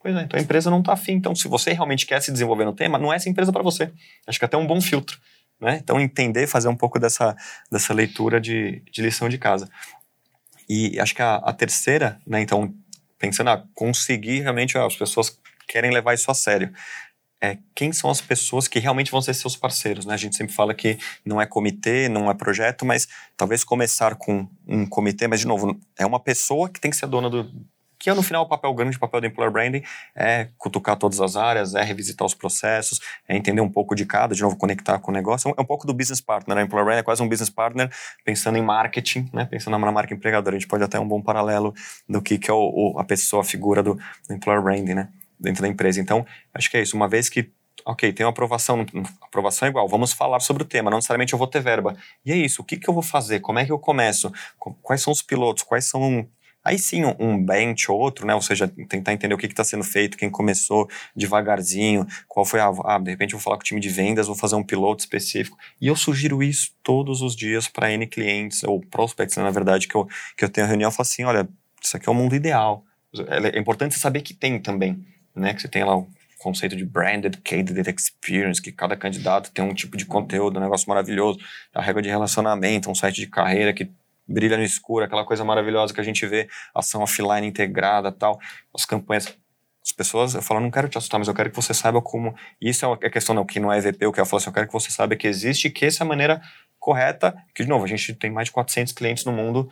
Pois 0.00 0.14
é, 0.14 0.22
então 0.22 0.38
a 0.38 0.42
empresa 0.42 0.70
não 0.70 0.80
está 0.80 0.92
afim. 0.92 1.12
Então, 1.12 1.34
se 1.34 1.48
você 1.48 1.72
realmente 1.72 2.06
quer 2.06 2.20
se 2.22 2.30
desenvolver 2.30 2.64
no 2.64 2.72
tema, 2.72 2.98
não 2.98 3.12
é 3.12 3.16
essa 3.16 3.28
empresa 3.28 3.52
para 3.52 3.62
você. 3.62 3.90
Acho 4.26 4.38
que 4.38 4.44
até 4.44 4.56
é 4.56 4.60
um 4.60 4.66
bom 4.66 4.80
filtro. 4.80 5.18
Né? 5.60 5.78
Então, 5.82 6.00
entender, 6.00 6.46
fazer 6.46 6.68
um 6.68 6.76
pouco 6.76 6.98
dessa, 6.98 7.34
dessa 7.70 7.94
leitura 7.94 8.40
de, 8.40 8.82
de 8.90 9.02
lição 9.02 9.28
de 9.28 9.38
casa. 9.38 9.68
E 10.68 10.98
acho 11.00 11.14
que 11.14 11.22
a, 11.22 11.36
a 11.36 11.52
terceira, 11.52 12.20
né, 12.26 12.40
então, 12.40 12.74
pensando, 13.18 13.50
ah, 13.50 13.64
conseguir 13.74 14.40
realmente, 14.40 14.76
ah, 14.76 14.86
as 14.86 14.96
pessoas 14.96 15.38
querem 15.66 15.90
levar 15.90 16.14
isso 16.14 16.30
a 16.30 16.34
sério. 16.34 16.72
É, 17.40 17.58
quem 17.74 17.92
são 17.92 18.10
as 18.10 18.20
pessoas 18.20 18.66
que 18.66 18.78
realmente 18.78 19.10
vão 19.10 19.20
ser 19.20 19.34
seus 19.34 19.56
parceiros, 19.56 20.06
né? 20.06 20.14
A 20.14 20.16
gente 20.16 20.34
sempre 20.36 20.54
fala 20.54 20.72
que 20.72 20.98
não 21.24 21.40
é 21.40 21.44
comitê, 21.44 22.08
não 22.08 22.30
é 22.30 22.34
projeto, 22.34 22.86
mas 22.86 23.06
talvez 23.36 23.62
começar 23.62 24.14
com 24.14 24.48
um 24.66 24.86
comitê, 24.86 25.28
mas 25.28 25.40
de 25.40 25.46
novo, 25.46 25.78
é 25.98 26.06
uma 26.06 26.18
pessoa 26.18 26.68
que 26.70 26.80
tem 26.80 26.90
que 26.90 26.96
ser 26.96 27.06
dona 27.06 27.28
do, 27.28 27.52
que 27.98 28.10
é 28.10 28.14
no 28.14 28.22
final 28.22 28.42
o 28.44 28.48
papel 28.48 28.72
grande, 28.74 28.96
o 28.96 29.00
papel 29.00 29.20
do 29.20 29.26
employer 29.26 29.52
branding 29.52 29.82
é 30.14 30.48
cutucar 30.58 30.96
todas 30.96 31.20
as 31.20 31.36
áreas, 31.36 31.74
é 31.74 31.82
revisitar 31.82 32.26
os 32.26 32.34
processos, 32.34 33.00
é 33.28 33.36
entender 33.36 33.60
um 33.60 33.70
pouco 33.70 33.94
de 33.94 34.04
cada, 34.04 34.34
de 34.34 34.42
novo 34.42 34.56
conectar 34.56 34.98
com 34.98 35.10
o 35.10 35.14
negócio. 35.14 35.54
É 35.56 35.60
um 35.60 35.64
pouco 35.64 35.86
do 35.86 35.94
business 35.94 36.20
partner, 36.20 36.56
né? 36.56 36.62
Employer 36.62 36.84
branding 36.84 37.00
é 37.00 37.02
quase 37.02 37.22
um 37.22 37.28
business 37.28 37.50
partner 37.50 37.90
pensando 38.24 38.58
em 38.58 38.62
marketing, 38.62 39.28
né? 39.32 39.44
Pensando 39.46 39.78
na 39.78 39.92
marca 39.92 40.12
empregadora. 40.14 40.56
A 40.56 40.58
gente 40.58 40.68
pode 40.68 40.84
até 40.84 40.98
um 41.00 41.06
bom 41.08 41.20
paralelo 41.22 41.74
do 42.08 42.20
que, 42.20 42.38
que 42.38 42.50
é 42.50 42.54
o, 42.54 42.92
o- 42.94 42.98
a 42.98 43.04
pessoa, 43.04 43.42
a 43.42 43.44
figura 43.44 43.82
do, 43.82 43.94
do 44.28 44.34
employer 44.34 44.62
branding, 44.62 44.94
né? 44.94 45.08
Dentro 45.38 45.62
da 45.62 45.68
empresa. 45.68 46.00
Então, 46.00 46.24
acho 46.54 46.70
que 46.70 46.76
é 46.76 46.82
isso. 46.82 46.96
Uma 46.96 47.08
vez 47.08 47.28
que 47.28 47.50
Ok, 47.84 48.10
tem 48.12 48.24
uma 48.26 48.30
aprovação, 48.30 48.84
aprovação 49.22 49.66
é 49.66 49.70
igual, 49.70 49.86
vamos 49.86 50.12
falar 50.12 50.40
sobre 50.40 50.62
o 50.64 50.66
tema, 50.66 50.90
não 50.90 50.98
necessariamente 50.98 51.34
eu 51.34 51.38
vou 51.38 51.46
ter 51.46 51.60
verba. 51.60 51.94
E 52.24 52.32
é 52.32 52.36
isso, 52.36 52.62
o 52.62 52.64
que, 52.64 52.76
que 52.78 52.88
eu 52.88 52.94
vou 52.94 53.02
fazer? 53.02 53.38
Como 53.40 53.58
é 53.60 53.64
que 53.64 53.70
eu 53.70 53.78
começo? 53.78 54.32
Co- 54.58 54.74
Quais 54.82 55.02
são 55.02 55.12
os 55.12 55.22
pilotos? 55.22 55.62
Quais 55.62 55.84
são 55.84 56.26
Aí 56.66 56.80
sim, 56.80 57.02
um, 57.20 57.40
bench 57.40 57.88
ou 57.92 57.96
outro, 57.96 58.26
né? 58.26 58.34
Ou 58.34 58.42
seja, 58.42 58.66
tentar 58.88 59.12
entender 59.12 59.32
o 59.32 59.38
que 59.38 59.46
está 59.46 59.62
sendo 59.62 59.84
feito, 59.84 60.16
quem 60.16 60.28
começou 60.28 60.90
devagarzinho, 61.14 62.04
qual 62.26 62.44
foi 62.44 62.58
a. 62.58 62.72
Ah, 62.84 62.98
de 62.98 63.08
repente 63.08 63.34
eu 63.34 63.38
vou 63.38 63.44
falar 63.44 63.56
com 63.56 63.60
o 63.60 63.64
time 63.64 63.80
de 63.80 63.88
vendas, 63.88 64.26
vou 64.26 64.34
fazer 64.34 64.56
um 64.56 64.64
piloto 64.64 64.98
específico. 64.98 65.56
E 65.80 65.86
eu 65.86 65.94
sugiro 65.94 66.42
isso 66.42 66.72
todos 66.82 67.22
os 67.22 67.36
dias 67.36 67.68
para 67.68 67.92
N 67.92 68.04
clientes, 68.08 68.64
ou 68.64 68.80
prospects, 68.80 69.36
né, 69.36 69.44
na 69.44 69.52
verdade, 69.52 69.86
que 69.86 69.94
eu, 69.94 70.08
que 70.36 70.44
eu 70.44 70.48
tenho 70.48 70.66
reunião 70.66 70.90
e 70.90 70.92
falo 70.92 71.02
assim: 71.02 71.22
olha, 71.22 71.48
isso 71.80 71.96
aqui 71.96 72.08
é 72.08 72.10
o 72.12 72.14
mundo 72.16 72.34
ideal. 72.34 72.84
É, 73.28 73.56
é 73.56 73.60
importante 73.60 73.94
você 73.94 74.00
saber 74.00 74.22
que 74.22 74.34
tem 74.34 74.58
também, 74.58 75.00
né? 75.36 75.54
Que 75.54 75.62
você 75.62 75.68
tem 75.68 75.84
lá 75.84 75.96
o 75.96 76.08
conceito 76.36 76.74
de 76.74 76.84
branded 76.84 77.38
candidate 77.44 77.94
experience, 77.96 78.60
que 78.60 78.72
cada 78.72 78.96
candidato 78.96 79.52
tem 79.52 79.64
um 79.64 79.72
tipo 79.72 79.96
de 79.96 80.04
conteúdo, 80.04 80.58
um 80.58 80.62
negócio 80.62 80.88
maravilhoso, 80.88 81.38
a 81.72 81.80
regra 81.80 82.02
de 82.02 82.08
relacionamento, 82.08 82.90
um 82.90 82.94
site 82.94 83.20
de 83.20 83.28
carreira 83.28 83.72
que 83.72 83.88
brilha 84.26 84.56
no 84.56 84.64
escuro, 84.64 85.04
aquela 85.04 85.24
coisa 85.24 85.44
maravilhosa 85.44 85.94
que 85.94 86.00
a 86.00 86.04
gente 86.04 86.26
vê, 86.26 86.48
ação 86.74 87.02
offline 87.02 87.46
integrada, 87.46 88.10
tal, 88.10 88.38
as 88.74 88.84
campanhas 88.84 89.36
as 89.86 89.92
pessoas, 89.92 90.34
eu 90.34 90.42
falo, 90.42 90.58
não 90.58 90.70
quero 90.70 90.88
te 90.88 90.98
assustar, 90.98 91.16
mas 91.16 91.28
eu 91.28 91.34
quero 91.34 91.48
que 91.48 91.54
você 91.54 91.72
saiba 91.72 92.02
como. 92.02 92.34
Isso 92.60 92.84
é 92.84 93.06
a 93.06 93.10
questão, 93.10 93.32
não, 93.36 93.46
que 93.46 93.60
não 93.60 93.72
é 93.72 93.78
EVP, 93.78 94.04
o 94.04 94.12
que 94.12 94.20
eu 94.20 94.26
falo 94.26 94.38
assim, 94.38 94.50
eu 94.50 94.52
quero 94.52 94.66
que 94.66 94.72
você 94.72 94.90
saiba 94.90 95.14
que 95.14 95.28
existe, 95.28 95.70
que 95.70 95.84
essa 95.84 96.02
é 96.02 96.04
a 96.04 96.08
maneira 96.08 96.42
correta, 96.76 97.36
que, 97.54 97.62
de 97.62 97.68
novo, 97.68 97.84
a 97.84 97.86
gente 97.86 98.12
tem 98.14 98.28
mais 98.28 98.46
de 98.46 98.52
400 98.52 98.92
clientes 98.92 99.24
no 99.24 99.30
mundo. 99.30 99.70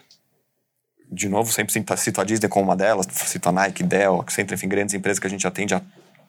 De 1.11 1.29
novo, 1.29 1.53
sempre 1.53 1.75
cito 1.97 2.21
a 2.21 2.25
Disney 2.25 2.49
como 2.49 2.67
uma 2.67 2.77
delas, 2.77 3.07
cito 3.11 3.49
a 3.49 3.53
Nike, 3.53 3.83
Dell, 3.83 4.21
Accenture, 4.21 4.55
enfim, 4.55 4.69
grandes 4.69 4.95
empresas 4.95 5.19
que 5.19 5.27
a 5.27 5.31
gente 5.31 5.45
atende 5.49 5.75
há 5.75 5.83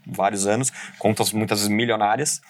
vários 0.06 0.48
anos, 0.48 0.72
contas 0.98 1.32
muitas 1.32 1.60
vezes 1.60 1.72
milionárias, 1.72 2.42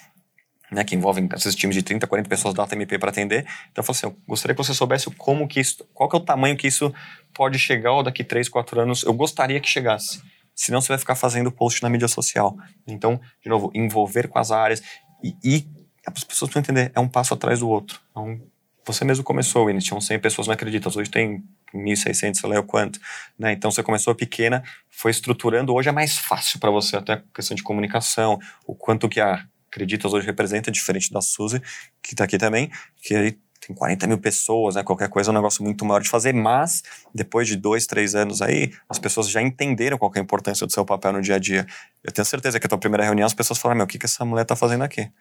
né, 0.72 0.84
que 0.84 0.96
envolvem 0.96 1.30
esses 1.36 1.56
times 1.56 1.76
de 1.76 1.84
30, 1.84 2.08
40 2.08 2.30
pessoas 2.30 2.54
da 2.54 2.64
ATMP 2.64 2.98
para 2.98 3.10
atender. 3.10 3.46
Então 3.72 3.82
eu 3.82 3.84
falei 3.84 3.98
assim, 3.98 4.08
eu 4.08 4.18
gostaria 4.28 4.56
que 4.56 4.64
você 4.64 4.74
soubesse 4.74 5.10
como 5.12 5.48
que 5.48 5.60
isso, 5.60 5.88
qual 5.94 6.10
que 6.10 6.16
é 6.16 6.20
o 6.20 6.22
tamanho 6.22 6.58
que 6.58 6.68
isso 6.68 6.94
pode 7.34 7.60
chegar 7.60 7.92
ou 7.94 8.04
daqui 8.04 8.24
3, 8.24 8.50
4 8.50 8.82
anos, 8.82 9.04
eu 9.04 9.14
gostaria 9.14 9.60
que 9.60 9.70
chegasse. 9.70 10.22
Senão 10.54 10.80
você 10.80 10.90
vai 10.90 10.98
ficar 10.98 11.16
fazendo 11.16 11.52
post 11.52 11.84
na 11.84 11.90
mídia 11.90 12.08
social. 12.08 12.56
Então, 12.88 13.20
de 13.44 13.50
novo, 13.50 13.72
envolver 13.74 14.28
com 14.28 14.40
as 14.40 14.52
áreas 14.52 14.82
e, 15.24 15.36
e 15.44 15.68
as 16.06 16.24
pessoas 16.24 16.52
precisam 16.52 16.62
entender, 16.62 16.92
é 16.96 17.00
um 17.00 17.08
passo 17.08 17.34
atrás 17.34 17.60
do 17.60 17.68
outro. 17.68 18.00
Então, 18.12 18.40
você 18.86 19.04
mesmo 19.04 19.24
começou, 19.24 19.66
Winnie, 19.66 19.82
tinham 19.82 20.00
100 20.00 20.20
pessoas, 20.20 20.48
não 20.48 20.54
acreditas, 20.54 20.96
hoje 20.96 21.10
tem 21.10 21.44
1.600, 21.74 22.36
sei 22.36 22.50
lá 22.50 22.60
o 22.60 22.64
quanto. 22.64 23.00
Né? 23.38 23.52
Então 23.52 23.72
você 23.72 23.82
começou 23.82 24.14
pequena, 24.14 24.64
foi 24.90 25.12
estruturando, 25.12 25.74
hoje 25.74 25.90
é 25.90 25.92
mais 25.92 26.18
fácil 26.18 26.60
para 26.60 26.70
você, 26.70 26.96
até 26.96 27.14
a 27.14 27.22
questão 27.34 27.56
de 27.56 27.64
comunicação, 27.64 28.40
o 28.66 28.76
quanto 28.76 29.10
que 29.10 29.20
a 29.20 29.44
Acreditas 29.76 30.14
hoje 30.14 30.26
representa, 30.26 30.72
diferente 30.72 31.12
da 31.12 31.20
Suzy, 31.20 31.62
que 32.02 32.14
está 32.14 32.24
aqui 32.24 32.38
também, 32.38 32.72
que 33.02 33.14
aí 33.14 33.38
tem 33.60 33.76
40 33.76 34.08
mil 34.08 34.18
pessoas, 34.18 34.76
né? 34.76 34.84
Qualquer 34.84 35.10
coisa 35.10 35.30
é 35.30 35.32
um 35.32 35.36
negócio 35.36 35.62
muito 35.62 35.84
maior 35.84 36.02
de 36.02 36.08
fazer, 36.08 36.34
mas 36.34 36.82
depois 37.14 37.46
de 37.46 37.58
dois, 37.58 37.86
três 37.86 38.16
anos 38.16 38.42
aí, 38.42 38.72
as 38.88 38.98
pessoas 38.98 39.30
já 39.30 39.42
entenderam 39.42 39.98
qual 39.98 40.10
é 40.16 40.20
a 40.20 40.22
importância 40.22 40.66
do 40.66 40.72
seu 40.72 40.86
papel 40.86 41.12
no 41.12 41.22
dia 41.22 41.36
a 41.36 41.40
dia. 41.40 41.68
Eu 42.02 42.12
tenho 42.14 42.26
certeza 42.26 42.58
que 42.58 42.66
a 42.66 42.70
tua 42.70 42.78
primeira 42.78 43.04
reunião 43.04 43.26
as 43.26 43.34
pessoas 43.34 43.60
falaram, 43.60 43.80
meu, 43.80 43.86
o 43.86 43.88
que, 43.88 44.00
que 44.00 44.06
essa 44.06 44.24
mulher 44.24 44.44
está 44.44 44.56
fazendo 44.56 44.84
aqui? 44.86 45.12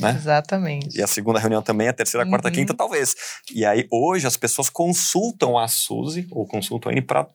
Né? 0.00 0.10
Exatamente. 0.10 0.98
E 0.98 1.02
a 1.02 1.06
segunda 1.06 1.38
reunião 1.38 1.62
também, 1.62 1.86
a 1.86 1.92
terceira, 1.92 2.26
a 2.26 2.28
quarta, 2.28 2.48
a 2.48 2.50
uhum. 2.50 2.54
quinta, 2.56 2.74
talvez. 2.74 3.14
E 3.54 3.64
aí, 3.64 3.86
hoje, 3.92 4.26
as 4.26 4.36
pessoas 4.36 4.68
consultam 4.68 5.56
a 5.56 5.68
Suzy, 5.68 6.26
ou 6.32 6.46
consultam 6.46 6.90
a 6.90 6.92
N 6.92 7.02
para 7.02 7.28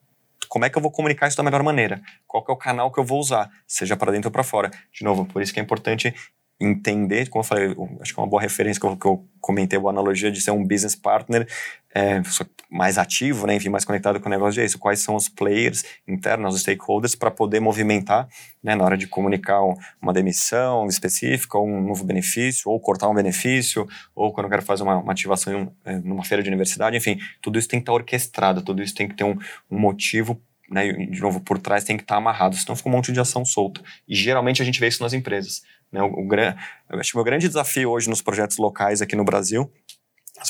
como 0.50 0.66
é 0.66 0.70
que 0.70 0.78
eu 0.78 0.82
vou 0.82 0.92
comunicar 0.92 1.28
isso 1.28 1.38
da 1.38 1.44
melhor 1.44 1.64
maneira? 1.64 2.02
Qual 2.28 2.44
é 2.48 2.52
o 2.52 2.56
canal 2.56 2.92
que 2.92 3.00
eu 3.00 3.04
vou 3.04 3.20
usar, 3.20 3.50
seja 3.68 3.98
para 3.98 4.12
dentro 4.12 4.30
ou 4.30 4.32
para 4.32 4.44
fora? 4.44 4.72
De 4.94 5.04
novo, 5.04 5.26
por 5.26 5.42
isso 5.42 5.54
que 5.54 5.60
é 5.60 5.64
importante 5.64 6.14
entender, 6.60 7.30
como 7.30 7.44
eu 7.44 7.48
falei, 7.48 7.76
acho 8.00 8.14
que 8.14 8.20
é 8.20 8.24
uma 8.24 8.30
boa 8.30 8.42
referência 8.42 8.80
que 8.80 8.86
eu, 8.86 8.96
que 8.96 9.06
eu 9.06 9.26
comentei, 9.42 9.78
a 9.78 9.90
analogia 9.90 10.32
de 10.32 10.40
ser 10.40 10.52
um 10.52 10.66
business 10.66 10.96
partner 10.96 11.48
é, 11.94 12.22
mais 12.70 12.98
ativo, 12.98 13.46
né, 13.48 13.56
enfim, 13.56 13.70
mais 13.70 13.86
conectado 13.86 14.20
com 14.20 14.28
o 14.28 14.30
negócio 14.30 14.54
de 14.54 14.62
é 14.62 14.66
isso, 14.66 14.80
quais 14.80 15.00
são 15.00 15.16
os 15.16 15.30
players 15.30 15.84
internos, 16.08 16.56
os 16.56 16.62
stakeholders, 16.62 17.16
para 17.16 17.32
poder 17.32 17.60
movimentar 17.60 18.28
né, 18.64 18.76
na 18.76 18.84
hora 18.84 18.98
de 18.98 19.08
comunicar 19.08 19.62
uma 20.02 20.14
demissão 20.14 20.88
específica, 20.88 21.58
ou 21.58 21.68
um 21.68 21.82
novo 21.82 22.04
benefício, 22.04 22.70
ou 22.72 22.80
cortar 22.80 23.10
um 23.10 23.14
benefício, 23.14 23.88
ou 24.14 24.34
quando 24.34 24.46
eu 24.46 24.50
quero 24.50 24.62
fazer 24.62 24.84
uma, 24.84 24.98
uma 24.98 25.12
ativação 25.12 25.54
em 25.54 25.56
um, 25.56 25.72
é, 25.86 25.98
numa 26.00 26.24
feira 26.24 26.42
de 26.42 26.50
universidade, 26.50 26.98
enfim, 26.98 27.18
tudo 27.42 27.60
isso 27.60 27.68
tem 27.68 27.80
que 27.80 27.84
estar 27.84 27.94
orquestrado, 27.94 28.62
tudo 28.62 28.82
isso 28.82 28.96
tem 28.96 29.08
que 29.08 29.16
ter 29.16 29.24
um, 29.24 29.38
um 29.70 29.80
motivo 29.80 30.42
né, 30.70 30.92
de 30.92 31.22
novo, 31.22 31.40
por 31.40 31.60
trás 31.60 31.84
tem 31.84 31.96
que 31.96 32.04
estar 32.04 32.18
amarrado, 32.18 32.56
senão 32.56 32.76
fica 32.76 32.90
um 32.90 32.92
monte 32.92 33.12
de 33.12 33.20
ação 33.20 33.46
solta. 33.46 33.82
E 34.08 34.16
geralmente 34.16 34.62
a 34.62 34.66
gente 34.66 34.80
vê 34.80 34.88
isso 34.88 35.04
nas 35.04 35.14
empresas. 35.14 35.62
Né? 35.96 36.04
O, 36.04 36.08
o, 36.08 37.00
acho 37.00 37.12
que 37.12 37.16
o 37.16 37.20
meu 37.20 37.24
grande 37.24 37.48
desafio 37.48 37.90
hoje 37.90 38.10
nos 38.10 38.22
projetos 38.22 38.58
locais 38.58 39.02
aqui 39.02 39.16
no 39.16 39.24
Brasil 39.24 39.72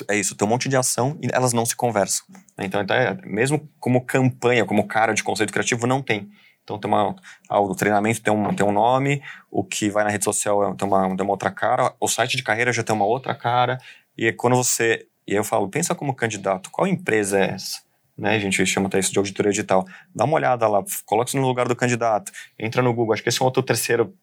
é 0.10 0.18
isso, 0.18 0.36
tem 0.36 0.48
um 0.48 0.50
monte 0.50 0.68
de 0.68 0.76
ação 0.76 1.18
e 1.22 1.28
elas 1.32 1.54
não 1.54 1.66
se 1.66 1.76
conversam. 1.76 2.26
Né? 2.58 2.66
Então, 2.66 2.82
até, 2.82 3.16
mesmo 3.24 3.70
como 3.80 4.02
campanha, 4.02 4.66
como 4.66 4.88
cara 4.88 5.14
de 5.14 5.24
conceito 5.24 5.54
criativo, 5.54 5.86
não 5.86 6.02
tem. 6.02 6.30
Então, 6.64 6.80
tem 6.80 6.90
uma, 6.90 7.16
ah, 7.48 7.60
o 7.60 7.76
treinamento 7.76 8.22
tem 8.22 8.34
um, 8.34 8.54
tem 8.54 8.66
um 8.66 8.72
nome, 8.72 9.22
o 9.52 9.64
que 9.64 9.88
vai 9.88 10.04
na 10.04 10.10
rede 10.10 10.24
social 10.24 10.64
é, 10.64 10.76
tem 10.76 10.88
uma, 10.88 11.16
tem 11.16 11.24
uma 11.24 11.32
outra 11.32 11.52
cara, 11.52 11.94
o 12.00 12.08
site 12.08 12.36
de 12.36 12.42
carreira 12.42 12.74
já 12.74 12.82
tem 12.82 12.96
uma 12.96 13.06
outra 13.06 13.36
cara, 13.36 13.78
e 14.18 14.32
quando 14.34 14.56
você. 14.56 15.06
E 15.28 15.34
eu 15.34 15.44
falo, 15.44 15.70
pensa 15.70 15.94
como 15.94 16.16
candidato, 16.16 16.72
qual 16.72 16.88
empresa 16.88 17.40
é 17.40 17.52
essa? 17.52 17.86
Né, 18.18 18.36
a 18.36 18.40
gente 18.40 18.66
chama 18.66 18.88
até 18.88 18.98
isso 18.98 19.12
de 19.12 19.20
auditoria 19.20 19.52
digital. 19.52 19.86
Dá 20.14 20.24
uma 20.24 20.36
olhada 20.36 20.68
lá, 20.68 20.84
coloca 21.06 21.30
isso 21.30 21.38
no 21.38 21.48
lugar 21.48 21.68
do 21.68 21.76
candidato, 21.76 22.32
entra 22.58 22.82
no 22.82 22.94
Google. 22.94 23.14
Acho 23.14 23.22
que 23.22 23.30
esse 23.30 23.42
é 23.42 23.44
um 23.44 23.46
outro 23.46 23.62
terceiro 23.62 24.16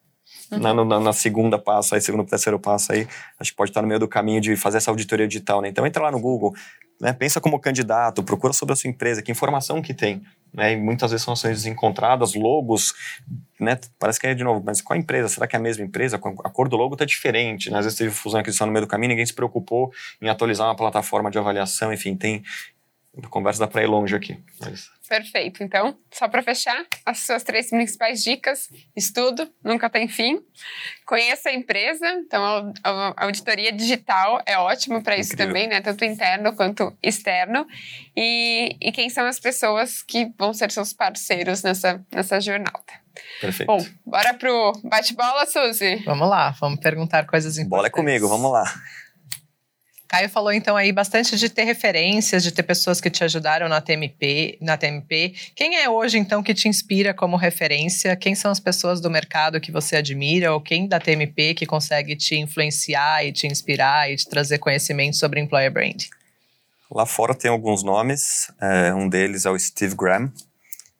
na, 0.58 0.74
na, 0.74 1.00
na, 1.00 1.12
segunda 1.12 1.58
passo, 1.58 1.94
aí, 1.94 2.00
segundo, 2.00 2.26
terceiro 2.26 2.58
passo 2.58 2.92
aí, 2.92 3.06
acho 3.38 3.50
que 3.50 3.56
pode 3.56 3.70
estar 3.70 3.82
no 3.82 3.88
meio 3.88 4.00
do 4.00 4.08
caminho 4.08 4.40
de 4.40 4.56
fazer 4.56 4.78
essa 4.78 4.90
auditoria 4.90 5.26
digital, 5.26 5.60
né? 5.60 5.68
Então 5.68 5.86
entra 5.86 6.02
lá 6.02 6.10
no 6.10 6.20
Google, 6.20 6.54
né? 7.00 7.12
Pensa 7.12 7.40
como 7.40 7.58
candidato, 7.58 8.22
procura 8.22 8.52
sobre 8.52 8.72
a 8.72 8.76
sua 8.76 8.88
empresa, 8.88 9.22
que 9.22 9.32
informação 9.32 9.82
que 9.82 9.92
tem, 9.92 10.22
né? 10.52 10.72
E 10.72 10.76
muitas 10.76 11.10
vezes 11.10 11.24
são 11.24 11.32
ações 11.32 11.58
desencontradas, 11.58 12.34
logos, 12.34 12.94
né? 13.58 13.78
Parece 13.98 14.20
que 14.20 14.26
é 14.26 14.34
de 14.34 14.44
novo, 14.44 14.62
mas 14.64 14.80
qual 14.80 14.98
empresa? 14.98 15.28
Será 15.28 15.46
que 15.46 15.56
é 15.56 15.58
a 15.58 15.62
mesma 15.62 15.84
empresa? 15.84 16.16
A 16.16 16.50
cor 16.50 16.68
do 16.68 16.76
logo 16.76 16.94
está 16.94 17.04
diferente, 17.04 17.70
né? 17.70 17.78
Às 17.78 17.86
vezes 17.86 17.98
teve 17.98 18.10
fusão 18.10 18.38
e 18.38 18.42
aquisição 18.42 18.66
no 18.66 18.72
meio 18.72 18.84
do 18.84 18.88
caminho, 18.88 19.10
ninguém 19.10 19.26
se 19.26 19.34
preocupou 19.34 19.92
em 20.20 20.28
atualizar 20.28 20.68
uma 20.68 20.76
plataforma 20.76 21.30
de 21.30 21.38
avaliação, 21.38 21.92
enfim, 21.92 22.14
tem 22.14 22.42
a 23.20 23.28
conversa 23.28 23.60
dá 23.60 23.66
para 23.66 23.82
ir 23.82 23.86
longe 23.86 24.14
aqui. 24.14 24.38
Mas... 24.60 24.90
Perfeito. 25.06 25.62
Então, 25.62 25.98
só 26.10 26.26
para 26.26 26.42
fechar, 26.42 26.86
as 27.04 27.18
suas 27.18 27.42
três 27.42 27.68
principais 27.68 28.24
dicas: 28.24 28.70
estudo, 28.96 29.46
nunca 29.62 29.90
tem 29.90 30.08
fim. 30.08 30.40
Conheça 31.04 31.50
a 31.50 31.52
empresa. 31.52 32.08
Então, 32.14 32.72
a 32.82 33.24
auditoria 33.24 33.70
digital 33.70 34.40
é 34.46 34.56
ótimo 34.56 35.02
para 35.02 35.16
isso 35.18 35.36
também, 35.36 35.68
né? 35.68 35.82
Tanto 35.82 36.04
interno 36.04 36.56
quanto 36.56 36.96
externo. 37.02 37.66
E, 38.16 38.76
e 38.80 38.90
quem 38.92 39.10
são 39.10 39.26
as 39.26 39.38
pessoas 39.38 40.02
que 40.02 40.32
vão 40.38 40.54
ser 40.54 40.70
seus 40.70 40.94
parceiros 40.94 41.62
nessa, 41.62 42.02
nessa 42.10 42.40
jornada. 42.40 43.02
Perfeito. 43.42 43.66
Bom, 43.66 43.84
bora 44.06 44.32
pro 44.32 44.72
bate-bola, 44.84 45.44
Suzy? 45.44 45.96
Vamos 46.06 46.30
lá, 46.30 46.52
vamos 46.52 46.80
perguntar 46.80 47.26
coisas 47.26 47.58
importantes. 47.58 47.70
Bola 47.70 47.86
é 47.88 47.90
comigo, 47.90 48.28
vamos 48.28 48.50
lá. 48.50 48.64
Caio 50.12 50.28
falou 50.28 50.52
então 50.52 50.76
aí 50.76 50.92
bastante 50.92 51.38
de 51.38 51.48
ter 51.48 51.64
referências, 51.64 52.42
de 52.42 52.52
ter 52.52 52.62
pessoas 52.62 53.00
que 53.00 53.08
te 53.08 53.24
ajudaram 53.24 53.66
na 53.66 53.80
TMP, 53.80 54.58
na 54.60 54.76
TMP. 54.76 55.32
Quem 55.56 55.76
é 55.76 55.88
hoje 55.88 56.18
então 56.18 56.42
que 56.42 56.52
te 56.52 56.68
inspira 56.68 57.14
como 57.14 57.34
referência? 57.34 58.14
Quem 58.14 58.34
são 58.34 58.50
as 58.50 58.60
pessoas 58.60 59.00
do 59.00 59.08
mercado 59.08 59.58
que 59.58 59.72
você 59.72 59.96
admira 59.96 60.52
ou 60.52 60.60
quem 60.60 60.86
da 60.86 61.00
TMP 61.00 61.54
que 61.54 61.64
consegue 61.64 62.14
te 62.14 62.36
influenciar 62.36 63.24
e 63.24 63.32
te 63.32 63.46
inspirar 63.46 64.12
e 64.12 64.16
te 64.16 64.28
trazer 64.28 64.58
conhecimento 64.58 65.16
sobre 65.16 65.40
employer 65.40 65.72
brand? 65.72 66.02
Lá 66.90 67.06
fora 67.06 67.34
tem 67.34 67.50
alguns 67.50 67.82
nomes. 67.82 68.52
É, 68.60 68.92
um 68.92 69.08
deles 69.08 69.46
é 69.46 69.50
o 69.50 69.58
Steve 69.58 69.96
Graham, 69.96 70.30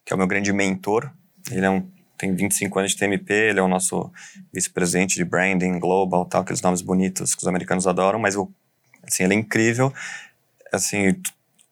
que 0.06 0.14
é 0.14 0.16
o 0.16 0.18
meu 0.18 0.26
grande 0.26 0.54
mentor. 0.54 1.10
Ele 1.50 1.66
é 1.66 1.70
um 1.70 1.86
tem 2.16 2.34
25 2.34 2.78
anos 2.78 2.92
de 2.92 2.98
TMP, 2.98 3.34
ele 3.34 3.58
é 3.58 3.62
o 3.62 3.66
nosso 3.66 4.08
vice-presidente 4.54 5.16
de 5.16 5.24
branding 5.24 5.80
global, 5.80 6.24
tal, 6.24 6.42
aqueles 6.42 6.62
nomes 6.62 6.80
bonitos 6.80 7.34
que 7.34 7.42
os 7.42 7.48
americanos 7.48 7.84
adoram, 7.84 8.16
mas 8.16 8.36
o 8.36 8.48
Assim, 9.02 9.24
ele 9.24 9.34
é 9.34 9.36
incrível. 9.36 9.92
Assim, 10.72 11.20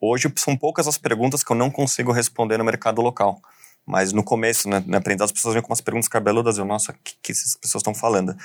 hoje 0.01 0.33
são 0.37 0.57
poucas 0.57 0.87
as 0.89 0.99
perguntas 0.99 1.43
que 1.43 1.53
eu 1.53 1.57
não 1.57 1.71
consigo 1.71 2.13
responder 2.13 2.59
no 2.59 2.65
mercado 2.65 3.01
local. 3.01 3.41
Mas 3.87 4.13
no 4.13 4.23
começo, 4.23 4.69
né, 4.69 4.83
na 4.87 4.99
aprendizado, 4.99 5.27
as 5.27 5.33
pessoas 5.33 5.55
vêm 5.55 5.63
com 5.63 5.71
umas 5.71 5.81
perguntas 5.81 6.09
cabeludas. 6.09 6.59
Eu, 6.59 6.65
nossa, 6.65 6.93
o 6.93 6.95
que, 7.03 7.15
que 7.23 7.33
essas 7.33 7.57
pessoas 7.57 7.81
estão 7.81 7.95
falando? 7.95 8.37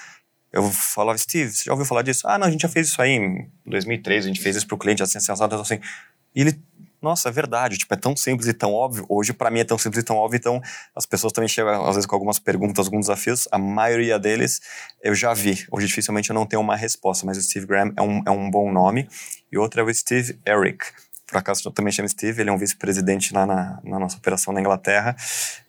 Eu 0.51 0.63
falava, 0.71 1.17
Steve, 1.17 1.51
você 1.51 1.65
já 1.65 1.73
ouviu 1.73 1.85
falar 1.85 2.01
disso? 2.01 2.27
Ah, 2.27 2.37
não, 2.37 2.47
a 2.47 2.51
gente 2.51 2.61
já 2.61 2.69
fez 2.69 2.87
isso 2.87 3.01
aí 3.01 3.11
em 3.11 3.51
2003, 3.65 4.25
a 4.25 4.27
gente 4.29 4.41
fez 4.41 4.55
isso 4.55 4.65
para 4.65 4.75
o 4.75 4.77
cliente, 4.77 5.03
assim, 5.03 5.17
assim, 5.17 5.31
assim. 5.31 5.79
E 6.33 6.41
ele 6.41 6.59
nossa, 7.05 7.29
é 7.29 7.31
verdade, 7.31 7.77
tipo, 7.77 7.93
é 7.93 7.97
tão 7.97 8.17
simples 8.17 8.47
e 8.47 8.53
tão 8.53 8.73
óbvio. 8.73 9.05
Hoje, 9.07 9.31
para 9.31 9.51
mim, 9.51 9.59
é 9.59 9.63
tão 9.63 9.77
simples 9.77 10.01
e 10.01 10.05
tão 10.05 10.17
óbvio, 10.17 10.37
então 10.37 10.61
as 10.95 11.05
pessoas 11.05 11.31
também 11.31 11.47
chegam, 11.47 11.85
às 11.85 11.95
vezes, 11.95 12.05
com 12.05 12.15
algumas 12.15 12.39
perguntas, 12.39 12.87
alguns 12.87 13.01
desafios. 13.01 13.47
A 13.51 13.57
maioria 13.59 14.17
deles 14.17 14.59
eu 15.03 15.13
já 15.13 15.33
vi. 15.33 15.65
Hoje, 15.71 15.87
dificilmente, 15.87 16.31
eu 16.31 16.33
não 16.33 16.45
tenho 16.45 16.61
uma 16.61 16.75
resposta, 16.75 17.25
mas 17.25 17.37
o 17.37 17.41
Steve 17.41 17.67
Graham 17.67 17.93
é 17.95 18.01
um, 18.01 18.21
é 18.25 18.31
um 18.31 18.49
bom 18.49 18.71
nome. 18.71 19.07
E 19.51 19.57
outro 19.57 19.79
é 19.79 19.83
o 19.83 19.93
Steve 19.93 20.39
Eric. 20.45 20.85
Por 21.27 21.37
acaso, 21.37 21.67
eu 21.67 21.71
também 21.71 21.91
chamo 21.91 22.09
Steve, 22.09 22.41
ele 22.41 22.49
é 22.49 22.53
um 22.53 22.57
vice-presidente 22.57 23.33
lá 23.33 23.45
na, 23.45 23.79
na 23.83 23.99
nossa 23.99 24.17
operação 24.17 24.53
na 24.53 24.59
Inglaterra. 24.59 25.15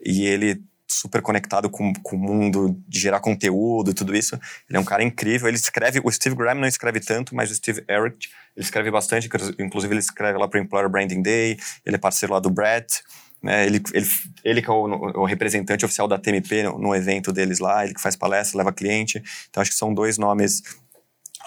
E 0.03 0.25
ele 0.25 0.61
super 0.87 1.21
conectado 1.21 1.69
com, 1.69 1.93
com 1.93 2.15
o 2.15 2.19
mundo 2.19 2.81
de 2.87 2.99
gerar 2.99 3.19
conteúdo 3.19 3.91
e 3.91 3.93
tudo 3.93 4.15
isso. 4.15 4.35
Ele 4.69 4.77
é 4.77 4.79
um 4.79 4.85
cara 4.85 5.03
incrível. 5.03 5.47
Ele 5.47 5.57
escreve, 5.57 5.99
o 6.03 6.11
Steve 6.11 6.35
Graham 6.35 6.55
não 6.55 6.67
escreve 6.67 6.99
tanto, 6.99 7.35
mas 7.35 7.51
o 7.51 7.55
Steve 7.55 7.83
Eric, 7.89 8.29
ele 8.55 8.65
escreve 8.65 8.89
bastante. 8.89 9.29
Inclusive, 9.59 9.93
ele 9.93 9.99
escreve 9.99 10.37
lá 10.37 10.47
para 10.47 10.59
o 10.59 10.63
Employer 10.63 10.89
Branding 10.89 11.21
Day. 11.21 11.57
Ele 11.85 11.95
é 11.95 11.99
parceiro 11.99 12.33
lá 12.33 12.39
do 12.39 12.49
Brett. 12.49 13.03
né? 13.43 13.65
Ele, 13.65 13.81
ele, 13.93 14.07
ele 14.43 14.61
que 14.61 14.69
é 14.69 14.73
o, 14.73 14.85
o 15.19 15.25
representante 15.25 15.83
oficial 15.83 16.07
da 16.07 16.17
TMP 16.17 16.63
no, 16.63 16.79
no, 16.79 16.95
evento 16.95 17.33
deles 17.33 17.59
lá, 17.59 17.83
ele 17.83 17.93
que 17.93 18.01
faz 18.01 18.15
palestra, 18.15 18.57
leva 18.57 18.71
cliente. 18.71 19.21
Então, 19.49 19.61
acho 19.61 19.71
que 19.71 19.77
são 19.77 19.93
dois 19.93 20.17
nomes 20.17 20.63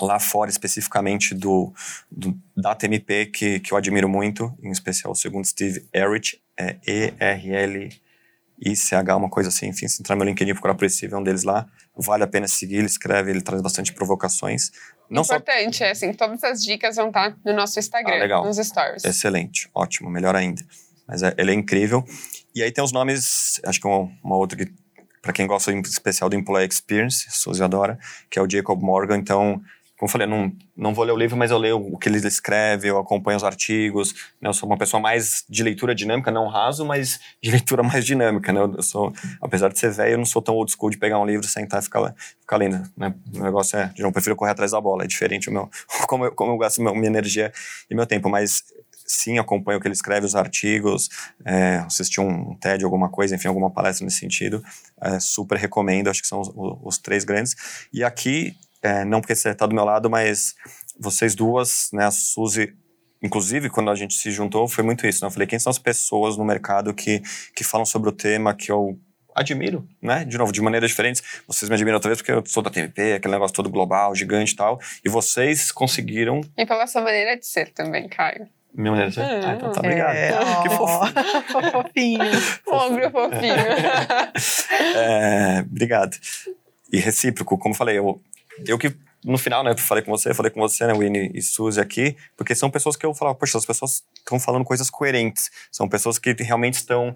lá 0.03 0.19
fora, 0.19 0.51
especificamente 0.51 1.35
do, 1.35 1.73
do 2.11 2.39
da 2.57 2.75
TMP, 2.75 3.27
que, 3.27 3.61
que 3.61 3.73
eu 3.73 3.77
admiro 3.77 4.09
muito, 4.09 4.55
em 4.63 4.71
especial 4.71 5.13
o 5.13 5.17
segundo 5.17 5.47
Steve 5.47 5.87
Erich, 5.95 6.41
é 6.59 6.77
E-R-L... 6.87 7.89
ICH, 8.61 9.17
uma 9.17 9.31
coisa 9.31 9.49
assim, 9.49 9.69
enfim, 9.69 9.89
se 9.89 10.03
entrar 10.03 10.15
no 10.15 10.21
meu 10.21 10.29
LinkedIn 10.29 10.51
e 10.51 10.55
procurar 10.55 10.75
por 10.75 10.85
esse, 10.85 11.07
é 11.07 11.17
um 11.17 11.23
deles 11.23 11.45
lá. 11.45 11.67
Vale 11.97 12.25
a 12.25 12.27
pena 12.27 12.47
seguir, 12.47 12.77
ele 12.77 12.87
escreve, 12.87 13.31
ele 13.31 13.41
traz 13.41 13.63
bastante 13.63 13.93
provocações. 13.93 14.71
Não 15.09 15.23
Importante, 15.23 15.79
só... 15.79 15.85
é 15.85 15.91
assim, 15.91 16.13
todas 16.13 16.45
as 16.45 16.63
dicas 16.63 16.97
vão 16.97 17.09
estar 17.09 17.37
no 17.45 17.53
nosso 17.55 17.79
Instagram, 17.79 18.15
ah, 18.15 18.19
legal. 18.19 18.45
nos 18.45 18.59
stories. 18.59 19.05
Excelente, 19.05 19.69
ótimo, 19.75 20.11
melhor 20.11 20.37
ainda. 20.37 20.63
Mas 21.07 21.23
é, 21.23 21.35
ele 21.39 21.51
é 21.51 21.55
incrível. 21.55 22.05
E 22.55 22.63
aí 22.63 22.71
tem 22.71 22.85
os 22.85 22.93
nomes, 22.93 23.61
acho 23.65 23.81
que 23.81 23.87
uma, 23.87 24.11
uma 24.23 24.37
outra 24.37 24.57
que, 24.57 24.73
para 25.23 25.33
quem 25.33 25.47
gosta 25.47 25.73
em 25.73 25.81
especial 25.81 26.29
do 26.29 26.37
Employee 26.37 26.69
Experience, 26.69 27.27
Suzy 27.31 27.63
adora, 27.63 27.99
que 28.31 28.39
é 28.39 28.43
o 28.43 28.49
Jacob 28.49 28.81
Morgan. 28.83 29.17
Então, 29.17 29.61
como 30.01 30.09
eu 30.09 30.13
falei, 30.13 30.27
não, 30.27 30.51
não 30.75 30.95
vou 30.95 31.05
ler 31.05 31.13
o 31.13 31.17
livro, 31.17 31.37
mas 31.37 31.51
eu 31.51 31.59
leio 31.59 31.77
o 31.77 31.99
que 31.99 32.09
ele 32.09 32.17
escreve, 32.27 32.89
eu 32.89 32.97
acompanho 32.97 33.37
os 33.37 33.45
artigos. 33.45 34.15
Né? 34.41 34.49
Eu 34.49 34.55
sou 34.55 34.67
uma 34.67 34.79
pessoa 34.79 34.99
mais 34.99 35.45
de 35.47 35.63
leitura 35.63 35.95
dinâmica, 35.95 36.31
não 36.31 36.49
raso, 36.49 36.87
mas 36.87 37.21
de 37.43 37.51
leitura 37.53 37.83
mais 37.83 38.07
dinâmica. 38.07 38.51
Né? 38.51 38.61
Eu 38.61 38.83
sou, 38.83 39.13
apesar 39.43 39.69
de 39.69 39.79
ser 39.79 39.91
velho, 39.93 40.13
eu 40.13 40.17
não 40.17 40.25
sou 40.25 40.41
tão 40.41 40.55
old 40.55 40.73
school 40.73 40.89
de 40.89 40.97
pegar 40.97 41.19
um 41.19 41.27
livro, 41.27 41.47
sentar 41.47 41.83
e 41.83 41.85
ficar, 41.85 42.15
ficar 42.41 42.57
lendo. 42.57 42.83
Né? 42.97 43.15
O 43.37 43.41
negócio 43.41 43.79
é, 43.79 43.93
eu 43.95 44.11
prefiro 44.11 44.35
correr 44.35 44.53
atrás 44.53 44.71
da 44.71 44.81
bola, 44.81 45.05
é 45.05 45.07
diferente 45.07 45.51
o 45.51 45.53
meu, 45.53 45.69
como, 46.09 46.25
eu, 46.25 46.33
como 46.33 46.53
eu 46.53 46.57
gasto 46.57 46.81
minha 46.81 47.07
energia 47.07 47.53
e 47.91 47.95
meu 47.95 48.07
tempo. 48.07 48.31
Mas 48.31 48.65
sim, 49.07 49.39
acompanho 49.39 49.77
o 49.77 49.83
que 49.83 49.87
ele 49.87 49.93
escreve, 49.93 50.25
os 50.25 50.35
artigos, 50.35 51.11
é, 51.45 51.77
assisti 51.85 52.23
um 52.23 52.55
TED, 52.55 52.85
alguma 52.85 53.11
coisa, 53.11 53.35
enfim, 53.35 53.49
alguma 53.49 53.71
palestra 53.71 54.03
nesse 54.03 54.17
sentido. 54.17 54.65
É, 54.99 55.21
super 55.21 55.59
recomendo, 55.59 56.09
acho 56.09 56.23
que 56.23 56.29
são 56.29 56.41
os, 56.41 56.51
os 56.57 56.97
três 56.97 57.23
grandes. 57.23 57.55
E 57.93 58.03
aqui 58.03 58.57
é, 58.83 59.05
não 59.05 59.21
porque 59.21 59.35
você 59.35 59.51
está 59.51 59.67
do 59.67 59.75
meu 59.75 59.85
lado, 59.85 60.09
mas 60.09 60.55
vocês 60.99 61.35
duas, 61.35 61.89
né, 61.93 62.07
a 62.07 62.11
Suzy, 62.11 62.75
inclusive 63.23 63.71
quando 63.71 63.91
a 63.91 63.95
gente 63.95 64.15
se 64.15 64.31
juntou, 64.31 64.69
foi 64.69 64.85
muito 64.85 65.07
isso, 65.07 65.23
né? 65.23 65.29
Eu 65.29 65.33
falei, 65.33 65.47
quem 65.47 65.59
são 65.59 65.71
as 65.71 65.79
pessoas 65.79 66.37
no 66.37 66.45
mercado 66.45 66.95
que, 66.95 67.23
que 67.55 67.65
falam 67.65 67.85
sobre 67.85 68.09
o 68.09 68.13
tema 68.13 68.55
que 68.55 68.71
eu 68.71 68.99
admiro, 69.35 69.87
né? 70.03 70.25
De 70.25 70.37
novo, 70.37 70.53
de 70.53 70.61
maneiras 70.61 70.91
diferentes. 70.91 71.23
Vocês 71.47 71.69
me 71.69 71.75
admiram 71.75 71.97
outra 71.97 72.09
vez 72.09 72.19
porque 72.21 72.33
eu 72.33 72.43
sou 72.47 72.63
da 72.63 72.71
TMP, 72.71 73.15
aquele 73.15 73.33
negócio 73.33 73.55
todo 73.55 73.71
global, 73.71 74.15
gigante 74.15 74.53
e 74.53 74.57
tal. 74.57 74.79
E 75.05 75.09
vocês 75.09 75.71
conseguiram... 75.71 76.41
E 76.57 76.67
pela 76.67 76.87
sua 76.87 77.03
maneira 77.03 77.37
de 77.37 77.47
ser 77.47 77.71
também, 77.73 78.09
Caio. 78.09 78.49
Minha 78.75 78.93
maneira 78.93 79.11
de 79.11 79.15
ser? 79.17 79.23
Ah, 79.23 79.55
então 79.55 79.73
tá, 79.73 79.81
obrigado. 79.81 80.15
É, 80.15 80.33
que 80.63 81.71
fofinho. 81.71 82.21
Ombro 82.69 83.11
fofinho. 83.11 83.55
é, 84.97 85.61
obrigado. 85.61 86.17
E 86.93 86.99
recíproco, 86.99 87.57
como 87.57 87.75
falei, 87.75 87.99
eu 87.99 88.21
eu 88.67 88.79
que 88.79 88.95
no 89.25 89.37
final, 89.37 89.63
né, 89.63 89.77
falei 89.77 90.03
com 90.03 90.11
você, 90.11 90.33
falei 90.33 90.51
com 90.51 90.61
você, 90.61 90.87
né, 90.87 90.95
Winnie 90.95 91.31
e 91.35 91.43
Suzy 91.43 91.81
aqui, 91.81 92.17
porque 92.37 92.55
são 92.55 92.71
pessoas 92.71 92.97
que 92.97 93.05
eu 93.05 93.15
falava, 93.15 93.37
poxa, 93.37 93.59
as 93.59 93.67
pessoas 93.67 94.03
estão 94.17 94.41
falando 94.41 94.65
coisas 94.65 94.89
coerentes, 94.89 95.51
são 95.71 95.89
pessoas 95.89 96.19
que 96.19 96.33
realmente 96.43 96.75
estão 96.75 97.15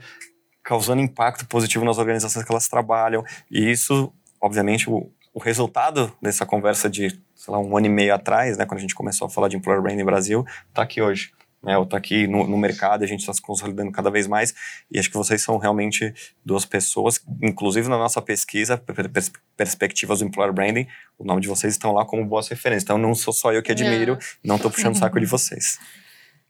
causando 0.62 1.00
impacto 1.00 1.46
positivo 1.46 1.84
nas 1.84 1.98
organizações 1.98 2.44
que 2.44 2.52
elas 2.52 2.68
trabalham, 2.68 3.24
e 3.50 3.70
isso, 3.70 4.12
obviamente, 4.40 4.88
o, 4.90 5.10
o 5.32 5.38
resultado 5.38 6.12
dessa 6.20 6.44
conversa 6.44 6.90
de, 6.90 7.08
sei 7.34 7.52
lá, 7.52 7.58
um 7.58 7.76
ano 7.76 7.86
e 7.86 7.90
meio 7.90 8.14
atrás, 8.14 8.58
né, 8.58 8.66
quando 8.66 8.78
a 8.78 8.82
gente 8.82 8.94
começou 8.94 9.26
a 9.26 9.30
falar 9.30 9.48
de 9.48 9.56
Employer 9.56 9.80
Branding 9.80 10.04
Brasil, 10.04 10.44
está 10.68 10.82
aqui 10.82 11.00
hoje 11.00 11.32
né? 11.64 11.74
Eu 11.74 11.86
tô 11.86 11.96
aqui 11.96 12.26
no, 12.26 12.46
no 12.46 12.56
mercado, 12.56 13.02
a 13.02 13.06
gente 13.06 13.20
está 13.20 13.32
se 13.32 13.40
consolidando 13.40 13.90
cada 13.90 14.10
vez 14.10 14.26
mais 14.26 14.54
e 14.90 14.98
acho 14.98 15.08
que 15.10 15.16
vocês 15.16 15.42
são 15.42 15.56
realmente 15.56 16.12
duas 16.44 16.64
pessoas, 16.64 17.20
inclusive 17.42 17.88
na 17.88 17.96
nossa 17.96 18.20
pesquisa, 18.20 18.76
pers 18.76 19.32
perspectivas 19.56 20.18
do 20.18 20.26
employer 20.26 20.52
branding, 20.52 20.86
o 21.18 21.24
nome 21.24 21.40
de 21.40 21.48
vocês 21.48 21.72
estão 21.72 21.92
lá 21.92 22.04
como 22.04 22.24
boas 22.24 22.48
referências. 22.48 22.82
Então 22.82 22.98
não 22.98 23.14
sou 23.14 23.32
só 23.32 23.52
eu 23.52 23.62
que 23.62 23.72
admiro, 23.72 24.18
não 24.42 24.56
estou 24.56 24.70
puxando 24.70 24.94
o 24.94 24.98
saco 24.98 25.18
de 25.18 25.26
vocês. 25.26 25.78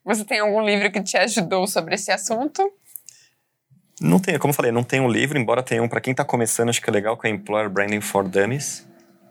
Você 0.04 0.22
tem 0.22 0.38
algum 0.38 0.62
livro 0.62 0.92
que 0.92 1.02
te 1.02 1.16
ajudou 1.16 1.66
sobre 1.66 1.94
esse 1.94 2.10
assunto? 2.10 2.70
Não 3.98 4.18
tem, 4.18 4.38
como 4.38 4.50
eu 4.50 4.54
falei, 4.54 4.70
não 4.70 4.82
tem 4.82 5.00
um 5.00 5.08
livro, 5.08 5.38
embora 5.38 5.62
tenha 5.62 5.82
um 5.82 5.88
para 5.88 5.98
quem 5.98 6.10
está 6.10 6.22
começando, 6.22 6.68
acho 6.68 6.82
que 6.82 6.90
é 6.90 6.92
legal, 6.92 7.16
que 7.16 7.26
é 7.26 7.30
Employer 7.30 7.70
Branding 7.70 8.02
for 8.02 8.22
Dummies 8.28 8.86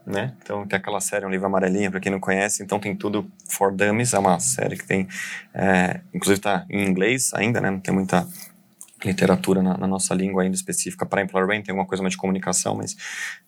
né? 0.05 0.33
Então 0.41 0.65
tem 0.67 0.77
aquela 0.77 0.99
série, 0.99 1.25
um 1.25 1.29
livro 1.29 1.45
amarelinho, 1.45 1.91
para 1.91 1.99
quem 1.99 2.11
não 2.11 2.19
conhece. 2.19 2.63
Então 2.63 2.79
tem 2.79 2.95
tudo 2.95 3.29
for 3.47 3.71
Dummies, 3.71 4.13
é 4.13 4.19
uma 4.19 4.39
série 4.39 4.77
que 4.77 4.85
tem, 4.85 5.07
é, 5.53 6.01
inclusive 6.13 6.39
está 6.39 6.65
em 6.69 6.85
inglês 6.85 7.31
ainda, 7.33 7.61
né? 7.61 7.69
Não 7.69 7.79
tem 7.79 7.93
muita 7.93 8.27
literatura 9.03 9.61
na, 9.61 9.77
na 9.77 9.87
nossa 9.87 10.13
língua 10.13 10.43
ainda 10.43 10.55
específica 10.55 11.05
para 11.05 11.21
Employer 11.21 11.47
Brand, 11.47 11.63
tem 11.63 11.71
alguma 11.71 11.87
coisa 11.87 12.01
mais 12.01 12.13
de 12.13 12.17
comunicação, 12.17 12.75
mas 12.75 12.95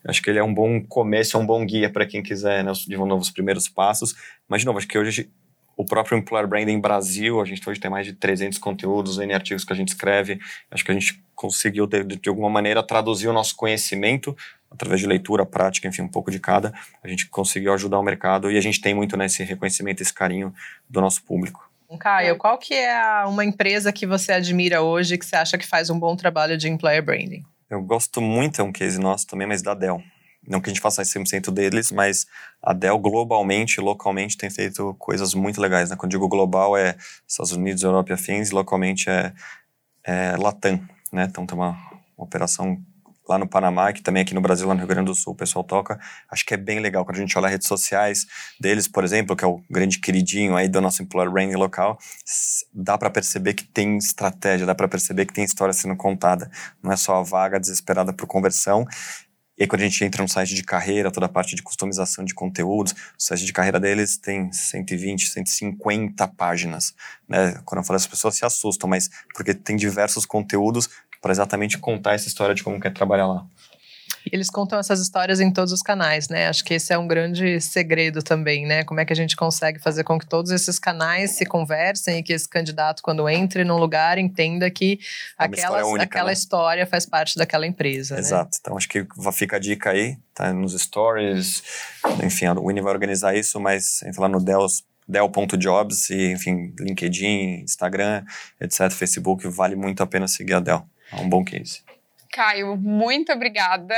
acho 0.05 0.21
que 0.21 0.29
ele 0.29 0.39
é 0.39 0.43
um 0.43 0.53
bom 0.53 0.81
começo, 0.81 1.37
é 1.37 1.39
um 1.39 1.45
bom 1.45 1.65
guia 1.65 1.89
para 1.89 2.05
quem 2.05 2.21
quiser, 2.21 2.63
né, 2.63 2.71
de 2.73 2.97
novo, 2.97 3.17
os 3.17 3.31
primeiros 3.31 3.69
passos. 3.69 4.15
Mas, 4.47 4.61
de 4.61 4.65
novo, 4.65 4.77
acho 4.77 4.87
que 4.87 4.97
hoje 4.97 5.29
o 5.77 5.85
próprio 5.85 6.17
Employer 6.17 6.47
Branding 6.47 6.79
Brasil, 6.79 7.41
a 7.41 7.45
gente 7.45 7.67
hoje 7.69 7.79
tem 7.79 7.91
mais 7.91 8.05
de 8.05 8.13
300 8.13 8.57
conteúdos, 8.57 9.17
N 9.17 9.33
artigos 9.33 9.65
que 9.65 9.73
a 9.73 9.75
gente 9.75 9.89
escreve, 9.89 10.39
acho 10.71 10.85
que 10.85 10.91
a 10.91 10.93
gente 10.93 11.21
conseguiu, 11.35 11.85
de, 11.85 12.03
de 12.03 12.29
alguma 12.29 12.49
maneira, 12.49 12.81
traduzir 12.81 13.27
o 13.27 13.33
nosso 13.33 13.55
conhecimento 13.55 14.35
através 14.71 15.01
de 15.01 15.07
leitura, 15.07 15.45
prática, 15.45 15.87
enfim, 15.87 16.01
um 16.01 16.07
pouco 16.07 16.29
de 16.29 16.39
cada, 16.39 16.73
a 17.03 17.07
gente 17.07 17.27
conseguiu 17.27 17.73
ajudar 17.73 17.99
o 17.99 18.03
mercado 18.03 18.51
e 18.51 18.57
a 18.57 18.61
gente 18.61 18.81
tem 18.81 18.93
muito 18.93 19.15
nesse 19.15 19.41
né, 19.41 19.49
reconhecimento, 19.49 20.01
esse 20.01 20.13
carinho 20.13 20.53
do 20.89 21.01
nosso 21.01 21.23
público. 21.23 21.69
Caio, 21.97 22.35
qual 22.37 22.57
que 22.57 22.73
é 22.73 23.23
uma 23.25 23.45
empresa 23.45 23.93
que 23.93 24.05
você 24.05 24.33
admira 24.33 24.81
hoje 24.81 25.17
que 25.17 25.25
você 25.25 25.35
acha 25.35 25.57
que 25.57 25.65
faz 25.65 25.89
um 25.89 25.97
bom 25.97 26.15
trabalho 26.15 26.57
de 26.57 26.67
employer 26.67 27.01
branding? 27.01 27.45
Eu 27.69 27.81
gosto 27.81 28.21
muito, 28.21 28.61
é 28.61 28.63
um 28.63 28.71
case 28.71 28.99
nosso 28.99 29.25
também, 29.25 29.47
mas 29.47 29.61
da 29.61 29.73
Dell. 29.73 30.03
Não 30.47 30.61
que 30.61 30.69
a 30.69 30.73
gente 30.73 30.81
faça 30.81 31.01
100% 31.01 31.51
deles, 31.51 31.91
mas 31.91 32.25
a 32.61 32.73
Dell 32.73 32.99
globalmente, 32.99 33.81
localmente, 33.81 34.37
tem 34.37 34.49
feito 34.49 34.95
coisas 34.99 35.33
muito 35.33 35.59
legais. 35.59 35.89
Né? 35.89 35.95
Quando 35.95 36.11
digo 36.11 36.27
global, 36.27 36.77
é 36.77 36.95
Estados 37.27 37.51
Unidos, 37.51 37.83
Europa 37.83 38.11
e 38.11 38.13
afins, 38.13 38.51
localmente 38.51 39.09
é, 39.09 39.33
é 40.03 40.35
Latam. 40.37 40.79
Né? 41.11 41.25
Então 41.29 41.45
tem 41.45 41.57
uma, 41.57 41.71
uma 42.17 42.25
operação 42.25 42.77
lá 43.27 43.37
no 43.37 43.47
Panamá, 43.47 43.91
que 43.91 44.01
também 44.01 44.21
aqui 44.21 44.33
no 44.33 44.41
Brasil, 44.41 44.67
lá 44.67 44.73
no 44.73 44.79
Rio 44.79 44.87
Grande 44.87 45.07
do 45.07 45.15
Sul, 45.15 45.33
o 45.33 45.35
pessoal 45.35 45.63
toca. 45.63 45.99
Acho 46.29 46.45
que 46.45 46.53
é 46.53 46.57
bem 46.57 46.79
legal 46.79 47.03
quando 47.03 47.17
a 47.17 47.19
gente 47.19 47.35
olha 47.37 47.47
as 47.47 47.51
redes 47.51 47.67
sociais 47.67 48.25
deles, 48.59 48.87
por 48.87 49.03
exemplo, 49.03 49.35
que 49.35 49.43
é 49.43 49.47
o 49.47 49.61
grande 49.69 49.99
queridinho 49.99 50.55
aí 50.55 50.67
do 50.67 50.79
nosso 50.79 51.01
employer 51.01 51.31
branding 51.31 51.55
local, 51.55 51.97
dá 52.73 52.97
para 52.97 53.09
perceber 53.09 53.53
que 53.53 53.63
tem 53.63 53.97
estratégia, 53.97 54.65
dá 54.65 54.75
para 54.75 54.87
perceber 54.87 55.25
que 55.25 55.33
tem 55.33 55.43
história 55.43 55.73
sendo 55.73 55.95
contada. 55.95 56.49
Não 56.83 56.91
é 56.91 56.95
só 56.95 57.15
a 57.15 57.23
vaga 57.23 57.59
desesperada 57.59 58.13
por 58.13 58.27
conversão. 58.27 58.85
E 59.57 59.63
aí, 59.63 59.67
quando 59.67 59.81
a 59.81 59.85
gente 59.85 60.03
entra 60.03 60.21
no 60.21 60.27
site 60.27 60.53
de 60.53 60.63
carreira, 60.63 61.09
toda 61.09 61.27
a 61.27 61.29
parte 61.29 61.55
de 61.55 61.63
customização 61.63 62.25
de 62.25 62.33
conteúdos, 62.33 62.91
o 62.91 62.95
site 63.17 63.45
de 63.45 63.53
carreira 63.53 63.79
deles 63.79 64.17
tem 64.17 64.51
120, 64.51 65.29
150 65.29 66.27
páginas. 66.29 66.93
Né? 67.27 67.61
Quando 67.63 67.79
eu 67.79 67.85
falo, 67.85 67.95
as 67.95 68.05
pessoas 68.05 68.35
se 68.35 68.45
assustam, 68.45 68.89
mas 68.89 69.09
porque 69.33 69.53
tem 69.53 69.77
diversos 69.77 70.25
conteúdos 70.25 70.89
para 71.21 71.31
exatamente 71.31 71.77
contar 71.77 72.13
essa 72.13 72.27
história 72.27 72.53
de 72.53 72.63
como 72.63 72.79
quer 72.79 72.93
trabalhar 72.93 73.27
lá. 73.27 73.45
Eles 74.31 74.49
contam 74.49 74.79
essas 74.79 74.99
histórias 74.99 75.39
em 75.39 75.51
todos 75.51 75.71
os 75.71 75.81
canais, 75.81 76.29
né? 76.29 76.47
Acho 76.47 76.63
que 76.63 76.73
esse 76.73 76.93
é 76.93 76.97
um 76.97 77.07
grande 77.07 77.59
segredo 77.61 78.23
também, 78.23 78.65
né? 78.65 78.83
Como 78.83 78.99
é 78.99 79.05
que 79.05 79.13
a 79.13 79.15
gente 79.15 79.35
consegue 79.35 79.79
fazer 79.79 80.03
com 80.03 80.17
que 80.17 80.25
todos 80.25 80.51
esses 80.51 80.79
canais 80.79 81.31
se 81.31 81.45
conversem 81.45 82.19
e 82.19 82.23
que 82.23 82.33
esse 82.33 82.47
candidato, 82.47 83.01
quando 83.03 83.27
entre 83.29 83.63
num 83.63 83.77
lugar, 83.77 84.17
entenda 84.17 84.69
que 84.69 84.99
é 85.39 85.45
aquela, 85.45 85.61
história, 85.61 85.85
única, 85.85 86.03
aquela 86.05 86.27
né? 86.27 86.33
história 86.33 86.87
faz 86.87 87.05
parte 87.05 87.37
daquela 87.37 87.67
empresa. 87.67 88.15
Né? 88.15 88.21
Exato. 88.21 88.51
Né? 88.51 88.57
Então 88.61 88.77
acho 88.77 88.89
que 88.89 89.05
fica 89.33 89.57
a 89.57 89.59
dica 89.59 89.91
aí, 89.91 90.17
tá 90.33 90.53
nos 90.53 90.73
stories. 90.79 91.63
Enfim, 92.23 92.45
a 92.45 92.53
Winnie 92.53 92.81
vai 92.81 92.93
organizar 92.93 93.35
isso, 93.35 93.59
mas 93.59 94.01
entra 94.03 94.21
lá 94.21 94.29
no 94.29 94.39
Deus 94.39 94.83
Dell.jobs 95.07 96.09
e, 96.09 96.31
enfim, 96.31 96.73
LinkedIn, 96.79 97.61
Instagram, 97.61 98.23
etc., 98.59 98.89
Facebook, 98.91 99.47
vale 99.47 99.75
muito 99.75 100.01
a 100.01 100.07
pena 100.07 100.27
seguir 100.27 100.53
a 100.53 100.59
Dell. 100.59 100.83
É 101.11 101.17
um 101.17 101.29
bom 101.29 101.43
case. 101.43 101.81
Caio, 102.35 102.75
muito 102.75 103.31
obrigada. 103.31 103.95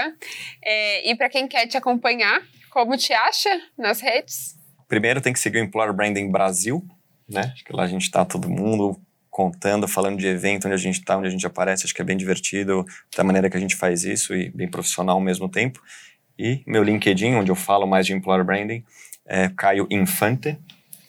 É, 0.64 1.10
e 1.10 1.16
para 1.16 1.28
quem 1.28 1.48
quer 1.48 1.66
te 1.66 1.76
acompanhar, 1.76 2.40
como 2.70 2.96
te 2.96 3.12
acha 3.12 3.50
nas 3.76 4.00
redes? 4.00 4.56
Primeiro 4.88 5.20
tem 5.20 5.34
que 5.34 5.40
seguir 5.40 5.58
o 5.58 5.64
Employer 5.64 5.92
Branding 5.92 6.30
Brasil, 6.30 6.86
né? 7.28 7.52
Acho 7.52 7.66
que 7.66 7.74
lá 7.74 7.82
a 7.82 7.88
gente 7.88 8.04
está 8.04 8.24
todo 8.24 8.48
mundo 8.48 8.96
contando, 9.32 9.88
falando 9.88 10.20
de 10.20 10.28
evento, 10.28 10.66
onde 10.66 10.76
a 10.76 10.78
gente 10.78 11.00
está, 11.00 11.18
onde 11.18 11.28
a 11.28 11.32
gente 11.32 11.48
aparece. 11.48 11.86
Acho 11.86 11.96
que 11.96 12.02
é 12.02 12.06
bem 12.06 12.16
divertido 12.16 12.86
da 13.16 13.24
maneira 13.24 13.50
que 13.50 13.58
a 13.58 13.60
gente 13.60 13.76
faz 13.76 14.04
isso 14.04 14.36
e 14.36 14.52
bem 14.52 14.68
profissional 14.68 15.16
ao 15.16 15.22
mesmo 15.22 15.50
tempo. 15.50 15.82
E 16.38 16.62
meu 16.68 16.84
LinkedIn, 16.84 17.34
onde 17.34 17.50
eu 17.50 17.56
falo 17.56 17.88
mais 17.88 18.06
de 18.06 18.14
Employer 18.14 18.46
Branding, 18.46 18.84
é 19.26 19.50
Caio 19.50 19.88
Infante, 19.90 20.56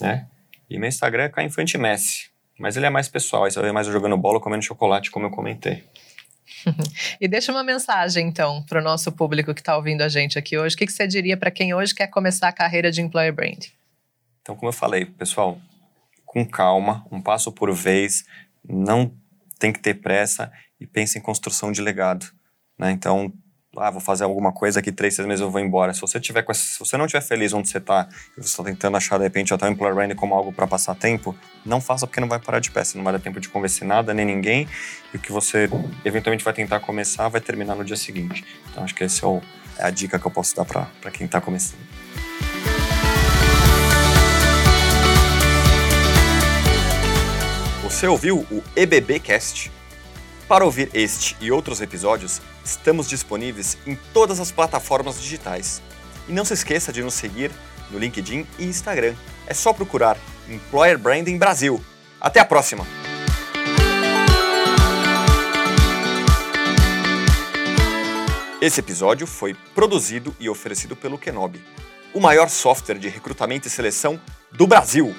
né? 0.01 0.27
E 0.71 0.79
meu 0.79 0.89
Instagram 0.89 1.25
é 1.25 1.29
Caio 1.29 1.49
Infante 1.49 1.77
Messi. 1.77 2.31
Mas 2.59 2.75
ele 2.79 2.87
é 2.87 2.91
mais 2.91 3.07
pessoal, 3.07 3.45
aí 3.45 3.51
você 3.51 3.61
vai 3.61 3.71
mais 3.71 3.87
jogando 3.87 4.17
bola, 4.17 4.41
comendo 4.41 4.65
chocolate, 4.65 5.11
como 5.11 5.27
eu 5.27 5.31
comentei. 5.31 5.85
e 7.21 7.29
deixa 7.29 7.53
uma 7.53 7.63
mensagem, 7.63 8.27
então, 8.27 8.63
para 8.65 8.81
o 8.81 8.83
nosso 8.83 9.13
público 9.13 9.55
que 9.55 9.61
está 9.61 9.77
ouvindo 9.77 10.03
a 10.03 10.09
gente 10.09 10.39
aqui 10.39 10.59
hoje. 10.59 10.75
O 10.75 10.79
que, 10.79 10.87
que 10.87 10.93
você 10.93 11.07
diria 11.07 11.37
para 11.37 11.51
quem 11.51 11.75
hoje 11.75 11.95
quer 11.95 12.09
começar 12.09 12.49
a 12.49 12.53
carreira 12.53 12.91
de 12.91 13.01
Employer 13.01 13.33
Brand? 13.33 13.67
Então, 14.43 14.57
como 14.57 14.69
eu 14.69 14.73
falei, 14.73 15.05
pessoal, 15.05 15.61
com 16.25 16.47
calma, 16.47 17.07
um 17.11 17.21
passo 17.21 17.53
por 17.53 17.73
vez, 17.75 18.25
não 18.67 19.13
tem 19.59 19.73
que 19.73 19.81
ter 19.81 19.95
pressa 19.95 20.53
e 20.81 20.87
pense 20.87 21.19
em 21.19 21.23
construção 21.23 21.73
de 21.73 21.83
legado. 21.83 22.27
Né? 22.79 22.91
Então, 22.93 23.33
ah, 23.81 23.91
vou 23.91 24.01
fazer 24.01 24.25
alguma 24.25 24.53
coisa 24.53 24.81
aqui 24.81 24.93
três, 24.93 25.15
seis 25.15 25.27
meses 25.27 25.41
eu 25.41 25.51
vou 25.51 25.61
embora. 25.61 25.93
Se 25.95 26.01
você 26.01 26.19
tiver 26.21 26.45
essa, 26.49 26.55
se 26.55 26.79
você 26.79 26.97
não 26.97 27.07
estiver 27.07 27.23
feliz 27.23 27.53
onde 27.53 27.69
você 27.69 27.79
está 27.79 28.09
e 28.37 28.43
você 28.43 28.49
está 28.49 28.65
tentando 28.65 28.97
achar 28.97 29.19
de 29.19 29.25
repente 29.25 29.53
até 29.53 29.67
o 29.67 29.71
employer 29.71 29.95
branding 29.95 30.15
como 30.15 30.35
algo 30.35 30.53
para 30.53 30.67
passar 30.67 30.95
tempo, 30.95 31.37
não 31.65 31.81
faça 31.81 32.07
porque 32.07 32.21
não 32.21 32.29
vai 32.29 32.39
parar 32.39 32.61
de 32.61 32.71
pé. 32.71 32.85
Você 32.85 32.97
não 32.97 33.05
vai 33.05 33.13
dar 33.13 33.19
tempo 33.19 33.41
de 33.41 33.49
convencer 33.49 33.87
nada 33.87 34.13
nem 34.13 34.25
ninguém 34.25 34.69
e 35.13 35.17
o 35.17 35.21
que 35.21 35.33
você 35.33 35.69
eventualmente 36.05 36.45
vai 36.45 36.53
tentar 36.53 36.81
começar 36.81 37.29
vai 37.29 37.41
terminar 37.41 37.75
no 37.75 37.85
dia 37.85 37.97
seguinte. 37.97 38.45
Então 38.71 38.85
acho 38.85 38.95
que 38.95 39.05
essa 39.05 39.27
é, 39.27 39.41
é, 39.79 39.85
a 39.85 39.91
dica 39.91 40.19
que 40.19 40.27
eu 40.27 40.31
posso 40.31 40.57
dar 40.57 40.65
para 40.65 41.11
quem 41.11 41.27
está 41.27 41.41
começando. 41.41 41.79
Você 47.83 48.07
ouviu 48.07 48.47
o 48.51 48.63
EBBcast? 48.77 49.78
Para 50.49 50.65
ouvir 50.65 50.89
este 50.95 51.37
e 51.43 51.53
outros 51.53 51.83
episódios, 51.83 52.41
estamos 52.65 53.07
disponíveis 53.07 53.77
em 53.87 53.95
todas 54.15 54.41
as 54.41 54.51
plataformas 54.51 55.21
digitais. 55.21 55.83
E 56.27 56.33
não 56.33 56.43
se 56.43 56.55
esqueça 56.55 56.91
de 56.91 57.03
nos 57.03 57.13
seguir 57.13 57.51
no 57.91 57.99
LinkedIn 57.99 58.47
e 58.59 58.65
Instagram. 58.65 59.15
É 59.47 59.53
só 59.53 59.75
procurar 59.75 60.17
Employer 60.49 60.99
Branding 60.99 61.37
Brasil. 61.37 61.85
Até 62.19 62.41
a 62.41 62.47
próxima! 62.47 62.87
Esse 68.59 68.81
episódio 68.81 69.27
foi 69.27 69.55
produzido 69.75 70.35
e 70.41 70.49
oferecido 70.49 70.97
pelo 70.97 71.19
Kenobi, 71.19 71.63
o 72.15 72.21
maior 72.21 72.49
software 72.49 72.99
de 72.99 73.09
recrutamento 73.09 73.69
e 73.69 73.71
seleção 73.71 74.19
do 74.51 74.67
Brasil. 74.67 75.15